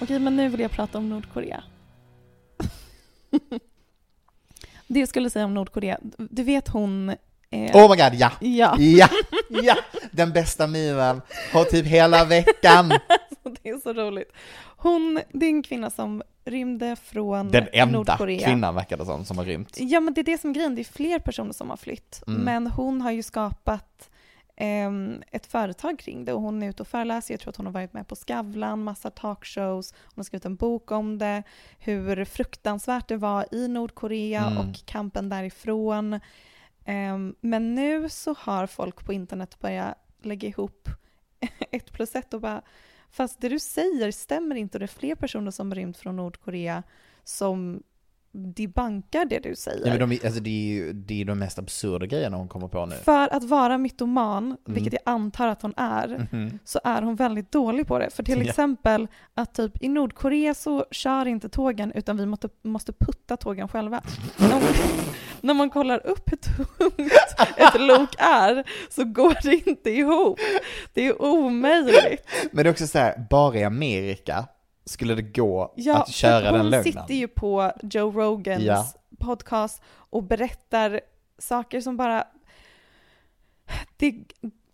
Okej, 0.01 0.19
men 0.19 0.35
nu 0.35 0.49
vill 0.49 0.59
jag 0.59 0.71
prata 0.71 0.97
om 0.97 1.09
Nordkorea. 1.09 1.63
det 4.87 4.99
jag 4.99 5.09
skulle 5.09 5.29
säga 5.29 5.45
om 5.45 5.53
Nordkorea, 5.53 5.97
du 6.17 6.43
vet 6.43 6.67
hon... 6.67 7.09
Eh, 7.49 7.75
Oh 7.75 7.89
my 7.89 7.95
god, 8.03 8.13
ja! 8.13 8.31
Ja, 8.39 8.75
Ja! 8.79 9.07
Ja! 9.49 9.75
Den 10.11 10.33
bästa 10.33 10.67
mimen 10.67 11.21
på 11.53 11.63
typ 11.63 11.85
hela 11.85 12.25
veckan! 12.25 12.89
det 13.63 13.69
är 13.69 13.77
så 13.81 13.93
roligt. 13.93 14.31
Hon, 14.77 15.19
det 15.33 15.45
är 15.45 15.49
en 15.49 15.63
kvinna 15.63 15.89
som 15.89 16.23
rymde 16.45 16.95
från 17.03 17.51
Den 17.51 17.67
enda 17.73 17.97
Nordkorea. 17.97 18.47
kvinnan 18.47 18.75
verkar 18.75 18.97
det 18.97 19.05
som, 19.05 19.25
som 19.25 19.37
har 19.37 19.45
rymt. 19.45 19.75
Ja, 19.79 19.99
men 19.99 20.13
det 20.13 20.21
är 20.21 20.25
det 20.25 20.41
som 20.41 20.49
är 20.49 20.53
grejen. 20.53 20.75
Det 20.75 20.81
är 20.81 20.93
fler 20.93 21.19
personer 21.19 21.53
som 21.53 21.69
har 21.69 21.77
flytt. 21.77 22.23
Mm. 22.27 22.41
Men 22.41 22.67
hon 22.67 23.01
har 23.01 23.11
ju 23.11 23.23
skapat 23.23 24.09
ett 25.31 25.45
företag 25.45 25.99
kring 25.99 26.25
det 26.25 26.33
och 26.33 26.41
hon 26.41 26.63
är 26.63 26.69
ute 26.69 26.83
och 26.83 26.87
föreläser. 26.87 27.33
Jag 27.33 27.41
tror 27.41 27.49
att 27.49 27.55
hon 27.55 27.65
har 27.65 27.73
varit 27.73 27.93
med 27.93 28.07
på 28.07 28.15
Skavlan, 28.15 28.83
massa 28.83 29.11
talkshows. 29.11 29.93
Hon 29.93 30.13
har 30.15 30.23
skrivit 30.23 30.45
en 30.45 30.55
bok 30.55 30.91
om 30.91 31.17
det, 31.17 31.43
hur 31.79 32.25
fruktansvärt 32.25 33.07
det 33.07 33.17
var 33.17 33.45
i 33.51 33.67
Nordkorea 33.67 34.45
Mm. 34.45 34.57
och 34.57 34.85
kampen 34.85 35.29
därifrån. 35.29 36.19
Ehm, 36.85 37.35
men 37.41 37.75
nu 37.75 38.09
så 38.09 38.35
har 38.39 38.67
folk 38.67 39.05
på 39.05 39.13
internet 39.13 39.59
börjat 39.59 39.97
lägga 40.21 40.47
ihop 40.47 40.89
ett 41.71 41.91
plus 41.91 42.15
ett 42.15 42.33
och 42.33 42.41
bara 42.41 42.61
Fast 43.09 43.41
det 43.41 43.49
du 43.49 43.59
säger 43.59 44.11
stämmer 44.11 44.55
inte 44.55 44.77
och 44.77 44.79
det 44.79 44.85
är 44.85 44.99
fler 44.99 45.15
personer 45.15 45.51
som 45.51 45.75
rymt 45.75 45.97
från 45.97 46.15
Nordkorea 46.15 46.83
som 47.23 47.83
debankar 48.35 49.25
det 49.25 49.39
du 49.39 49.55
säger. 49.55 49.87
Ja, 49.87 49.97
men 49.97 50.09
de, 50.09 50.19
alltså, 50.25 50.39
det 50.39 50.49
är 50.49 50.73
ju 50.73 50.93
det 50.93 51.21
är 51.21 51.25
de 51.25 51.39
mest 51.39 51.59
absurda 51.59 52.05
grejerna 52.05 52.37
hon 52.37 52.47
kommer 52.47 52.67
på 52.67 52.85
nu. 52.85 52.95
För 52.95 53.33
att 53.35 53.43
vara 53.43 53.77
mytoman, 53.77 54.57
vilket 54.65 54.93
jag 54.93 55.01
antar 55.05 55.47
att 55.47 55.61
hon 55.61 55.73
är, 55.77 56.27
Mhm. 56.31 56.59
så 56.65 56.79
är 56.83 57.01
hon 57.01 57.15
väldigt 57.15 57.51
dålig 57.51 57.87
på 57.87 57.99
det. 57.99 58.09
För 58.09 58.23
till 58.23 58.41
Ja. 58.43 58.49
exempel 58.49 59.07
att 59.33 59.53
typ 59.55 59.83
i 59.83 59.87
Nordkorea 59.87 60.53
så 60.53 60.85
kör 60.91 61.25
inte 61.25 61.49
tågen 61.49 61.91
utan 61.95 62.17
vi 62.17 62.25
måste, 62.25 62.49
måste 62.63 62.93
putta 62.93 63.37
tågen 63.37 63.67
själva. 63.67 64.01
när, 64.37 64.49
man, 64.49 64.61
när 65.41 65.53
man 65.53 65.69
kollar 65.69 66.07
upp 66.07 66.31
hur 66.31 66.37
tungt 66.37 67.11
ett 67.57 67.81
lok 67.81 68.09
är 68.17 68.63
så 68.89 69.03
går 69.03 69.37
det 69.43 69.69
inte 69.69 69.89
ihop. 69.89 70.39
Det 70.93 71.07
är 71.07 71.21
omöjligt. 71.21 72.27
Men 72.51 72.63
det 72.63 72.69
är 72.69 72.71
också 72.71 72.87
så 72.87 72.97
här, 72.97 73.27
bara 73.29 73.55
i 73.57 73.63
Amerika 73.63 74.45
skulle 74.85 75.15
det 75.15 75.21
gå 75.21 75.73
Ja, 75.75 76.01
att 76.01 76.09
köra 76.09 76.51
den 76.51 76.61
hon 76.61 76.69
lögnen. 76.69 76.83
sitter 76.83 77.13
ju 77.13 77.27
på 77.27 77.71
Joe 77.83 78.11
Rogans 78.11 78.63
Ja. 78.63 78.85
podcast 79.19 79.81
och 79.89 80.23
berättar 80.23 81.01
saker 81.37 81.81
som 81.81 81.97
bara... 81.97 82.27
Det 83.97 84.23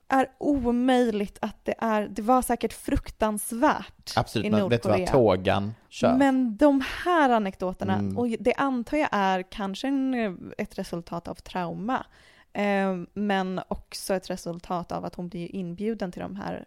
är 0.08 0.28
omöjligt 0.38 1.38
att 1.42 1.66
det 1.66 1.76
är... 1.78 2.08
Det 2.08 2.22
var 2.22 2.42
säkert 2.42 2.74
fruktansvärt 2.74 4.14
Absolut, 4.16 4.46
i 4.48 4.50
men 4.50 4.70
vet 4.70 4.84
du 4.84 4.90
vad, 4.90 5.00
Nordkorea. 5.00 5.12
tågen 5.22 5.74
kör. 5.90 6.18
Men 6.18 6.58
de 6.58 6.84
här 7.06 7.30
anekdoterna, 7.30 7.94
Mm. 7.94 8.18
och 8.18 8.28
det 8.40 8.54
antar 8.54 8.98
jag 8.98 9.10
är 9.12 9.42
kanske 9.52 9.88
en, 9.88 10.54
ett 10.58 10.78
resultat 10.80 11.28
av 11.28 11.36
trauma, 11.36 12.06
eh, 12.54 12.98
men 13.14 13.62
också 13.68 14.14
ett 14.14 14.30
resultat 14.30 14.92
av 14.92 15.06
att 15.06 15.16
hon 15.16 15.30
blir 15.30 15.56
inbjuden 15.56 16.12
till 16.12 16.22
de 16.22 16.36
här 16.36 16.66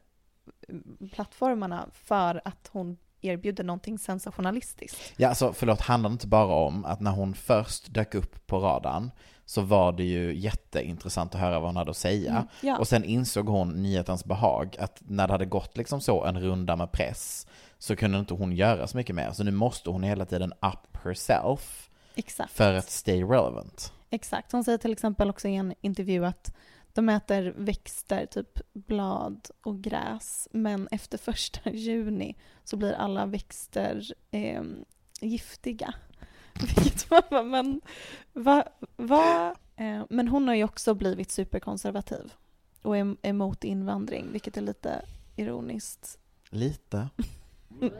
mm, 0.68 1.08
plattformarna 1.12 1.86
för 1.92 2.40
att 2.44 2.68
hon 2.72 2.96
erbjuder 3.24 3.64
någonting 3.64 3.98
sensationalistiskt. 3.98 5.12
Ja, 5.16 5.28
alltså 5.28 5.52
förlåt, 5.52 5.80
handlar 5.80 6.10
det 6.10 6.12
inte 6.12 6.26
bara 6.26 6.54
om 6.54 6.84
att 6.84 7.00
när 7.00 7.10
hon 7.10 7.34
först 7.34 7.94
dök 7.94 8.14
upp 8.14 8.46
på 8.46 8.58
radarn 8.58 9.10
så 9.46 9.62
var 9.62 9.92
det 9.92 10.04
ju 10.04 10.34
jätteintressant 10.34 11.34
att 11.34 11.40
höra 11.40 11.60
vad 11.60 11.68
hon 11.68 11.76
hade 11.76 11.90
att 11.90 11.96
säga. 11.96 12.30
Mm, 12.30 12.46
ja. 12.60 12.78
Och 12.78 12.88
sen 12.88 13.04
insåg 13.04 13.48
hon 13.48 13.82
nyhetens 13.82 14.24
behag, 14.24 14.76
att 14.78 15.02
när 15.08 15.26
det 15.26 15.32
hade 15.32 15.46
gått 15.46 15.76
liksom 15.76 16.00
så 16.00 16.24
en 16.24 16.40
runda 16.40 16.76
med 16.76 16.92
press 16.92 17.46
så 17.78 17.96
kunde 17.96 18.18
inte 18.18 18.34
hon 18.34 18.52
göra 18.52 18.86
så 18.86 18.96
mycket 18.96 19.16
mer. 19.16 19.32
Så 19.32 19.44
nu 19.44 19.50
måste 19.50 19.90
hon 19.90 20.02
hela 20.02 20.24
tiden 20.24 20.52
up 20.52 20.96
herself 21.04 21.90
Exakt. 22.14 22.52
för 22.52 22.72
att 22.74 22.90
stay 22.90 23.22
relevant. 23.22 23.92
Exakt. 24.10 24.52
Hon 24.52 24.64
säger 24.64 24.78
till 24.78 24.92
exempel 24.92 25.30
också 25.30 25.48
i 25.48 25.54
en 25.56 25.74
intervju 25.80 26.26
att 26.26 26.54
de 26.94 27.08
äter 27.08 27.54
växter, 27.56 28.26
typ 28.26 28.60
blad 28.72 29.50
och 29.62 29.80
gräs, 29.80 30.48
men 30.52 30.88
efter 30.90 31.18
första 31.18 31.70
juni 31.70 32.36
så 32.64 32.76
blir 32.76 32.92
alla 32.92 33.26
växter 33.26 34.02
eh, 34.30 34.62
giftiga. 35.20 35.94
Vilket 36.60 37.10
man 37.10 37.22
bara, 37.30 37.42
men 37.42 37.80
va, 38.32 38.64
va? 38.96 39.54
Eh, 39.76 40.02
men 40.10 40.28
hon 40.28 40.48
har 40.48 40.54
ju 40.54 40.64
också 40.64 40.94
blivit 40.94 41.30
superkonservativ 41.30 42.32
och 42.82 42.96
är 42.96 43.16
emot 43.22 43.64
invandring, 43.64 44.32
vilket 44.32 44.56
är 44.56 44.60
lite 44.60 45.04
ironiskt. 45.36 46.18
Lite. 46.50 47.08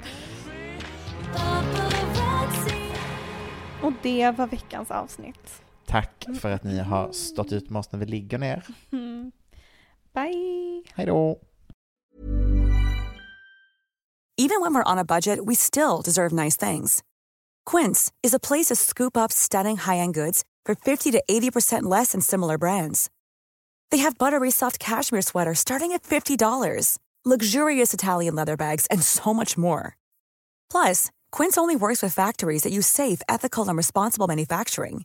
Och 3.82 3.92
det 4.02 4.30
var 4.30 4.46
veckans 4.46 4.90
avsnitt. 4.90 5.63
Tack 5.86 6.26
för 6.40 6.50
att 6.50 6.64
ni 6.64 6.78
har 6.78 7.12
stått 7.12 7.52
ut 7.52 7.70
med 7.70 7.80
oss 7.80 7.92
när 7.92 7.98
vi 7.98 8.06
ligger 8.06 8.38
ner. 8.38 8.66
Bye! 10.14 10.82
Hej 10.94 11.06
då! 11.06 11.40
Even 14.36 14.60
when 14.60 14.74
we're 14.74 14.92
on 14.92 14.98
a 14.98 15.04
budget, 15.04 15.38
we 15.46 15.54
still 15.54 16.02
deserve 16.04 16.32
nice 16.32 16.56
things. 16.56 17.02
Quince 17.64 18.12
is 18.22 18.34
a 18.34 18.38
place 18.38 18.66
to 18.66 18.74
scoop 18.74 19.16
up 19.16 19.32
stunning 19.32 19.76
high-end 19.76 20.14
goods 20.14 20.44
for 20.66 20.74
50 20.74 21.12
to 21.12 21.22
80% 21.30 21.82
less 21.82 22.12
than 22.12 22.20
similar 22.20 22.58
brands. 22.58 23.10
They 23.90 23.98
have 23.98 24.18
buttery 24.18 24.50
soft 24.50 24.78
cashmere 24.80 25.22
sweaters 25.22 25.60
starting 25.60 25.92
at 25.92 26.02
$50, 26.02 26.98
luxurious 27.24 27.94
Italian 27.94 28.34
leather 28.34 28.56
bags, 28.56 28.86
and 28.90 29.02
so 29.02 29.32
much 29.32 29.56
more. 29.56 29.96
Plus, 30.68 31.10
Quince 31.30 31.56
only 31.56 31.76
works 31.76 32.02
with 32.02 32.12
factories 32.12 32.62
that 32.62 32.72
use 32.72 32.88
safe, 32.88 33.22
ethical, 33.28 33.68
and 33.68 33.76
responsible 33.76 34.26
manufacturing. 34.26 35.04